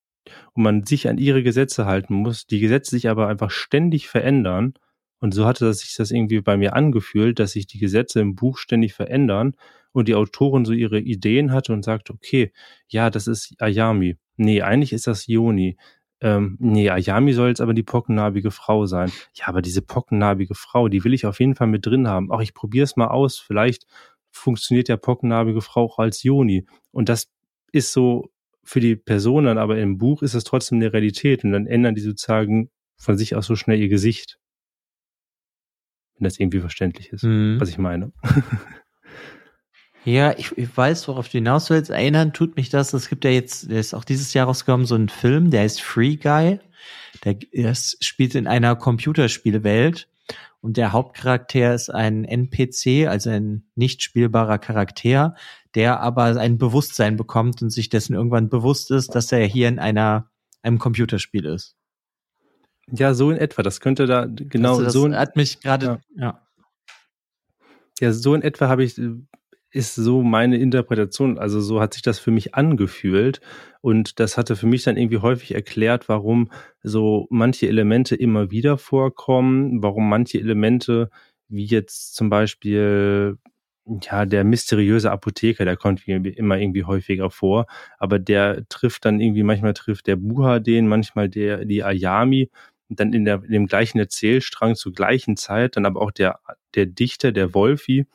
und 0.53 0.62
man 0.62 0.85
sich 0.85 1.09
an 1.09 1.18
ihre 1.18 1.42
Gesetze 1.42 1.87
halten 1.87 2.14
muss, 2.14 2.47
die 2.47 2.61
Gesetze 2.61 2.92
sich 2.92 3.09
aber 3.09 3.27
einfach 3.27 3.51
ständig 3.51 4.09
verändern. 4.09 4.75
Und 5.22 5.32
so 5.32 5.46
hatte 5.46 5.72
sich 5.72 5.94
das 5.94 6.11
irgendwie 6.11 6.40
bei 6.40 6.56
mir 6.56 6.74
angefühlt, 6.74 7.38
dass 7.38 7.52
sich 7.52 7.68
die 7.68 7.78
Gesetze 7.78 8.18
im 8.18 8.35
Buch 8.35 8.58
ständig 8.58 8.92
verändern 8.92 9.54
und 9.92 10.08
die 10.08 10.16
Autorin 10.16 10.64
so 10.64 10.72
ihre 10.72 10.98
Ideen 10.98 11.52
hatte 11.52 11.72
und 11.72 11.85
sagte, 11.85 12.12
okay, 12.12 12.52
ja, 12.88 13.08
das 13.08 13.28
ist 13.28 13.54
Ayami. 13.61 14.16
Nee, 14.37 14.62
eigentlich 14.62 14.92
ist 14.92 15.06
das 15.06 15.28
Yoni. 15.28 15.76
Ähm, 16.20 16.56
nee, 16.58 16.90
Ayami 16.90 17.35
soll 17.35 17.50
jetzt 17.50 17.61
aber 17.61 17.72
die 17.72 17.85
pockennarbige 17.85 18.50
Frau 18.50 18.87
sein. 18.87 19.12
Ja, 19.35 19.46
aber 19.46 19.62
diese 19.62 19.80
pockennarbige 19.80 20.56
Frau, 20.56 20.88
die 20.88 21.04
will 21.04 21.14
ich 21.14 21.24
auf 21.24 21.38
jeden 21.38 21.54
Fall 21.54 21.68
mit 21.68 21.87
drin 21.87 22.08
haben. 22.08 22.32
Ach, 22.32 22.40
ich 22.40 22.52
probiere 22.52 22.82
es 22.82 22.96
mal 22.96 23.06
aus. 23.06 23.38
Vielleicht 23.38 23.87
funktioniert 24.32 24.88
der 24.88 24.96
pockennarbige 24.96 25.61
Frau 25.61 25.85
auch 25.85 25.98
als 26.00 26.24
Yoni. 26.24 26.66
Und 26.90 27.08
das 27.08 27.30
ist 27.70 27.92
so 27.92 28.32
für 28.64 28.80
die 28.80 28.96
Person 28.96 29.44
dann, 29.44 29.58
aber 29.58 29.78
im 29.78 29.98
Buch 29.98 30.22
ist 30.22 30.35
es 30.35 30.42
trotzdem 30.42 30.78
eine 30.78 30.92
Realität. 30.92 31.44
Und 31.44 31.52
dann 31.52 31.68
ändern 31.68 31.94
die 31.94 32.00
sozusagen 32.00 32.70
von 32.96 33.16
sich 33.16 33.37
aus 33.37 33.46
so 33.46 33.54
schnell 33.54 33.78
ihr 33.78 33.88
Gesicht. 33.88 34.40
Wenn 36.22 36.28
das 36.28 36.38
irgendwie 36.38 36.61
verständlich 36.61 37.12
ist, 37.12 37.24
mhm. 37.24 37.56
was 37.58 37.68
ich 37.68 37.78
meine. 37.78 38.12
Ja, 40.04 40.37
ich, 40.37 40.56
ich 40.56 40.76
weiß, 40.76 41.06
worauf 41.08 41.28
du 41.28 41.38
hinaus 41.38 41.68
willst. 41.68 41.90
Erinnern 41.90 42.32
tut 42.32 42.56
mich 42.56 42.70
das. 42.70 42.92
Es 42.92 43.08
gibt 43.08 43.24
ja 43.24 43.30
jetzt, 43.30 43.70
der 43.70 43.80
ist 43.80 43.92
auch 43.92 44.04
dieses 44.04 44.35
Jahr 44.35 44.46
rausgekommen, 44.46 44.87
so 44.87 44.96
ein 44.96 45.08
Film, 45.08 45.50
der 45.50 45.62
heißt 45.62 45.80
Free 45.80 46.16
Guy. 46.16 46.58
Der, 47.24 47.35
der 47.35 47.74
spielt 47.74 48.37
in 48.37 48.46
einer 48.46 48.74
Computerspielwelt 48.76 50.08
und 50.61 50.76
der 50.76 50.92
Hauptcharakter 50.92 51.74
ist 51.74 51.88
ein 51.88 52.24
NPC, 52.24 53.08
also 53.08 53.30
ein 53.30 53.64
nicht 53.74 54.02
spielbarer 54.02 54.58
Charakter, 54.58 55.35
der 55.74 56.00
aber 56.00 56.24
ein 56.37 56.58
Bewusstsein 56.58 57.16
bekommt 57.16 57.62
und 57.62 57.70
sich 57.70 57.88
dessen 57.88 58.14
irgendwann 58.14 58.49
bewusst 58.49 58.92
ist, 58.92 59.16
dass 59.16 59.32
er 59.32 59.44
hier 59.47 59.68
in 59.68 59.80
einer 59.80 60.30
einem 60.62 60.78
Computerspiel 60.78 61.47
ist. 61.47 61.76
Ja, 62.91 63.14
so 63.14 63.30
in 63.30 63.39
etwa. 63.39 63.62
Das 63.62 63.80
könnte 63.80 64.07
da 64.07 64.26
genau 64.26 64.72
also 64.72 64.85
das 64.85 64.93
so. 64.93 65.12
Hat 65.12 65.37
mich 65.37 65.61
gerade 65.61 65.87
ja. 65.87 66.01
ja. 66.16 66.47
Ja, 68.01 68.12
so 68.12 68.35
in 68.35 68.43
etwa 68.43 68.68
habe 68.68 68.83
ich 68.83 69.01
ist 69.72 69.95
so 69.95 70.22
meine 70.22 70.59
Interpretation. 70.59 71.39
Also 71.39 71.61
so 71.61 71.80
hat 71.80 71.95
sich 71.95 72.03
das 72.03 72.18
für 72.18 72.30
mich 72.30 72.55
angefühlt. 72.55 73.41
Und 73.80 74.20
das 74.20 74.37
hatte 74.37 74.55
für 74.55 74.66
mich 74.66 74.85
dann 74.85 74.97
irgendwie 74.97 75.18
häufig 75.18 75.55
erklärt, 75.55 76.09
warum 76.09 76.51
so 76.83 77.26
manche 77.30 77.68
Elemente 77.68 78.14
immer 78.14 78.51
wieder 78.51 78.78
vorkommen, 78.78 79.83
warum 79.83 80.09
manche 80.09 80.39
Elemente, 80.39 81.11
wie 81.49 81.64
jetzt 81.64 82.14
zum 82.14 82.28
Beispiel, 82.28 83.39
ja, 84.03 84.26
der 84.26 84.45
mysteriöse 84.45 85.11
Apotheker, 85.11 85.64
der 85.64 85.76
kommt 85.76 86.07
immer 86.07 86.59
irgendwie 86.59 86.85
häufiger 86.85 87.30
vor, 87.30 87.66
aber 87.99 88.18
der 88.18 88.68
trifft 88.68 89.05
dann 89.05 89.20
irgendwie, 89.20 89.43
manchmal 89.43 89.74
trifft 89.74 90.07
der 90.07 90.16
Buha 90.16 90.61
den, 90.61 90.87
manchmal 90.87 91.28
der, 91.28 91.64
die 91.64 91.83
Ayami. 91.83 92.51
Und 92.93 93.01
dann 93.01 93.14
in, 93.14 93.24
der, 93.24 93.43
in 93.43 93.53
dem 93.53 93.66
gleichen 93.66 93.99
Erzählstrang 93.99 94.74
zur 94.74 94.93
gleichen 94.93 95.38
Zeit 95.38 95.76
dann 95.76 95.86
aber 95.86 96.03
auch 96.03 96.11
der, 96.11 96.40
der 96.74 96.84
Dichter, 96.84 97.32
der 97.32 97.55
Wolfi, 97.55 98.07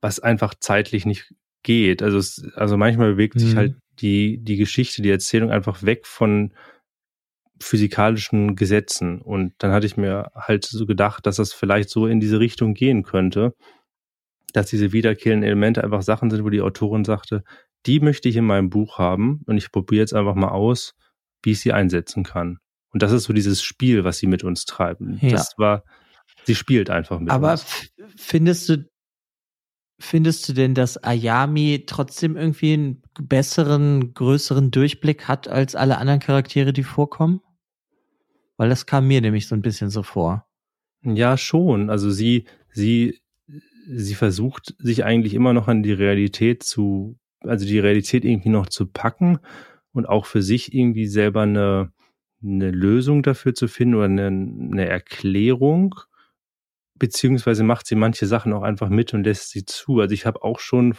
was 0.00 0.20
einfach 0.20 0.54
zeitlich 0.54 1.04
nicht 1.04 1.34
geht. 1.64 2.00
Also, 2.00 2.18
es, 2.18 2.46
also 2.54 2.76
manchmal 2.76 3.12
bewegt 3.12 3.34
mhm. 3.34 3.40
sich 3.40 3.56
halt 3.56 3.74
die, 3.98 4.38
die 4.38 4.56
Geschichte, 4.56 5.02
die 5.02 5.10
Erzählung 5.10 5.50
einfach 5.50 5.82
weg 5.82 6.06
von 6.06 6.54
physikalischen 7.60 8.54
Gesetzen. 8.54 9.20
Und 9.20 9.54
dann 9.58 9.72
hatte 9.72 9.86
ich 9.86 9.96
mir 9.96 10.30
halt 10.36 10.64
so 10.64 10.86
gedacht, 10.86 11.26
dass 11.26 11.36
das 11.36 11.52
vielleicht 11.52 11.88
so 11.88 12.06
in 12.06 12.20
diese 12.20 12.38
Richtung 12.38 12.74
gehen 12.74 13.02
könnte, 13.02 13.52
dass 14.52 14.70
diese 14.70 14.92
wiederkehrenden 14.92 15.44
Elemente 15.44 15.82
einfach 15.82 16.02
Sachen 16.02 16.30
sind, 16.30 16.44
wo 16.44 16.50
die 16.50 16.60
Autorin 16.60 17.04
sagte, 17.04 17.42
die 17.86 17.98
möchte 17.98 18.28
ich 18.28 18.36
in 18.36 18.44
meinem 18.44 18.70
Buch 18.70 18.98
haben 18.98 19.42
und 19.46 19.56
ich 19.56 19.72
probiere 19.72 20.02
jetzt 20.02 20.14
einfach 20.14 20.36
mal 20.36 20.50
aus, 20.50 20.94
wie 21.42 21.50
ich 21.50 21.60
sie 21.60 21.72
einsetzen 21.72 22.22
kann. 22.22 22.58
Und 22.94 23.02
das 23.02 23.10
ist 23.10 23.24
so 23.24 23.32
dieses 23.32 23.60
Spiel, 23.60 24.04
was 24.04 24.18
sie 24.18 24.28
mit 24.28 24.44
uns 24.44 24.66
treiben. 24.66 25.18
Ja. 25.20 25.30
Das 25.30 25.54
war, 25.58 25.82
sie 26.44 26.54
spielt 26.54 26.90
einfach 26.90 27.18
mit 27.18 27.30
Aber 27.30 27.50
uns. 27.50 27.90
Aber 27.98 28.08
findest 28.16 28.68
du, 28.68 28.88
findest 29.98 30.48
du 30.48 30.52
denn, 30.52 30.74
dass 30.74 31.02
Ayami 31.02 31.86
trotzdem 31.88 32.36
irgendwie 32.36 32.72
einen 32.74 33.02
besseren, 33.20 34.14
größeren 34.14 34.70
Durchblick 34.70 35.26
hat 35.26 35.48
als 35.48 35.74
alle 35.74 35.98
anderen 35.98 36.20
Charaktere, 36.20 36.72
die 36.72 36.84
vorkommen? 36.84 37.40
Weil 38.56 38.68
das 38.68 38.86
kam 38.86 39.08
mir 39.08 39.20
nämlich 39.20 39.48
so 39.48 39.56
ein 39.56 39.62
bisschen 39.62 39.90
so 39.90 40.04
vor. 40.04 40.46
Ja, 41.02 41.36
schon. 41.36 41.90
Also 41.90 42.12
sie, 42.12 42.44
sie, 42.70 43.18
sie 43.88 44.14
versucht 44.14 44.76
sich 44.78 45.04
eigentlich 45.04 45.34
immer 45.34 45.52
noch 45.52 45.66
an 45.66 45.82
die 45.82 45.92
Realität 45.92 46.62
zu, 46.62 47.18
also 47.40 47.66
die 47.66 47.80
Realität 47.80 48.24
irgendwie 48.24 48.50
noch 48.50 48.66
zu 48.66 48.86
packen 48.86 49.40
und 49.90 50.08
auch 50.08 50.26
für 50.26 50.42
sich 50.42 50.72
irgendwie 50.72 51.08
selber 51.08 51.42
eine, 51.42 51.92
eine 52.44 52.70
Lösung 52.70 53.22
dafür 53.22 53.54
zu 53.54 53.68
finden 53.68 53.94
oder 53.94 54.04
eine, 54.04 54.26
eine 54.26 54.88
Erklärung, 54.88 55.94
beziehungsweise 56.94 57.64
macht 57.64 57.86
sie 57.86 57.94
manche 57.94 58.26
Sachen 58.26 58.52
auch 58.52 58.62
einfach 58.62 58.88
mit 58.88 59.14
und 59.14 59.24
lässt 59.24 59.50
sie 59.50 59.64
zu. 59.64 60.00
Also 60.00 60.12
ich 60.14 60.26
habe 60.26 60.42
auch 60.42 60.60
schon 60.60 60.94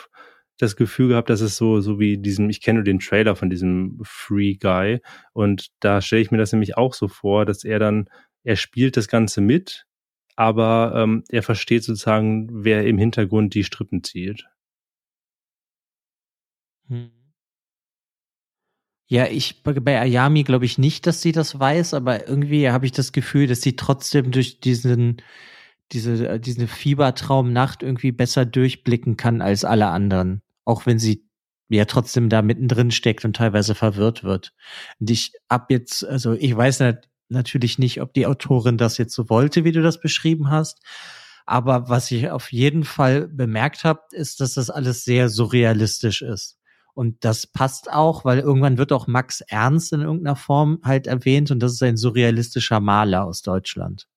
das 0.57 0.75
Gefühl 0.75 1.09
gehabt, 1.09 1.29
dass 1.29 1.41
es 1.41 1.57
so, 1.57 1.81
so 1.81 1.99
wie 1.99 2.17
diesem, 2.17 2.49
ich 2.49 2.61
kenne 2.61 2.79
nur 2.79 2.83
den 2.83 2.99
Trailer 2.99 3.35
von 3.35 3.49
diesem 3.49 3.99
Free 4.03 4.55
Guy 4.55 5.01
und 5.33 5.67
da 5.79 6.01
stelle 6.01 6.21
ich 6.21 6.31
mir 6.31 6.37
das 6.37 6.51
nämlich 6.51 6.77
auch 6.77 6.93
so 6.93 7.07
vor, 7.07 7.45
dass 7.45 7.63
er 7.63 7.79
dann, 7.79 8.09
er 8.43 8.55
spielt 8.55 8.95
das 8.97 9.07
Ganze 9.07 9.41
mit, 9.41 9.85
aber 10.35 10.93
ähm, 10.95 11.23
er 11.29 11.43
versteht 11.43 11.83
sozusagen, 11.83 12.47
wer 12.51 12.85
im 12.85 12.97
Hintergrund 12.97 13.53
die 13.53 13.63
Strippen 13.63 14.03
zieht. 14.03 14.45
Hm. 16.87 17.24
Ja, 19.07 19.27
ich 19.27 19.61
bei 19.63 19.99
Ayami 20.01 20.43
glaube 20.43 20.65
ich 20.65 20.77
nicht, 20.79 21.05
dass 21.05 21.21
sie 21.21 21.31
das 21.31 21.59
weiß, 21.59 21.93
aber 21.93 22.27
irgendwie 22.27 22.69
habe 22.71 22.85
ich 22.87 22.91
das 22.91 23.11
Gefühl, 23.11 23.45
dass 23.47 23.61
sie 23.61 23.75
trotzdem 23.75 24.31
durch 24.31 24.59
diesen 24.59 25.21
diese 25.91 26.39
diese 26.39 26.67
Fiebertraumnacht 26.67 27.83
irgendwie 27.83 28.11
besser 28.11 28.45
durchblicken 28.45 29.17
kann 29.17 29.41
als 29.41 29.63
alle 29.65 29.87
anderen, 29.87 30.41
auch 30.65 30.85
wenn 30.87 30.99
sie 30.99 31.27
ja 31.69 31.85
trotzdem 31.85 32.29
da 32.29 32.41
mittendrin 32.41 32.91
steckt 32.91 33.25
und 33.25 33.35
teilweise 33.35 33.75
verwirrt 33.75 34.23
wird. 34.23 34.53
Und 34.99 35.09
ich 35.11 35.33
ab 35.49 35.67
jetzt, 35.71 36.05
also 36.05 36.33
ich 36.33 36.55
weiß 36.55 36.83
natürlich 37.29 37.79
nicht, 37.79 38.01
ob 38.01 38.13
die 38.13 38.27
Autorin 38.27 38.77
das 38.77 38.97
jetzt 38.97 39.13
so 39.15 39.29
wollte, 39.29 39.63
wie 39.63 39.71
du 39.71 39.81
das 39.83 39.99
beschrieben 39.99 40.49
hast, 40.49 40.79
aber 41.45 41.89
was 41.89 42.09
ich 42.11 42.29
auf 42.31 42.51
jeden 42.51 42.83
Fall 42.83 43.27
bemerkt 43.27 43.83
habe, 43.83 44.01
ist, 44.11 44.41
dass 44.41 44.55
das 44.55 44.69
alles 44.71 45.03
sehr 45.03 45.29
surrealistisch 45.29 46.21
ist. 46.23 46.57
Und 46.95 47.25
das 47.25 47.45
passt 47.45 47.91
auch, 47.91 48.23
weil 48.23 48.39
irgendwann 48.39 48.77
wird 48.77 48.93
auch 48.93 49.05
Max 49.05 49.41
Ernst 49.41 49.93
in 49.93 50.01
irgendeiner 50.01 50.37
Form 50.37 50.79
halt 50.83 51.07
erwähnt 51.07 51.51
und 51.51 51.59
das 51.59 51.73
ist 51.73 51.83
ein 51.83 51.97
surrealistischer 51.97 52.79
Maler 52.79 53.25
aus 53.25 53.41
Deutschland. 53.41 54.07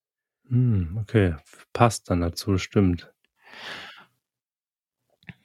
Hm, 0.47 0.97
okay, 1.01 1.35
passt 1.73 2.09
dann 2.09 2.21
dazu, 2.21 2.57
stimmt. 2.57 3.11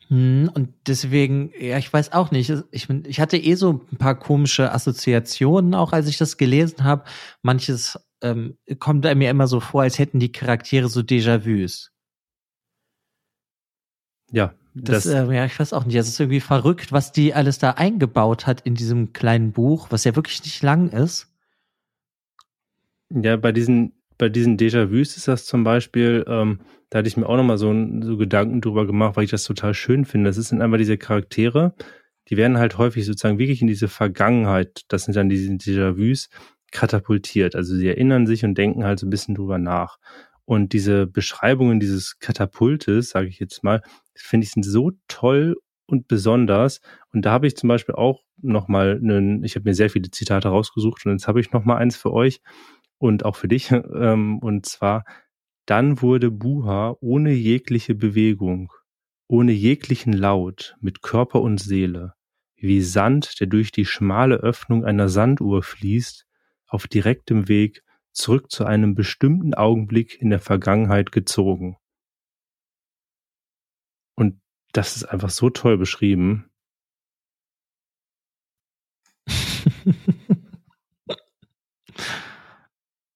Hm, 0.09 0.51
und 0.55 0.75
deswegen, 0.87 1.51
ja, 1.59 1.77
ich 1.79 1.93
weiß 1.93 2.13
auch 2.13 2.31
nicht. 2.31 2.53
Ich, 2.71 2.89
ich 2.89 3.21
hatte 3.21 3.37
eh 3.37 3.55
so 3.57 3.85
ein 3.91 3.99
paar 3.99 4.15
komische 4.19 4.73
Assoziationen, 4.73 5.75
auch 5.75 5.93
als 5.93 6.07
ich 6.07 6.19
das 6.19 6.37
gelesen 6.37 6.85
habe. 6.85 7.05
Manches 7.43 7.99
ähm, 8.23 8.57
kommt 8.79 9.05
mir 9.05 9.31
immer 9.31 9.49
so 9.49 9.59
vor, 9.61 9.83
als 9.83 9.99
hätten 9.99 10.21
die 10.21 10.33
Charaktere 10.33 10.89
so 10.89 11.01
Déjà-vus. 11.01 11.94
Ja, 14.35 14.53
das, 14.75 15.05
das 15.05 15.07
äh, 15.07 15.33
ja, 15.33 15.45
ich 15.45 15.59
weiß 15.59 15.73
auch 15.73 15.85
nicht. 15.85 15.95
Es 15.95 16.09
ist 16.09 16.19
irgendwie 16.19 16.41
verrückt, 16.41 16.91
was 16.91 17.13
die 17.13 17.33
alles 17.33 17.59
da 17.59 17.71
eingebaut 17.71 18.47
hat 18.47 18.63
in 18.63 18.75
diesem 18.75 19.13
kleinen 19.13 19.53
Buch, 19.53 19.87
was 19.91 20.03
ja 20.03 20.17
wirklich 20.17 20.43
nicht 20.43 20.63
lang 20.63 20.91
ist. 20.91 21.33
Ja, 23.11 23.37
bei 23.37 23.53
diesen, 23.53 23.93
bei 24.19 24.29
diesen 24.29 24.59
Déjà-vus 24.59 25.17
ist 25.17 25.29
das 25.29 25.47
zum 25.47 25.63
Beispiel, 25.63 26.25
ähm, 26.27 26.61
da 26.91 26.99
hatte 26.99 27.09
ich 27.09 27.17
mir 27.17 27.29
auch 27.29 27.37
nochmal 27.37 27.59
so, 27.59 27.73
so 28.03 28.17
Gedanken 28.17 28.61
drüber 28.61 28.87
gemacht, 28.87 29.17
weil 29.17 29.25
ich 29.25 29.31
das 29.31 29.45
total 29.45 29.75
schön 29.75 30.05
finde. 30.05 30.31
Das 30.31 30.37
sind 30.37 30.61
einmal 30.61 30.79
diese 30.79 30.99
Charaktere, 30.99 31.75
die 32.29 32.37
werden 32.37 32.59
halt 32.59 32.77
häufig 32.77 33.07
sozusagen 33.07 33.39
wirklich 33.39 33.61
in 33.61 33.69
diese 33.69 33.87
Vergangenheit, 33.87 34.83
das 34.89 35.05
sind 35.05 35.15
dann 35.15 35.29
diese 35.29 35.53
Déjà-vus, 35.53 36.31
katapultiert. 36.73 37.55
Also 37.55 37.77
sie 37.77 37.87
erinnern 37.87 38.27
sich 38.27 38.45
und 38.45 38.59
denken 38.59 38.83
halt 38.83 38.99
so 38.99 39.07
ein 39.07 39.11
bisschen 39.11 39.37
drüber 39.37 39.59
nach. 39.59 39.99
Und 40.45 40.73
diese 40.73 41.07
Beschreibungen 41.07 41.79
dieses 41.79 42.19
Katapultes, 42.19 43.11
sage 43.11 43.29
ich 43.29 43.39
jetzt 43.39 43.63
mal, 43.63 43.81
finde 44.17 44.45
ich 44.45 44.53
sind 44.53 44.65
so 44.65 44.93
toll 45.09 45.57
und 45.87 46.09
besonders. 46.09 46.81
Und 47.13 47.25
da 47.25 47.33
habe 47.33 47.47
ich 47.47 47.57
zum 47.57 47.69
Beispiel 47.69 47.95
auch 47.95 48.23
nochmal 48.41 48.99
einen, 49.03 49.45
ich 49.45 49.55
habe 49.57 49.69
mir 49.69 49.75
sehr 49.75 49.91
viele 49.91 50.11
Zitate 50.11 50.49
rausgesucht 50.49 51.05
und 51.07 51.13
jetzt 51.13 51.29
habe 51.29 51.41
ich 51.41 51.53
nochmal 51.53 51.79
eins 51.79 51.97
für 51.97 52.13
euch 52.13 52.41
und 52.99 53.25
auch 53.25 53.37
für 53.37 53.49
dich. 53.49 53.71
Ähm, 53.95 54.39
und 54.39 54.67
zwar, 54.67 55.05
dann 55.67 56.03
wurde 56.03 56.31
Buha 56.31 56.97
ohne 57.01 57.33
jegliche 57.33 57.95
Bewegung, 57.95 58.73
ohne 59.29 59.53
jeglichen 59.53 60.13
Laut, 60.13 60.77
mit 60.81 61.03
Körper 61.03 61.41
und 61.41 61.59
Seele, 61.59 62.15
wie 62.57 62.83
Sand, 62.83 63.41
der 63.41 63.47
durch 63.47 63.73
die 63.73 63.87
schmale 63.87 64.37
Öffnung 64.37 64.85
einer 64.85 65.09
Sanduhr 65.09 65.63
fließt, 65.63 66.27
auf 66.67 66.87
direktem 66.87 67.49
Weg 67.49 67.83
zurück 68.13 68.51
zu 68.51 68.65
einem 68.65 68.95
bestimmten 68.95 69.55
Augenblick 69.55 70.21
in 70.21 70.31
der 70.31 70.41
Vergangenheit 70.41 71.13
gezogen. 71.13 71.77
Das 74.75 74.97
ist 74.97 75.05
einfach 75.05 75.31
so 75.31 75.49
toll 75.51 75.79
beschrieben. 75.79 76.51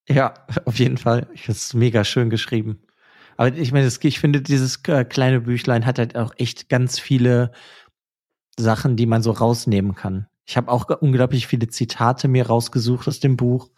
ja, 0.09 0.35
auf 0.65 0.79
jeden 0.79 0.99
Fall. 0.99 1.29
Ich 1.35 1.43
finde 1.43 1.57
es 1.57 1.75
mega 1.75 2.05
schön 2.05 2.31
geschrieben. 2.31 2.81
Aber 3.37 3.53
ich 3.57 3.73
meine, 3.73 3.89
ich 3.89 4.21
finde, 4.21 4.41
dieses 4.41 4.81
äh, 4.87 5.05
kleine 5.05 5.41
Büchlein 5.41 5.85
hat 5.85 5.99
halt 5.99 6.17
auch 6.17 6.33
echt 6.37 6.69
ganz 6.69 7.01
viele 7.01 7.51
Sachen, 8.57 8.97
die 8.97 9.07
man 9.07 9.23
so 9.23 9.33
rausnehmen 9.33 9.97
kann. 9.97 10.29
Ich 10.47 10.57
habe 10.57 10.71
auch 10.71 10.89
unglaublich 11.01 11.49
viele 11.49 11.67
Zitate 11.67 12.29
mir 12.29 12.47
rausgesucht 12.47 13.09
aus 13.09 13.19
dem 13.19 13.37
Buch. 13.37 13.69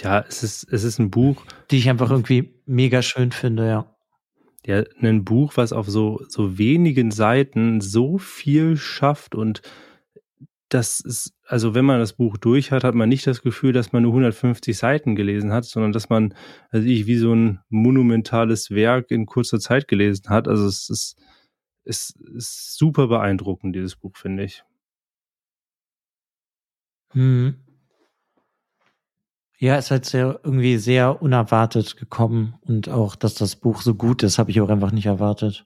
Ja, 0.00 0.24
es 0.28 0.42
ist, 0.42 0.64
es 0.72 0.82
ist 0.82 0.98
ein 0.98 1.10
Buch. 1.10 1.44
Die 1.70 1.78
ich 1.78 1.88
einfach 1.88 2.10
irgendwie 2.10 2.60
mega 2.66 3.00
schön 3.02 3.30
finde, 3.30 3.68
ja. 3.68 3.95
Ja, 4.66 4.82
ein 5.00 5.24
Buch, 5.24 5.52
was 5.56 5.72
auf 5.72 5.88
so, 5.88 6.20
so 6.28 6.58
wenigen 6.58 7.12
Seiten 7.12 7.80
so 7.80 8.18
viel 8.18 8.76
schafft 8.76 9.36
und 9.36 9.62
das 10.68 10.98
ist, 10.98 11.32
also 11.44 11.74
wenn 11.76 11.84
man 11.84 12.00
das 12.00 12.14
Buch 12.14 12.36
durch 12.36 12.72
hat, 12.72 12.82
hat 12.82 12.96
man 12.96 13.08
nicht 13.08 13.28
das 13.28 13.42
Gefühl, 13.42 13.72
dass 13.72 13.92
man 13.92 14.02
nur 14.02 14.10
150 14.10 14.76
Seiten 14.76 15.14
gelesen 15.14 15.52
hat, 15.52 15.66
sondern 15.66 15.92
dass 15.92 16.08
man, 16.08 16.34
also 16.70 16.84
ich, 16.84 17.06
wie 17.06 17.16
so 17.16 17.32
ein 17.32 17.60
monumentales 17.68 18.72
Werk 18.72 19.12
in 19.12 19.26
kurzer 19.26 19.60
Zeit 19.60 19.86
gelesen 19.86 20.28
hat. 20.30 20.48
Also 20.48 20.66
es 20.66 20.90
ist, 20.90 21.16
es 21.84 22.14
ist 22.34 22.76
super 22.76 23.06
beeindruckend, 23.06 23.76
dieses 23.76 23.94
Buch, 23.94 24.16
finde 24.16 24.42
ich. 24.42 24.64
Hm. 27.12 27.65
Ja, 29.58 29.76
es 29.76 29.86
ist 29.86 29.90
halt 29.90 30.04
sehr, 30.04 30.40
irgendwie 30.44 30.76
sehr 30.76 31.22
unerwartet 31.22 31.96
gekommen 31.96 32.54
und 32.62 32.88
auch, 32.88 33.16
dass 33.16 33.34
das 33.34 33.56
Buch 33.56 33.80
so 33.80 33.94
gut 33.94 34.22
ist, 34.22 34.38
habe 34.38 34.50
ich 34.50 34.60
auch 34.60 34.68
einfach 34.68 34.92
nicht 34.92 35.06
erwartet. 35.06 35.64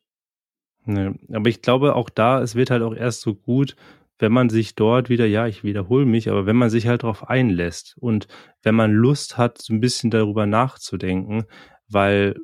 Nee, 0.84 1.12
aber 1.32 1.49
ich 1.49 1.61
glaube 1.61 1.95
auch 1.95 2.09
da, 2.09 2.41
es 2.41 2.55
wird 2.55 2.70
halt 2.70 2.82
auch 2.82 2.95
erst 2.95 3.20
so 3.20 3.34
gut, 3.34 3.76
wenn 4.18 4.32
man 4.32 4.49
sich 4.49 4.74
dort 4.74 5.09
wieder, 5.09 5.26
ja, 5.26 5.47
ich 5.47 5.64
wiederhole 5.64 6.07
mich, 6.07 6.30
aber 6.30 6.47
wenn 6.47 6.57
man 6.57 6.70
sich 6.70 6.86
halt 6.86 7.03
darauf 7.03 7.28
einlässt 7.28 7.97
und 7.99 8.28
wenn 8.62 8.74
man 8.74 8.93
Lust 8.93 9.38
hat, 9.38 9.59
so 9.59 9.72
ein 9.72 9.80
bisschen 9.80 10.11
darüber 10.11 10.47
nachzudenken, 10.47 11.45
weil 11.88 12.36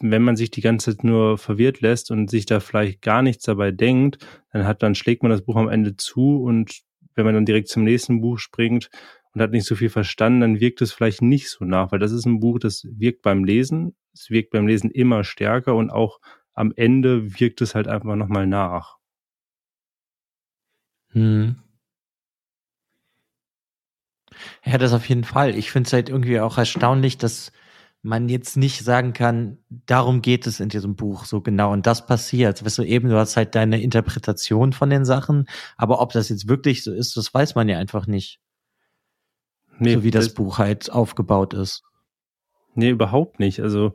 wenn 0.00 0.22
man 0.22 0.36
sich 0.36 0.50
die 0.50 0.60
ganze 0.60 0.96
Zeit 0.96 1.04
nur 1.04 1.38
verwirrt 1.38 1.80
lässt 1.80 2.10
und 2.10 2.30
sich 2.30 2.46
da 2.46 2.60
vielleicht 2.60 3.02
gar 3.02 3.22
nichts 3.22 3.44
dabei 3.44 3.70
denkt, 3.72 4.26
dann 4.52 4.66
hat, 4.66 4.82
dann 4.82 4.94
schlägt 4.94 5.22
man 5.22 5.30
das 5.30 5.42
Buch 5.42 5.56
am 5.56 5.68
Ende 5.68 5.96
zu 5.96 6.42
und 6.42 6.80
wenn 7.14 7.24
man 7.24 7.34
dann 7.34 7.46
direkt 7.46 7.68
zum 7.68 7.84
nächsten 7.84 8.20
Buch 8.20 8.38
springt, 8.38 8.90
und 9.34 9.40
hat 9.42 9.52
nicht 9.52 9.66
so 9.66 9.74
viel 9.76 9.90
verstanden, 9.90 10.40
dann 10.40 10.60
wirkt 10.60 10.82
es 10.82 10.92
vielleicht 10.92 11.22
nicht 11.22 11.48
so 11.50 11.64
nach, 11.64 11.92
weil 11.92 11.98
das 11.98 12.12
ist 12.12 12.26
ein 12.26 12.40
Buch, 12.40 12.58
das 12.58 12.86
wirkt 12.90 13.22
beim 13.22 13.44
Lesen, 13.44 13.94
es 14.12 14.30
wirkt 14.30 14.50
beim 14.50 14.66
Lesen 14.66 14.90
immer 14.90 15.24
stärker 15.24 15.74
und 15.74 15.90
auch 15.90 16.20
am 16.54 16.72
Ende 16.76 17.38
wirkt 17.40 17.60
es 17.62 17.74
halt 17.74 17.88
einfach 17.88 18.14
nochmal 18.16 18.46
nach. 18.46 18.98
Hm. 21.12 21.52
Ja, 24.64 24.78
das 24.78 24.92
auf 24.92 25.08
jeden 25.08 25.24
Fall. 25.24 25.54
Ich 25.56 25.70
finde 25.70 25.86
es 25.88 25.92
halt 25.92 26.08
irgendwie 26.08 26.40
auch 26.40 26.58
erstaunlich, 26.58 27.18
dass 27.18 27.52
man 28.02 28.28
jetzt 28.28 28.56
nicht 28.56 28.82
sagen 28.84 29.12
kann, 29.12 29.58
darum 29.86 30.22
geht 30.22 30.46
es 30.46 30.58
in 30.60 30.68
diesem 30.68 30.96
Buch 30.96 31.24
so 31.24 31.40
genau 31.40 31.72
und 31.72 31.86
das 31.86 32.06
passiert. 32.06 32.64
Weißt 32.64 32.78
du, 32.78 32.82
eben, 32.82 33.08
du 33.08 33.16
hast 33.16 33.36
halt 33.36 33.54
deine 33.54 33.80
Interpretation 33.80 34.72
von 34.72 34.90
den 34.90 35.04
Sachen, 35.04 35.46
aber 35.76 36.00
ob 36.00 36.12
das 36.12 36.28
jetzt 36.28 36.48
wirklich 36.48 36.82
so 36.82 36.92
ist, 36.92 37.16
das 37.16 37.32
weiß 37.32 37.54
man 37.54 37.68
ja 37.68 37.78
einfach 37.78 38.06
nicht. 38.08 38.40
Nee, 39.82 39.94
so 39.94 40.02
wie 40.02 40.10
das, 40.10 40.26
das 40.26 40.34
Buch 40.34 40.58
halt 40.58 40.90
aufgebaut 40.90 41.54
ist. 41.54 41.82
Nee, 42.74 42.90
überhaupt 42.90 43.38
nicht. 43.38 43.60
Also 43.60 43.92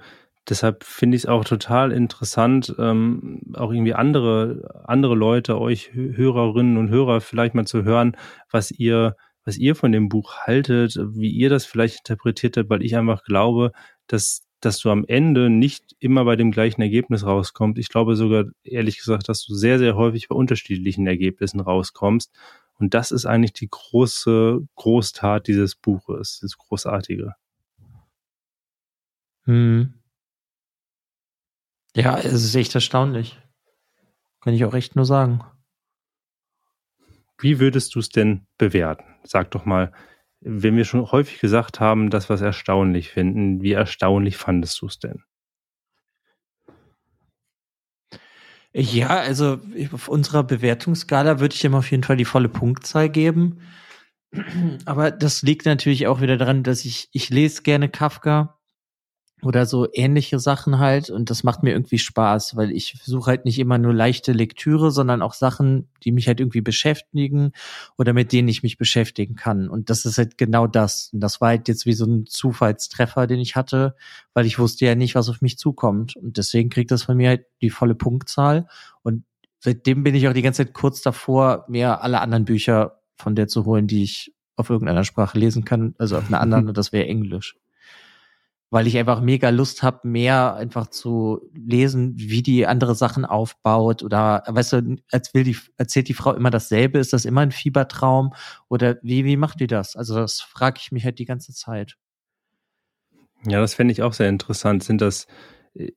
deshalb 0.49 0.83
finde 0.83 1.15
ich 1.15 1.23
es 1.23 1.29
auch 1.29 1.43
total 1.43 1.91
interessant, 1.91 2.73
ähm, 2.77 3.41
auch 3.55 3.71
irgendwie 3.71 3.93
andere, 3.93 4.83
andere 4.85 5.15
Leute, 5.15 5.59
euch 5.59 5.93
Hörerinnen 5.93 6.77
und 6.77 6.89
Hörer 6.89 7.21
vielleicht 7.21 7.55
mal 7.55 7.65
zu 7.65 7.83
hören, 7.83 8.15
was 8.51 8.71
ihr, 8.71 9.15
was 9.45 9.57
ihr 9.57 9.75
von 9.75 9.91
dem 9.91 10.09
Buch 10.09 10.35
haltet, 10.45 10.97
wie 11.13 11.31
ihr 11.31 11.49
das 11.49 11.65
vielleicht 11.65 11.99
interpretiert 11.99 12.57
habt, 12.57 12.69
weil 12.69 12.83
ich 12.83 12.95
einfach 12.95 13.23
glaube, 13.23 13.71
dass, 14.07 14.43
dass 14.61 14.79
du 14.79 14.89
am 14.89 15.05
Ende 15.07 15.49
nicht 15.49 15.95
immer 15.99 16.25
bei 16.25 16.35
dem 16.35 16.51
gleichen 16.51 16.81
Ergebnis 16.81 17.25
rauskommst. 17.25 17.79
Ich 17.79 17.89
glaube 17.89 18.15
sogar, 18.15 18.45
ehrlich 18.63 18.97
gesagt, 18.99 19.29
dass 19.29 19.43
du 19.45 19.53
sehr, 19.53 19.79
sehr 19.79 19.95
häufig 19.95 20.27
bei 20.27 20.35
unterschiedlichen 20.35 21.07
Ergebnissen 21.07 21.59
rauskommst. 21.59 22.31
Und 22.79 22.93
das 22.93 23.11
ist 23.11 23.25
eigentlich 23.25 23.53
die 23.53 23.69
große 23.69 24.59
Großtat 24.75 25.47
dieses 25.47 25.75
Buches, 25.75 26.39
das 26.41 26.57
Großartige. 26.57 27.33
Hm. 29.45 29.93
Ja, 31.95 32.17
es 32.19 32.43
ist 32.43 32.55
echt 32.55 32.75
erstaunlich. 32.75 33.39
Kann 34.41 34.53
ich 34.53 34.63
auch 34.65 34.73
echt 34.73 34.95
nur 34.95 35.05
sagen. 35.05 35.43
Wie 37.39 37.59
würdest 37.59 37.95
du 37.95 37.99
es 37.99 38.09
denn 38.09 38.45
bewerten? 38.57 39.05
Sag 39.23 39.51
doch 39.51 39.65
mal, 39.65 39.91
wenn 40.41 40.75
wir 40.75 40.85
schon 40.85 41.11
häufig 41.11 41.39
gesagt 41.39 41.79
haben, 41.79 42.09
dass 42.09 42.29
wir 42.29 42.35
es 42.35 42.41
erstaunlich 42.41 43.09
finden, 43.09 43.61
wie 43.61 43.71
erstaunlich 43.71 44.37
fandest 44.37 44.81
du 44.81 44.87
es 44.87 44.99
denn? 44.99 45.23
Ja, 48.79 49.07
also 49.07 49.59
auf 49.91 50.07
unserer 50.07 50.43
Bewertungsskala 50.43 51.39
würde 51.39 51.55
ich 51.55 51.63
ihm 51.63 51.73
auf 51.73 51.89
jeden 51.89 52.03
Fall 52.03 52.15
die 52.15 52.25
volle 52.25 52.47
Punktzahl 52.47 53.09
geben. 53.09 53.59
Aber 54.85 55.09
das 55.09 55.41
liegt 55.41 55.65
natürlich 55.65 56.05
auch 56.05 56.21
wieder 56.21 56.37
daran, 56.37 56.61
dass 56.61 56.85
ich, 56.85 57.09
ich 57.11 57.29
lese 57.29 57.63
gerne 57.63 57.89
Kafka 57.89 58.56
oder 59.43 59.67
so 59.67 59.87
ähnliche 59.93 60.39
Sachen 60.39 60.79
halt. 60.79 61.09
Und 61.09 61.29
das 61.29 61.43
macht 61.43 61.61
mir 61.61 61.71
irgendwie 61.71 61.99
Spaß, 61.99 62.55
weil 62.55 62.71
ich 62.71 62.97
suche 63.03 63.31
halt 63.31 63.45
nicht 63.45 63.59
immer 63.59 63.77
nur 63.77 63.93
leichte 63.93 64.31
Lektüre, 64.31 64.91
sondern 64.91 65.21
auch 65.21 65.33
Sachen, 65.33 65.89
die 66.03 66.11
mich 66.11 66.27
halt 66.27 66.39
irgendwie 66.39 66.61
beschäftigen 66.61 67.51
oder 67.97 68.13
mit 68.13 68.31
denen 68.31 68.47
ich 68.47 68.63
mich 68.63 68.77
beschäftigen 68.77 69.35
kann. 69.35 69.69
Und 69.69 69.89
das 69.89 70.05
ist 70.05 70.17
halt 70.17 70.37
genau 70.37 70.65
das. 70.65 71.11
Und 71.13 71.19
das 71.19 71.39
war 71.39 71.49
halt 71.49 71.67
jetzt 71.67 71.85
wie 71.85 71.93
so 71.93 72.05
ein 72.05 72.25
Zufallstreffer, 72.25 73.27
den 73.27 73.39
ich 73.39 73.55
hatte, 73.55 73.95
weil 74.33 74.47
ich 74.47 74.57
wusste 74.57 74.85
ja 74.85 74.95
nicht, 74.95 75.13
was 75.13 75.29
auf 75.29 75.41
mich 75.41 75.57
zukommt. 75.57 76.15
Und 76.15 76.37
deswegen 76.37 76.69
kriegt 76.69 76.89
das 76.89 77.03
von 77.03 77.17
mir 77.17 77.29
halt 77.29 77.45
die 77.61 77.69
volle 77.69 77.95
Punktzahl. 77.95 78.67
Und 79.03 79.23
seitdem 79.59 80.03
bin 80.03 80.15
ich 80.15 80.27
auch 80.27 80.33
die 80.33 80.41
ganze 80.41 80.65
Zeit 80.65 80.73
kurz 80.73 81.01
davor, 81.01 81.65
mir 81.67 82.01
alle 82.01 82.21
anderen 82.21 82.45
Bücher 82.45 83.01
von 83.15 83.35
der 83.35 83.47
zu 83.47 83.65
holen, 83.65 83.85
die 83.85 84.03
ich 84.03 84.33
auf 84.55 84.71
irgendeiner 84.71 85.03
Sprache 85.03 85.37
lesen 85.37 85.63
kann, 85.63 85.93
also 85.99 86.17
auf 86.17 86.27
einer 86.27 86.41
anderen, 86.41 86.67
und 86.69 86.77
das 86.77 86.91
wäre 86.91 87.05
Englisch 87.05 87.55
weil 88.69 88.87
ich 88.87 88.97
einfach 88.97 89.21
mega 89.21 89.49
Lust 89.49 89.83
habe, 89.83 90.07
mehr 90.07 90.55
einfach 90.55 90.87
zu 90.87 91.39
lesen, 91.53 92.13
wie 92.17 92.41
die 92.41 92.67
andere 92.67 92.95
Sachen 92.95 93.25
aufbaut 93.25 94.03
oder 94.03 94.43
weißt 94.47 94.73
du, 94.73 94.95
als 95.11 95.33
will 95.33 95.43
die 95.43 95.57
erzählt 95.77 96.09
die 96.09 96.13
Frau 96.13 96.33
immer 96.33 96.49
dasselbe, 96.49 96.99
ist 96.99 97.13
das 97.13 97.25
immer 97.25 97.41
ein 97.41 97.51
Fiebertraum 97.51 98.33
oder 98.67 98.97
wie 99.01 99.25
wie 99.25 99.37
macht 99.37 99.59
die 99.59 99.67
das? 99.67 99.95
Also 99.95 100.15
das 100.15 100.41
frage 100.41 100.79
ich 100.81 100.91
mich 100.91 101.05
halt 101.05 101.19
die 101.19 101.25
ganze 101.25 101.53
Zeit. 101.53 101.95
Ja, 103.45 103.59
das 103.61 103.75
fände 103.75 103.91
ich 103.91 104.01
auch 104.01 104.13
sehr 104.13 104.29
interessant. 104.29 104.83
Sind 104.83 104.99
das 105.01 105.27
äh, 105.75 105.91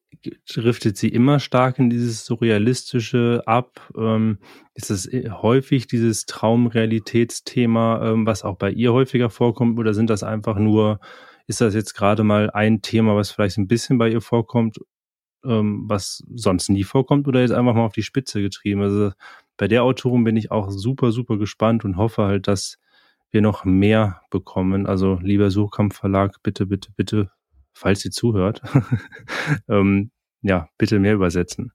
driftet 0.53 0.97
sie 0.97 1.09
immer 1.09 1.41
stark 1.41 1.79
in 1.79 1.91
dieses 1.91 2.25
Surrealistische 2.25 3.43
ab? 3.47 3.81
Ähm, 3.97 4.39
ist 4.75 4.91
es 4.91 5.07
äh, 5.07 5.31
häufig 5.31 5.87
dieses 5.87 6.27
Traumrealitätsthema, 6.27 8.11
ähm, 8.11 8.27
was 8.27 8.45
auch 8.45 8.57
bei 8.57 8.71
ihr 8.71 8.93
häufiger 8.93 9.31
vorkommt, 9.31 9.79
oder 9.79 9.95
sind 9.95 10.11
das 10.11 10.23
einfach 10.23 10.57
nur 10.59 11.01
ist 11.51 11.61
das 11.61 11.75
jetzt 11.75 11.95
gerade 11.95 12.23
mal 12.23 12.49
ein 12.51 12.81
Thema, 12.81 13.17
was 13.17 13.33
vielleicht 13.33 13.59
ein 13.59 13.67
bisschen 13.67 13.99
bei 13.99 14.09
ihr 14.09 14.21
vorkommt, 14.21 14.79
ähm, 15.45 15.83
was 15.89 16.23
sonst 16.33 16.69
nie 16.69 16.85
vorkommt 16.85 17.27
oder 17.27 17.41
jetzt 17.41 17.51
einfach 17.51 17.75
mal 17.75 17.87
auf 17.87 17.93
die 17.93 18.05
Spitze 18.05 18.41
getrieben? 18.41 18.83
Also 18.83 19.11
bei 19.57 19.67
der 19.67 19.83
Autorin 19.83 20.23
bin 20.23 20.37
ich 20.37 20.53
auch 20.53 20.71
super, 20.71 21.11
super 21.11 21.39
gespannt 21.39 21.85
und 21.85 21.97
hoffe 21.97 22.23
halt, 22.23 22.47
dass 22.47 22.79
wir 23.33 23.43
noch 23.43 23.65
mehr 23.65 24.23
bekommen. 24.31 24.87
Also 24.87 25.19
lieber 25.21 25.51
Suchkampfverlag, 25.51 26.41
bitte, 26.45 26.67
bitte, 26.67 26.93
bitte, 26.95 27.33
falls 27.73 27.99
sie 27.99 28.11
zuhört, 28.11 28.63
ähm, 29.69 30.13
ja, 30.43 30.69
bitte 30.79 31.01
mehr 31.01 31.15
übersetzen. 31.15 31.73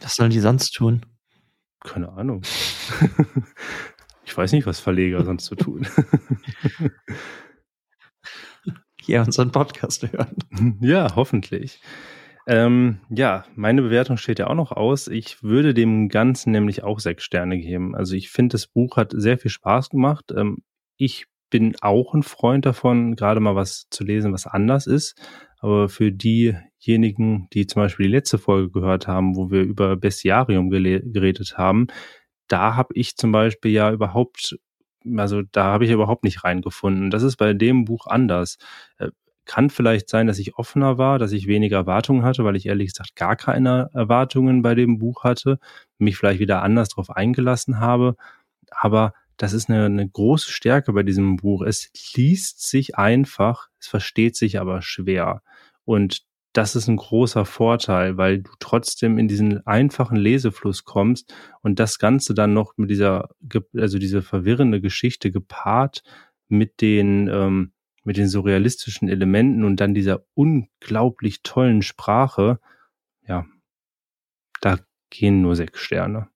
Was 0.00 0.14
sollen 0.14 0.30
die 0.30 0.40
sonst 0.40 0.70
tun? 0.70 1.04
Keine 1.80 2.08
Ahnung. 2.12 2.40
ich 4.24 4.34
weiß 4.34 4.52
nicht, 4.52 4.64
was 4.64 4.80
Verleger 4.80 5.22
sonst 5.22 5.44
zu 5.44 5.54
tun 5.54 5.86
hier 9.08 9.22
unseren 9.22 9.50
Podcast 9.50 10.06
hören. 10.12 10.36
Ja, 10.80 11.16
hoffentlich. 11.16 11.80
Ähm, 12.46 13.00
ja, 13.08 13.44
meine 13.56 13.82
Bewertung 13.82 14.16
steht 14.16 14.38
ja 14.38 14.48
auch 14.48 14.54
noch 14.54 14.72
aus. 14.72 15.08
Ich 15.08 15.42
würde 15.42 15.74
dem 15.74 16.08
Ganzen 16.08 16.52
nämlich 16.52 16.82
auch 16.84 17.00
sechs 17.00 17.24
Sterne 17.24 17.58
geben. 17.58 17.94
Also 17.94 18.14
ich 18.14 18.30
finde, 18.30 18.52
das 18.54 18.66
Buch 18.66 18.96
hat 18.96 19.12
sehr 19.14 19.38
viel 19.38 19.50
Spaß 19.50 19.90
gemacht. 19.90 20.32
Ähm, 20.36 20.58
ich 20.96 21.26
bin 21.50 21.74
auch 21.80 22.14
ein 22.14 22.22
Freund 22.22 22.66
davon, 22.66 23.16
gerade 23.16 23.40
mal 23.40 23.56
was 23.56 23.86
zu 23.90 24.04
lesen, 24.04 24.32
was 24.32 24.46
anders 24.46 24.86
ist. 24.86 25.18
Aber 25.58 25.88
für 25.88 26.12
diejenigen, 26.12 27.48
die 27.52 27.66
zum 27.66 27.82
Beispiel 27.82 28.06
die 28.06 28.12
letzte 28.12 28.38
Folge 28.38 28.70
gehört 28.70 29.08
haben, 29.08 29.36
wo 29.36 29.50
wir 29.50 29.62
über 29.62 29.96
Bestiarium 29.96 30.70
geredet 30.70 31.56
haben, 31.56 31.86
da 32.46 32.76
habe 32.76 32.92
ich 32.94 33.16
zum 33.16 33.32
Beispiel 33.32 33.72
ja 33.72 33.90
überhaupt 33.90 34.58
also 35.16 35.42
da 35.52 35.64
habe 35.64 35.84
ich 35.84 35.90
überhaupt 35.90 36.24
nicht 36.24 36.44
reingefunden. 36.44 37.10
Das 37.10 37.22
ist 37.22 37.36
bei 37.36 37.52
dem 37.54 37.84
Buch 37.84 38.06
anders. 38.06 38.58
Äh, 38.98 39.10
kann 39.44 39.70
vielleicht 39.70 40.10
sein, 40.10 40.26
dass 40.26 40.38
ich 40.38 40.58
offener 40.58 40.98
war, 40.98 41.18
dass 41.18 41.32
ich 41.32 41.46
weniger 41.46 41.78
Erwartungen 41.78 42.22
hatte, 42.22 42.44
weil 42.44 42.54
ich 42.54 42.66
ehrlich 42.66 42.92
gesagt 42.92 43.16
gar 43.16 43.34
keine 43.34 43.90
Erwartungen 43.94 44.62
bei 44.62 44.74
dem 44.74 44.98
Buch 44.98 45.24
hatte, 45.24 45.58
mich 45.96 46.16
vielleicht 46.16 46.38
wieder 46.38 46.62
anders 46.62 46.90
darauf 46.90 47.10
eingelassen 47.10 47.80
habe. 47.80 48.14
Aber 48.70 49.14
das 49.38 49.54
ist 49.54 49.70
eine, 49.70 49.86
eine 49.86 50.08
große 50.08 50.52
Stärke 50.52 50.92
bei 50.92 51.02
diesem 51.02 51.36
Buch. 51.36 51.62
Es 51.62 51.90
liest 52.14 52.68
sich 52.68 52.96
einfach, 52.96 53.68
es 53.80 53.86
versteht 53.88 54.36
sich 54.36 54.60
aber 54.60 54.82
schwer. 54.82 55.42
Und 55.84 56.27
das 56.52 56.76
ist 56.76 56.88
ein 56.88 56.96
großer 56.96 57.44
Vorteil, 57.44 58.16
weil 58.16 58.38
du 58.38 58.50
trotzdem 58.58 59.18
in 59.18 59.28
diesen 59.28 59.66
einfachen 59.66 60.16
Lesefluss 60.16 60.84
kommst 60.84 61.34
und 61.62 61.78
das 61.78 61.98
Ganze 61.98 62.34
dann 62.34 62.54
noch 62.54 62.74
mit 62.76 62.90
dieser, 62.90 63.28
also 63.76 63.98
diese 63.98 64.22
verwirrende 64.22 64.80
Geschichte 64.80 65.30
gepaart 65.30 66.02
mit 66.48 66.80
den, 66.80 67.28
ähm, 67.28 67.72
mit 68.02 68.16
den 68.16 68.28
surrealistischen 68.28 69.08
Elementen 69.08 69.64
und 69.64 69.76
dann 69.80 69.94
dieser 69.94 70.24
unglaublich 70.34 71.42
tollen 71.42 71.82
Sprache, 71.82 72.58
ja, 73.26 73.46
da 74.60 74.78
gehen 75.10 75.42
nur 75.42 75.54
sechs 75.54 75.80
Sterne. 75.80 76.28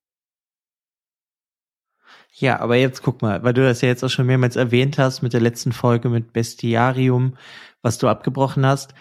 Ja, 2.35 2.59
aber 2.59 2.75
jetzt 2.75 3.01
guck 3.03 3.21
mal, 3.21 3.43
weil 3.43 3.53
du 3.53 3.63
das 3.63 3.81
ja 3.81 3.89
jetzt 3.89 4.03
auch 4.03 4.09
schon 4.09 4.25
mehrmals 4.25 4.55
erwähnt 4.55 4.97
hast 4.97 5.21
mit 5.21 5.33
der 5.33 5.41
letzten 5.41 5.71
Folge 5.71 6.09
mit 6.09 6.33
Bestiarium, 6.33 7.37
was 7.81 7.97
du 7.97 8.07
abgebrochen 8.07 8.65
hast 8.65 8.93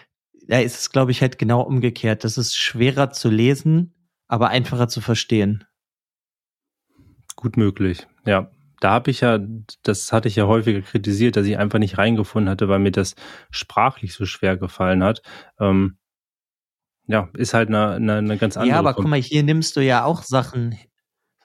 da 0.49 0.59
ist 0.61 0.79
es, 0.79 0.91
glaube 0.91 1.11
ich, 1.11 1.21
halt 1.23 1.39
genau 1.39 1.63
umgekehrt. 1.63 2.25
Das 2.25 2.39
ist 2.39 2.57
schwerer 2.57 3.11
zu 3.11 3.31
lesen, 3.31 3.95
aber 4.29 4.49
einfacher 4.49 4.89
zu 4.89 5.01
verstehen. 5.01 5.65
Gut 7.37 7.57
möglich, 7.57 8.07
ja. 8.27 8.51
Da 8.81 8.91
habe 8.91 9.13
ich 9.13 9.21
ja, 9.21 9.39
das 9.85 10.13
hatte 10.13 10.27
ich 10.27 10.35
ja 10.35 10.49
häufiger 10.49 10.81
kritisiert, 10.81 11.37
dass 11.37 11.47
ich 11.47 11.57
einfach 11.57 11.79
nicht 11.79 11.99
reingefunden 11.99 12.51
hatte, 12.51 12.69
weil 12.69 12.81
mir 12.81 12.91
das 12.91 13.15
sprachlich 13.53 14.13
so 14.13 14.27
schwer 14.27 14.57
gefallen 14.57 15.05
hat. 15.05 15.23
Ähm, 15.61 15.99
ja, 17.07 17.29
ist 17.35 17.55
halt 17.55 17.69
eine, 17.69 17.93
eine, 17.93 18.15
eine 18.17 18.39
ganz 18.39 18.57
andere. 18.57 18.71
Ja, 18.71 18.79
aber 18.81 18.95
guck 18.95 19.07
mal, 19.07 19.21
hier 19.21 19.45
nimmst 19.45 19.77
du 19.77 19.81
ja 19.81 20.05
auch 20.05 20.25
Sachen, 20.25 20.77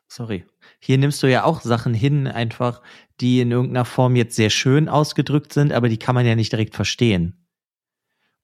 sorry, 0.08 0.46
hier 0.80 0.98
nimmst 0.98 1.22
du 1.22 1.28
ja 1.28 1.44
auch 1.44 1.62
Sachen 1.62 1.94
hin, 1.94 2.28
einfach, 2.28 2.82
die 3.20 3.42
in 3.42 3.52
irgendeiner 3.52 3.86
Form 3.86 4.16
jetzt 4.16 4.36
sehr 4.36 4.50
schön 4.50 4.90
ausgedrückt 4.90 5.54
sind, 5.54 5.74
aber 5.74 5.90
die 5.90 6.00
kann 6.00 6.16
man 6.16 6.26
ja 6.26 6.36
nicht 6.36 6.52
direkt 6.52 6.76
verstehen. 6.76 7.47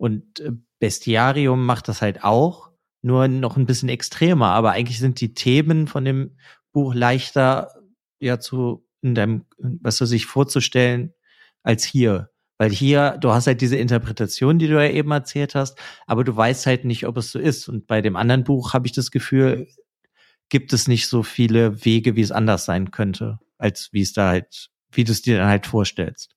Und 0.04 0.42
äh, 0.42 0.52
Bestiarium 0.80 1.66
macht 1.66 1.88
das 1.88 2.02
halt 2.02 2.26
auch, 2.26 2.72
nur 3.02 3.30
noch 3.30 3.56
ein 3.56 3.66
bisschen 3.66 3.88
extremer. 3.88 4.48
Aber 4.48 4.72
eigentlich 4.72 5.00
sind 5.00 5.22
die 5.22 5.34
Themen 5.34 5.88
von 5.88 6.04
dem 6.04 6.36
Buch 6.74 6.94
leichter 6.94 7.74
ja 8.20 8.38
zu 8.38 8.86
in 9.02 9.16
deinem, 9.16 9.46
was 9.58 9.98
du 10.00 10.06
sich 10.06 10.26
vorzustellen, 10.26 11.14
als 11.64 11.86
hier. 11.86 12.32
Weil 12.58 12.72
hier, 12.72 13.18
du 13.22 13.32
hast 13.32 13.48
halt 13.48 13.62
diese 13.62 13.78
Interpretation, 13.78 14.60
die 14.60 14.68
du 14.68 14.74
ja 14.74 14.92
eben 14.92 15.12
erzählt 15.12 15.56
hast, 15.56 15.80
aber 16.06 16.26
du 16.26 16.36
weißt 16.36 16.66
halt 16.66 16.84
nicht, 16.84 17.08
ob 17.08 17.16
es 17.16 17.32
so 17.32 17.40
ist. 17.40 17.70
Und 17.70 17.88
bei 17.88 18.02
dem 18.02 18.18
anderen 18.18 18.44
Buch 18.44 18.74
habe 18.74 18.88
ich 18.88 18.92
das 18.92 19.10
Gefühl, 19.10 19.70
gibt 20.50 20.74
es 20.74 20.90
nicht 20.90 21.08
so 21.08 21.24
viele 21.24 21.86
Wege, 21.86 22.18
wie 22.18 22.22
es 22.22 22.34
anders 22.34 22.66
sein 22.66 22.92
könnte, 22.92 23.40
als 23.58 23.88
wie 23.94 24.02
es 24.02 24.12
da 24.12 24.28
halt, 24.28 24.70
wie 24.92 25.06
du 25.06 25.14
es 25.14 25.22
dir 25.22 25.38
dann 25.38 25.48
halt 25.48 25.66
vorstellst. 25.66 26.36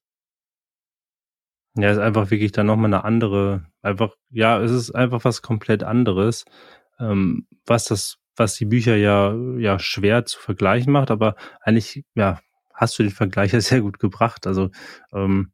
Ja, 1.79 1.91
ist 1.91 1.99
einfach 1.99 2.31
wirklich 2.31 2.53
dann 2.53 2.67
nochmal 2.67 2.87
eine 2.93 3.05
andere, 3.05 3.67
einfach, 3.83 4.15
ja, 4.31 4.61
es 4.63 4.71
ist 4.71 4.93
einfach 4.93 5.25
was 5.25 5.43
komplett 5.43 5.83
anderes, 5.85 6.45
ähm, 6.99 7.47
was 7.67 7.85
das, 7.85 8.17
was 8.37 8.55
die 8.55 8.65
Bücher 8.65 8.97
ja, 8.97 9.35
ja 9.59 9.79
schwer 9.79 10.25
zu 10.25 10.39
vergleichen 10.41 10.93
macht, 10.93 11.11
aber 11.11 11.37
eigentlich, 11.61 12.05
ja, 12.15 12.41
hast 12.73 12.99
du 12.99 13.03
den 13.03 13.13
Vergleich 13.13 13.53
ja 13.53 13.61
sehr 13.63 13.83
gut 13.83 13.99
gebracht. 13.99 14.47
Also, 14.47 14.71
ähm, 15.13 15.53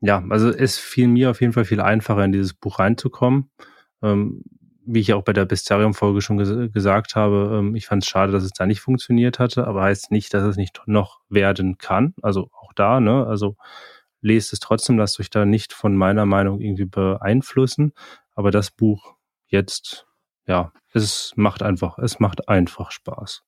ja, 0.00 0.24
also 0.30 0.50
es 0.50 0.78
fiel 0.78 1.08
mir 1.08 1.30
auf 1.30 1.40
jeden 1.40 1.52
Fall 1.54 1.64
viel 1.64 1.80
einfacher, 1.80 2.24
in 2.24 2.32
dieses 2.32 2.54
Buch 2.54 2.78
reinzukommen. 2.78 3.50
Ähm, 4.02 4.42
wie 4.86 5.00
ich 5.00 5.12
auch 5.14 5.22
bei 5.24 5.32
der 5.34 5.44
Bestiarium-Folge 5.44 6.22
schon 6.22 6.38
ges 6.38 6.72
gesagt 6.72 7.14
habe, 7.16 7.58
ähm, 7.60 7.74
ich 7.76 7.86
fand 7.86 8.02
es 8.04 8.08
schade, 8.08 8.32
dass 8.32 8.44
es 8.44 8.52
da 8.52 8.66
nicht 8.66 8.80
funktioniert 8.80 9.38
hatte, 9.38 9.66
aber 9.66 9.82
heißt 9.82 10.10
nicht, 10.12 10.32
dass 10.34 10.44
es 10.44 10.56
nicht 10.56 10.80
noch 10.86 11.20
werden 11.28 11.78
kann. 11.78 12.14
Also 12.22 12.50
auch 12.52 12.72
da, 12.74 13.00
ne? 13.00 13.26
Also 13.26 13.56
lest 14.20 14.52
es 14.52 14.60
trotzdem, 14.60 14.98
lasst 14.98 15.20
euch 15.20 15.30
da 15.30 15.44
nicht 15.44 15.72
von 15.72 15.96
meiner 15.96 16.26
Meinung 16.26 16.60
irgendwie 16.60 16.84
beeinflussen. 16.84 17.92
Aber 18.34 18.50
das 18.50 18.70
Buch 18.70 19.16
jetzt, 19.46 20.06
ja, 20.46 20.72
es 20.92 21.32
macht 21.36 21.62
einfach, 21.62 21.98
es 21.98 22.20
macht 22.20 22.48
einfach 22.48 22.90
Spaß. 22.90 23.42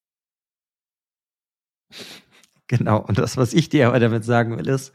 Genau. 2.67 3.01
Und 3.01 3.19
das, 3.19 3.37
was 3.37 3.53
ich 3.53 3.69
dir 3.69 3.89
aber 3.89 3.99
damit 3.99 4.25
sagen 4.25 4.57
will, 4.57 4.69
ist, 4.69 4.93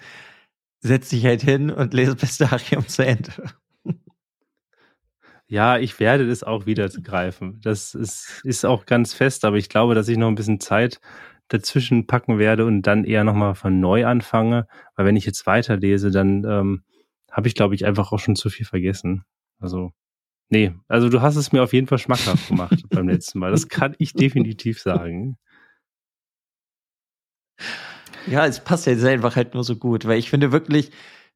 setz 0.80 1.09
dich 1.09 1.26
halt 1.26 1.41
hin 1.41 1.71
und 1.71 1.93
lese 1.93 2.15
Bestarium 2.15 2.88
zu 2.88 3.05
Ende. 3.05 3.32
Ja, 5.47 5.78
ich 5.78 5.99
werde 5.99 6.28
das 6.28 6.43
auch 6.43 6.65
wieder 6.65 6.89
greifen. 6.89 7.59
Das 7.61 7.93
ist, 7.93 8.41
ist 8.43 8.65
auch 8.65 8.86
ganz 8.88 9.13
fest, 9.13 9.45
aber 9.45 9.57
ich 9.57 9.69
glaube, 9.69 9.93
dass 9.93 10.07
ich 10.07 10.17
noch 10.17 10.28
ein 10.28 10.36
bisschen 10.36 10.59
Zeit 10.59 10.99
dazwischen 11.47 12.07
packen 12.07 12.39
werde 12.39 12.65
und 12.65 12.83
dann 12.83 13.03
eher 13.03 13.23
nochmal 13.23 13.55
von 13.55 13.79
neu 13.79 14.05
anfange. 14.05 14.67
Weil 14.95 15.05
wenn 15.05 15.15
ich 15.15 15.25
jetzt 15.25 15.45
weiterlese, 15.45 16.11
dann 16.11 16.43
ähm, 16.43 16.83
habe 17.31 17.47
ich, 17.47 17.55
glaube 17.55 17.75
ich, 17.75 17.85
einfach 17.85 18.11
auch 18.11 18.19
schon 18.19 18.35
zu 18.35 18.49
viel 18.49 18.65
vergessen. 18.65 19.25
Also, 19.59 19.91
nee, 20.49 20.73
also 20.87 21.09
du 21.09 21.21
hast 21.21 21.35
es 21.35 21.51
mir 21.51 21.63
auf 21.63 21.73
jeden 21.73 21.87
Fall 21.87 21.99
schmackhaft 21.99 22.47
gemacht 22.47 22.83
beim 22.89 23.07
letzten 23.07 23.39
Mal. 23.39 23.51
Das 23.51 23.67
kann 23.67 23.95
ich 23.99 24.13
definitiv 24.13 24.79
sagen. 24.79 25.37
Ja, 28.27 28.45
es 28.45 28.63
passt 28.63 28.87
jetzt 28.87 29.05
einfach 29.05 29.35
halt 29.35 29.53
nur 29.53 29.63
so 29.63 29.75
gut, 29.75 30.05
weil 30.05 30.17
ich 30.17 30.29
finde 30.29 30.51
wirklich, 30.51 30.91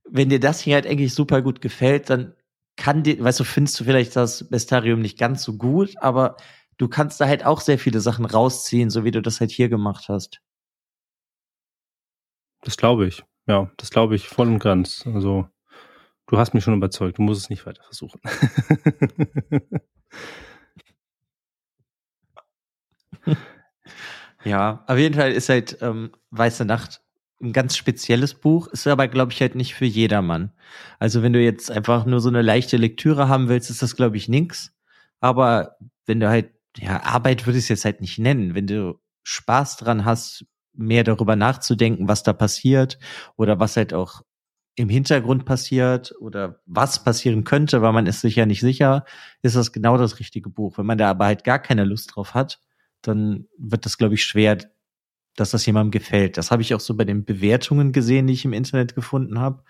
wenn 0.09 0.29
dir 0.29 0.39
das 0.39 0.59
hier 0.59 0.75
halt 0.75 0.87
eigentlich 0.87 1.13
super 1.13 1.41
gut 1.41 1.61
gefällt, 1.61 2.09
dann 2.09 2.33
kann 2.77 3.03
dir, 3.03 3.21
weißt 3.21 3.41
du, 3.41 3.43
findest 3.43 3.79
du 3.79 3.83
vielleicht 3.83 4.15
das 4.15 4.49
Bestarium 4.49 5.01
nicht 5.01 5.19
ganz 5.19 5.43
so 5.43 5.57
gut, 5.57 5.95
aber 5.99 6.37
du 6.79 6.87
kannst 6.87 7.21
da 7.21 7.27
halt 7.27 7.45
auch 7.45 7.61
sehr 7.61 7.77
viele 7.77 8.01
Sachen 8.01 8.25
rausziehen, 8.25 8.89
so 8.89 9.03
wie 9.03 9.11
du 9.11 9.21
das 9.21 9.39
halt 9.39 9.51
hier 9.51 9.69
gemacht 9.69 10.09
hast. 10.09 10.41
Das 12.61 12.75
glaube 12.75 13.05
ich. 13.05 13.23
Ja, 13.45 13.71
das 13.77 13.91
glaube 13.91 14.15
ich 14.15 14.27
voll 14.27 14.47
und 14.47 14.59
ganz. 14.59 15.05
Also, 15.05 15.47
du 16.27 16.37
hast 16.37 16.53
mich 16.53 16.63
schon 16.63 16.75
überzeugt. 16.75 17.19
Du 17.19 17.21
musst 17.21 17.41
es 17.41 17.49
nicht 17.49 17.65
weiter 17.65 17.83
versuchen. 17.83 18.19
ja, 24.43 24.83
auf 24.87 24.97
jeden 24.97 25.15
Fall 25.15 25.31
ist 25.31 25.49
halt 25.49 25.77
ähm, 25.81 26.11
Weiße 26.31 26.65
Nacht 26.65 27.01
ein 27.41 27.53
ganz 27.53 27.77
spezielles 27.77 28.33
Buch, 28.33 28.67
ist 28.67 28.85
aber, 28.85 29.07
glaube 29.07 29.31
ich, 29.31 29.39
halt 29.39 29.55
nicht 29.55 29.73
für 29.73 29.85
jedermann. 29.85 30.51
Also 30.99 31.23
wenn 31.23 31.31
du 31.31 31.39
jetzt 31.41 31.71
einfach 31.71 32.05
nur 32.05 32.19
so 32.19 32.27
eine 32.29 32.41
leichte 32.41 32.75
Lektüre 32.77 33.29
haben 33.29 33.47
willst, 33.47 33.69
ist 33.69 33.81
das, 33.81 33.95
glaube 33.95 34.17
ich, 34.17 34.27
nix. 34.27 34.73
Aber 35.21 35.77
wenn 36.05 36.19
du 36.19 36.27
halt, 36.29 36.51
ja, 36.77 37.03
Arbeit 37.03 37.45
würde 37.45 37.57
ich 37.57 37.65
es 37.65 37.69
jetzt 37.69 37.85
halt 37.85 38.01
nicht 38.01 38.19
nennen. 38.19 38.55
Wenn 38.55 38.67
du 38.67 38.99
Spaß 39.23 39.77
dran 39.77 40.05
hast, 40.05 40.45
mehr 40.73 41.03
darüber 41.03 41.35
nachzudenken, 41.35 42.07
was 42.07 42.23
da 42.23 42.33
passiert 42.33 42.99
oder 43.35 43.59
was 43.59 43.75
halt 43.75 43.93
auch 43.93 44.21
im 44.75 44.87
Hintergrund 44.87 45.45
passiert 45.45 46.13
oder 46.21 46.61
was 46.65 47.03
passieren 47.03 47.43
könnte, 47.43 47.81
weil 47.81 47.91
man 47.91 48.07
ist 48.07 48.21
sich 48.21 48.37
ja 48.37 48.45
nicht 48.45 48.61
sicher, 48.61 49.03
ist 49.41 49.57
das 49.57 49.73
genau 49.73 49.97
das 49.97 50.19
richtige 50.19 50.49
Buch. 50.49 50.77
Wenn 50.77 50.85
man 50.85 50.97
da 50.97 51.09
aber 51.09 51.25
halt 51.25 51.43
gar 51.43 51.59
keine 51.59 51.83
Lust 51.83 52.15
drauf 52.15 52.33
hat, 52.33 52.61
dann 53.01 53.47
wird 53.57 53.85
das, 53.85 53.97
glaube 53.97 54.13
ich, 54.13 54.23
schwer, 54.23 54.57
dass 55.35 55.51
das 55.51 55.65
jemandem 55.65 55.91
gefällt. 55.91 56.37
Das 56.37 56.49
habe 56.49 56.61
ich 56.61 56.73
auch 56.73 56.79
so 56.79 56.95
bei 56.95 57.03
den 57.03 57.25
Bewertungen 57.25 57.91
gesehen, 57.91 58.27
die 58.27 58.33
ich 58.33 58.45
im 58.45 58.53
Internet 58.53 58.95
gefunden 58.95 59.39
habe. 59.39 59.63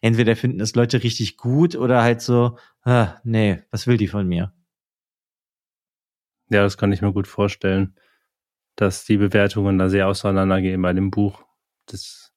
Entweder 0.00 0.34
finden 0.34 0.60
es 0.60 0.74
Leute 0.74 1.02
richtig 1.02 1.36
gut 1.36 1.76
oder 1.76 2.02
halt 2.02 2.22
so, 2.22 2.58
ah, 2.82 3.16
nee, 3.22 3.62
was 3.70 3.86
will 3.86 3.98
die 3.98 4.08
von 4.08 4.26
mir? 4.26 4.54
Ja, 6.54 6.62
das 6.62 6.78
kann 6.78 6.92
ich 6.92 7.02
mir 7.02 7.12
gut 7.12 7.26
vorstellen, 7.26 7.96
dass 8.76 9.04
die 9.04 9.16
Bewertungen 9.16 9.76
da 9.76 9.88
sehr 9.88 10.06
auseinandergehen 10.06 10.80
bei 10.80 10.92
dem 10.92 11.10
Buch. 11.10 11.44
Das, 11.86 12.32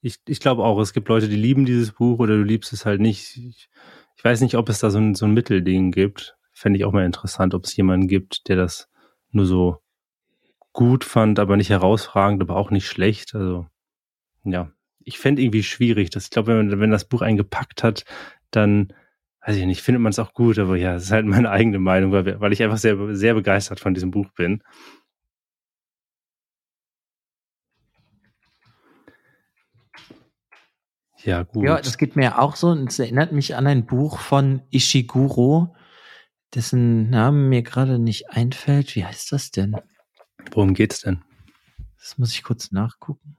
ich, 0.00 0.18
ich 0.26 0.40
glaube 0.40 0.64
auch, 0.64 0.80
es 0.80 0.92
gibt 0.92 1.08
Leute, 1.08 1.28
die 1.28 1.36
lieben 1.36 1.64
dieses 1.64 1.92
Buch 1.92 2.18
oder 2.18 2.36
du 2.36 2.42
liebst 2.42 2.72
es 2.72 2.84
halt 2.84 3.00
nicht. 3.00 3.36
Ich, 3.36 3.70
ich 4.16 4.24
weiß 4.24 4.40
nicht, 4.40 4.56
ob 4.56 4.68
es 4.68 4.80
da 4.80 4.90
so 4.90 4.98
ein, 4.98 5.14
so 5.14 5.26
ein 5.26 5.34
Mittelding 5.34 5.92
gibt. 5.92 6.36
Fände 6.52 6.80
ich 6.80 6.84
auch 6.84 6.90
mal 6.90 7.06
interessant, 7.06 7.54
ob 7.54 7.62
es 7.62 7.76
jemanden 7.76 8.08
gibt, 8.08 8.48
der 8.48 8.56
das 8.56 8.88
nur 9.30 9.46
so 9.46 9.78
gut 10.72 11.04
fand, 11.04 11.38
aber 11.38 11.56
nicht 11.56 11.70
herausragend, 11.70 12.42
aber 12.42 12.56
auch 12.56 12.72
nicht 12.72 12.88
schlecht. 12.88 13.36
Also 13.36 13.68
ja, 14.42 14.72
ich 14.98 15.20
fände 15.20 15.42
irgendwie 15.42 15.62
schwierig. 15.62 16.10
Das, 16.10 16.24
ich 16.24 16.30
glaube, 16.30 16.58
wenn, 16.58 16.80
wenn 16.80 16.90
das 16.90 17.04
Buch 17.04 17.22
eingepackt 17.22 17.84
hat, 17.84 18.04
dann, 18.50 18.92
weiß 19.46 19.56
ich 19.56 19.66
nicht, 19.66 19.82
findet 19.82 20.02
man 20.02 20.10
es 20.10 20.18
auch 20.18 20.32
gut, 20.32 20.58
aber 20.58 20.76
ja, 20.76 20.94
es 20.94 21.04
ist 21.04 21.10
halt 21.10 21.26
meine 21.26 21.50
eigene 21.50 21.78
Meinung, 21.78 22.12
weil, 22.12 22.40
weil 22.40 22.52
ich 22.52 22.62
einfach 22.62 22.78
sehr, 22.78 23.14
sehr 23.14 23.34
begeistert 23.34 23.80
von 23.80 23.94
diesem 23.94 24.10
Buch 24.10 24.30
bin. 24.30 24.62
Ja, 31.22 31.42
gut. 31.42 31.64
Ja, 31.64 31.80
das 31.80 31.96
geht 31.96 32.16
mir 32.16 32.38
auch 32.38 32.56
so 32.56 32.68
und 32.68 32.90
es 32.90 32.98
erinnert 32.98 33.32
mich 33.32 33.56
an 33.56 33.66
ein 33.66 33.86
Buch 33.86 34.18
von 34.18 34.62
Ishiguro, 34.70 35.74
dessen 36.54 37.08
Name 37.08 37.38
mir 37.48 37.62
gerade 37.62 37.98
nicht 37.98 38.30
einfällt. 38.30 38.94
Wie 38.94 39.04
heißt 39.04 39.32
das 39.32 39.50
denn? 39.50 39.74
Worum 40.52 40.74
geht's 40.74 41.00
denn? 41.00 41.22
Das 41.98 42.18
muss 42.18 42.32
ich 42.32 42.42
kurz 42.42 42.72
nachgucken. 42.72 43.36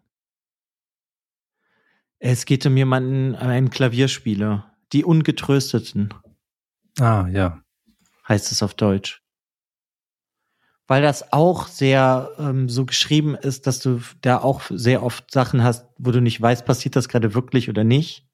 Es 2.18 2.46
geht 2.46 2.66
um 2.66 2.76
jemanden, 2.76 3.36
einen 3.36 3.70
Klavierspieler. 3.70 4.75
Die 4.94 5.04
Ungetrösteten. 5.04 6.14
Ah, 7.00 7.28
ja. 7.30 7.62
Heißt 8.28 8.52
es 8.52 8.64
auf 8.64 8.74
Deutsch. 8.74 9.22
Weil 10.88 11.02
das 11.02 11.34
auch 11.34 11.68
sehr 11.68 12.32
ähm, 12.38 12.70
so 12.70 12.86
geschrieben 12.86 13.36
ist, 13.36 13.66
dass 13.66 13.80
du 13.80 14.02
da 14.22 14.38
auch 14.38 14.62
sehr 14.70 15.02
oft 15.02 15.32
Sachen 15.32 15.64
hast, 15.64 15.88
wo 15.98 16.12
du 16.12 16.22
nicht 16.22 16.40
weißt, 16.40 16.66
passiert 16.66 16.96
das 16.96 17.10
gerade 17.10 17.34
wirklich 17.34 17.70
oder 17.70 17.84
nicht. 17.84 18.28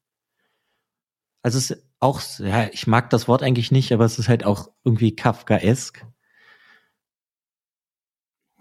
Also 1.42 1.58
es 1.58 1.70
ist 1.70 1.86
auch, 1.98 2.20
ja, 2.38 2.68
ich 2.72 2.86
mag 2.86 3.10
das 3.10 3.26
Wort 3.26 3.42
eigentlich 3.42 3.72
nicht, 3.72 3.92
aber 3.92 4.04
es 4.04 4.18
ist 4.18 4.28
halt 4.28 4.44
auch 4.44 4.68
irgendwie 4.84 5.16
Kafkaesk. 5.16 6.04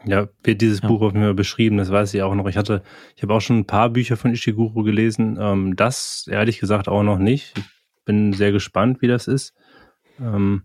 Ja, 0.06 0.30
wird 0.44 0.62
dieses 0.62 0.82
ja. 0.82 0.88
Buch 0.88 1.02
auf 1.02 1.14
mir 1.14 1.34
beschrieben, 1.34 1.78
das 1.78 1.92
weiß 1.92 2.14
ich 2.14 2.24
auch 2.24 2.34
noch. 2.34 2.48
Ich 2.48 2.58
hatte, 2.58 2.84
ich 3.16 3.24
habe 3.24 3.34
auch 3.34 3.42
schon 3.42 3.60
ein 3.60 3.68
paar 3.68 3.90
Bücher 3.90 4.18
von 4.18 4.32
Ishiguro 4.32 4.84
gelesen. 4.84 5.38
Ähm, 5.40 5.76
das 5.76 6.28
ehrlich 6.30 6.60
gesagt 6.60 6.88
auch 6.88 7.04
noch 7.04 7.20
nicht. 7.20 7.54
Ich 7.58 7.64
bin 8.12 8.34
sehr 8.34 8.52
gespannt, 8.52 9.02
wie 9.02 9.08
das 9.08 9.28
ist. 9.28 9.54
Ähm, 10.20 10.64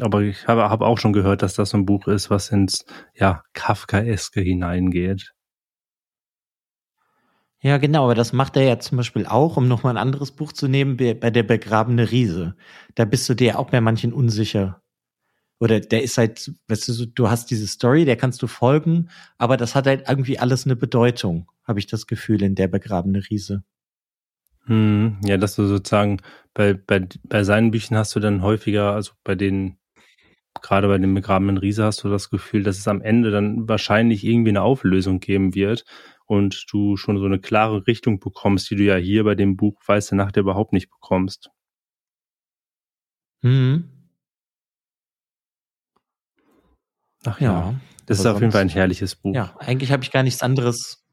aber 0.00 0.22
ich 0.22 0.48
habe, 0.48 0.70
habe 0.70 0.86
auch 0.86 0.98
schon 0.98 1.12
gehört, 1.12 1.42
dass 1.42 1.52
das 1.52 1.74
ein 1.74 1.84
Buch 1.84 2.08
ist, 2.08 2.30
was 2.30 2.50
ins 2.50 2.86
ja 3.14 3.42
Kafkaeske 3.52 4.40
hineingeht. 4.40 5.34
Ja, 7.60 7.76
genau, 7.76 8.04
aber 8.04 8.14
das 8.14 8.32
macht 8.32 8.56
er 8.56 8.62
ja 8.62 8.78
zum 8.78 8.96
Beispiel 8.96 9.26
auch, 9.26 9.58
um 9.58 9.68
nochmal 9.68 9.92
ein 9.92 10.02
anderes 10.02 10.30
Buch 10.30 10.52
zu 10.52 10.66
nehmen, 10.66 10.96
bei 10.96 11.30
der 11.30 11.42
begrabene 11.42 12.10
Riese. 12.10 12.56
Da 12.94 13.04
bist 13.04 13.28
du 13.28 13.34
dir 13.34 13.58
auch 13.58 13.68
bei 13.68 13.82
manchen 13.82 14.14
unsicher 14.14 14.80
oder 15.60 15.78
der 15.78 16.02
ist 16.02 16.16
halt, 16.16 16.50
weißt 16.68 16.88
du, 16.88 17.06
du 17.06 17.30
hast 17.30 17.50
diese 17.50 17.68
Story, 17.68 18.04
der 18.06 18.16
kannst 18.16 18.42
du 18.42 18.46
folgen, 18.46 19.10
aber 19.38 19.56
das 19.58 19.74
hat 19.74 19.86
halt 19.86 20.08
irgendwie 20.08 20.38
alles 20.38 20.64
eine 20.64 20.74
Bedeutung, 20.74 21.48
habe 21.64 21.78
ich 21.78 21.86
das 21.86 22.06
Gefühl, 22.06 22.42
in 22.42 22.54
der 22.54 22.66
begrabene 22.66 23.22
Riese. 23.30 23.62
Hm, 24.66 25.18
ja, 25.24 25.36
dass 25.36 25.56
du 25.56 25.66
sozusagen 25.66 26.18
bei, 26.54 26.74
bei, 26.74 27.06
bei 27.24 27.44
seinen 27.44 27.70
Büchern 27.70 27.98
hast 27.98 28.14
du 28.14 28.20
dann 28.20 28.42
häufiger, 28.42 28.92
also 28.92 29.12
bei 29.24 29.34
den, 29.34 29.78
gerade 30.60 30.88
bei 30.88 30.98
dem 30.98 31.14
begrabenen 31.14 31.58
Riese 31.58 31.84
hast 31.84 32.04
du 32.04 32.08
das 32.08 32.30
Gefühl, 32.30 32.62
dass 32.62 32.78
es 32.78 32.86
am 32.86 33.02
Ende 33.02 33.30
dann 33.30 33.68
wahrscheinlich 33.68 34.24
irgendwie 34.24 34.50
eine 34.50 34.62
Auflösung 34.62 35.20
geben 35.20 35.54
wird 35.54 35.84
und 36.26 36.66
du 36.70 36.96
schon 36.96 37.18
so 37.18 37.24
eine 37.24 37.40
klare 37.40 37.86
Richtung 37.86 38.20
bekommst, 38.20 38.70
die 38.70 38.76
du 38.76 38.84
ja 38.84 38.96
hier 38.96 39.24
bei 39.24 39.34
dem 39.34 39.56
Buch 39.56 39.80
Weiße 39.84 40.14
Nacht 40.14 40.36
überhaupt 40.36 40.72
nicht 40.72 40.90
bekommst. 40.90 41.50
Hm. 43.42 43.88
Ach 47.24 47.40
ja. 47.40 47.52
ja 47.52 47.74
das 48.06 48.20
ist 48.20 48.26
auf 48.26 48.40
jeden 48.40 48.52
Fall 48.52 48.62
ein 48.62 48.68
herrliches 48.68 49.16
Buch. 49.16 49.34
Ja, 49.34 49.54
eigentlich 49.58 49.90
habe 49.92 50.02
ich 50.02 50.10
gar 50.10 50.22
nichts 50.22 50.42
anderes. 50.42 51.04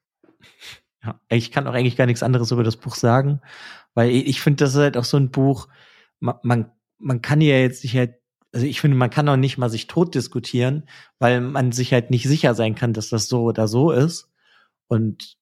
Ja, 1.03 1.19
ich 1.29 1.51
kann 1.51 1.67
auch 1.67 1.73
eigentlich 1.73 1.95
gar 1.95 2.05
nichts 2.05 2.23
anderes 2.23 2.51
über 2.51 2.63
das 2.63 2.77
Buch 2.77 2.95
sagen, 2.95 3.41
weil 3.93 4.11
ich 4.11 4.41
finde, 4.41 4.63
das 4.63 4.71
ist 4.71 4.79
halt 4.79 4.97
auch 4.97 5.05
so 5.05 5.17
ein 5.17 5.31
Buch, 5.31 5.67
man, 6.19 6.71
man, 6.97 7.21
kann 7.21 7.39
ja 7.41 7.57
jetzt 7.57 7.83
nicht 7.83 7.95
halt, 7.95 8.15
also 8.51 8.65
ich 8.65 8.81
finde, 8.81 8.97
man 8.97 9.09
kann 9.09 9.29
auch 9.29 9.37
nicht 9.37 9.57
mal 9.57 9.69
sich 9.69 9.87
tot 9.87 10.15
diskutieren, 10.15 10.89
weil 11.17 11.39
man 11.39 11.71
sich 11.71 11.93
halt 11.93 12.09
nicht 12.09 12.27
sicher 12.27 12.53
sein 12.53 12.75
kann, 12.75 12.93
dass 12.93 13.09
das 13.09 13.27
so 13.27 13.43
oder 13.43 13.67
so 13.67 13.91
ist. 13.91 14.29
Und 14.87 15.37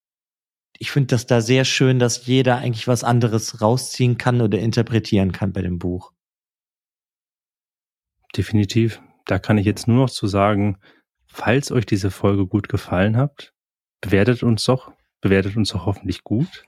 ich 0.77 0.91
finde 0.91 1.07
das 1.07 1.25
da 1.25 1.41
sehr 1.41 1.65
schön, 1.65 1.97
dass 1.97 2.27
jeder 2.27 2.57
eigentlich 2.57 2.87
was 2.87 3.03
anderes 3.03 3.61
rausziehen 3.61 4.17
kann 4.17 4.41
oder 4.41 4.59
interpretieren 4.59 5.31
kann 5.31 5.53
bei 5.53 5.61
dem 5.61 5.79
Buch. 5.79 6.11
Definitiv. 8.35 9.01
Da 9.25 9.39
kann 9.39 9.57
ich 9.57 9.65
jetzt 9.65 9.87
nur 9.87 9.97
noch 9.97 10.09
zu 10.09 10.27
sagen, 10.27 10.77
falls 11.25 11.71
euch 11.71 11.85
diese 11.85 12.11
Folge 12.11 12.45
gut 12.45 12.69
gefallen 12.69 13.17
hat, 13.17 13.53
bewertet 14.01 14.43
uns 14.43 14.63
doch, 14.65 14.91
bewertet 15.21 15.57
uns 15.57 15.69
doch 15.69 15.85
hoffentlich 15.85 16.23
gut. 16.23 16.65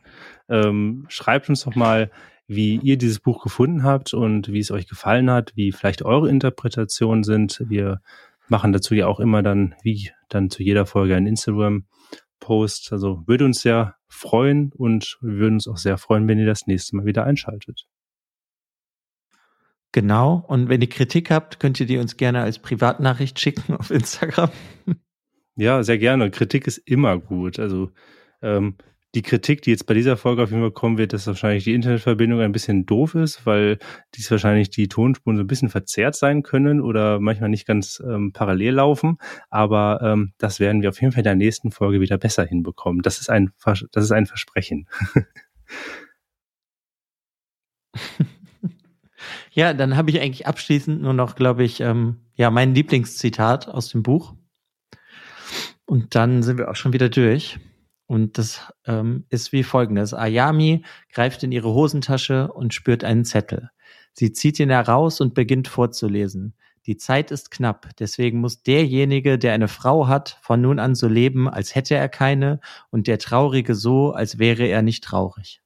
Ähm, 0.48 1.06
schreibt 1.10 1.50
uns 1.50 1.64
doch 1.64 1.76
mal, 1.76 2.12
wie 2.48 2.78
ihr 2.78 2.98
dieses 2.98 3.20
Buch 3.20 3.44
gefunden 3.44 3.84
habt 3.84 4.14
und 4.14 4.52
wie 4.52 4.60
es 4.60 4.72
euch 4.72 4.88
gefallen 4.88 5.30
hat, 5.30 5.56
wie 5.56 5.72
vielleicht 5.72 6.02
eure 6.02 6.30
Interpretationen 6.30 7.24
sind. 7.24 7.64
Wir 7.68 8.02
machen 8.48 8.74
dazu 8.74 8.96
ja 8.96 9.06
auch 9.06 9.20
immer 9.20 9.44
dann, 9.44 9.76
wie 9.84 10.10
dann 10.30 10.50
zu 10.50 10.64
jeder 10.64 10.88
Folge 10.88 11.16
ein 11.16 11.28
Instagram-Post. 11.28 12.92
Also 12.92 13.24
würde 13.28 13.46
uns 13.46 13.62
sehr 13.62 13.96
freuen 14.08 14.72
und 14.74 15.20
wir 15.22 15.34
würden 15.34 15.56
uns 15.56 15.68
auch 15.68 15.78
sehr 15.78 16.00
freuen, 16.00 16.28
wenn 16.28 16.40
ihr 16.40 16.48
das 16.48 16.66
nächste 16.66 16.96
Mal 16.96 17.06
wieder 17.06 17.24
einschaltet. 17.24 17.86
Genau. 19.92 20.44
Und 20.48 20.70
wenn 20.70 20.82
ihr 20.82 20.90
Kritik 20.90 21.32
habt, 21.32 21.60
könnt 21.60 21.80
ihr 21.80 21.86
die 21.86 21.98
uns 21.98 22.18
gerne 22.18 22.42
als 22.42 22.60
Privatnachricht 22.60 23.40
schicken 23.40 23.76
auf 23.76 23.92
Instagram. 23.92 24.50
Ja, 25.56 25.84
sehr 25.84 25.98
gerne. 25.98 26.32
Kritik 26.32 26.68
ist 26.68 26.78
immer 26.80 27.20
gut. 27.20 27.60
Also 27.60 27.92
ähm, 28.42 28.76
die 29.16 29.24
Kritik, 29.24 29.64
die 29.64 29.72
jetzt 29.72 29.88
bei 29.88 29.96
dieser 29.96 30.18
Folge 30.18 30.44
auf 30.44 30.52
jeden 30.52 30.62
Fall 30.62 30.72
kommen 30.72 31.00
wird, 31.00 31.14
dass 31.14 31.26
wahrscheinlich 31.26 31.64
die 31.64 31.74
Internetverbindung 31.74 32.42
ein 32.42 32.52
bisschen 32.52 32.86
doof 32.86 33.16
ist, 33.16 33.44
weil 33.46 33.80
dies 34.16 34.30
wahrscheinlich 34.30 34.70
die 34.70 34.88
Tonspuren 34.88 35.36
so 35.36 35.44
ein 35.44 35.48
bisschen 35.48 35.70
verzerrt 35.70 36.16
sein 36.16 36.44
können 36.44 36.80
oder 36.80 37.20
manchmal 37.20 37.50
nicht 37.50 37.66
ganz 37.66 38.00
ähm, 38.06 38.34
parallel 38.34 38.76
laufen. 38.76 39.18
Aber 39.50 40.00
ähm, 40.04 40.34
das 40.38 40.60
werden 40.60 40.84
wir 40.84 40.90
auf 40.90 41.02
jeden 41.02 41.12
Fall 41.12 41.22
in 41.22 41.26
der 41.26 41.34
nächsten 41.36 41.72
Folge 41.72 42.02
wieder 42.02 42.20
besser 42.20 42.46
hinbekommen. 42.46 43.02
Das 43.02 43.20
ist 43.20 43.32
ein, 43.32 43.52
Vers 43.58 43.84
das 43.92 44.04
ist 44.04 44.12
ein 44.12 44.28
Versprechen. 44.28 44.88
ja, 49.52 49.74
dann 49.74 49.98
habe 49.98 50.12
ich 50.12 50.22
eigentlich 50.22 50.46
abschließend 50.46 51.02
nur 51.02 51.14
noch, 51.14 51.36
glaube 51.36 51.64
ich, 51.64 51.82
ähm, 51.82 52.18
ja, 52.36 52.52
mein 52.52 52.76
Lieblingszitat 52.76 53.68
aus 53.68 53.90
dem 53.90 54.04
Buch. 54.04 54.36
Und 55.86 56.14
dann 56.14 56.44
sind 56.44 56.60
wir 56.60 56.70
auch 56.70 56.76
schon 56.76 56.94
wieder 56.94 57.10
durch. 57.10 57.58
Und 58.10 58.40
das 58.40 58.74
ähm, 58.88 59.26
ist 59.30 59.52
wie 59.52 59.62
folgendes. 59.62 60.16
Ayami 60.16 60.84
greift 61.14 61.44
in 61.44 61.52
ihre 61.52 61.72
Hosentasche 61.72 62.52
und 62.52 62.74
spürt 62.74 63.04
einen 63.04 63.24
Zettel. 63.24 63.70
Sie 64.14 64.34
zieht 64.34 64.60
ihn 64.60 64.72
heraus 64.72 65.22
und 65.22 65.36
beginnt 65.36 65.68
vorzulesen. 65.68 66.56
Die 66.88 66.98
Zeit 66.98 67.30
ist 67.30 67.52
knapp, 67.52 67.90
deswegen 68.00 68.40
muss 68.40 68.64
derjenige, 68.64 69.38
der 69.38 69.54
eine 69.54 69.68
Frau 69.68 70.08
hat, 70.08 70.40
von 70.42 70.60
nun 70.60 70.80
an 70.80 70.96
so 70.96 71.08
leben, 71.08 71.48
als 71.48 71.76
hätte 71.76 71.94
er 71.94 72.10
keine, 72.10 72.62
und 72.90 73.06
der 73.06 73.20
Traurige 73.20 73.76
so, 73.76 74.12
als 74.12 74.40
wäre 74.40 74.66
er 74.66 74.82
nicht 74.82 75.04
traurig. 75.04 75.62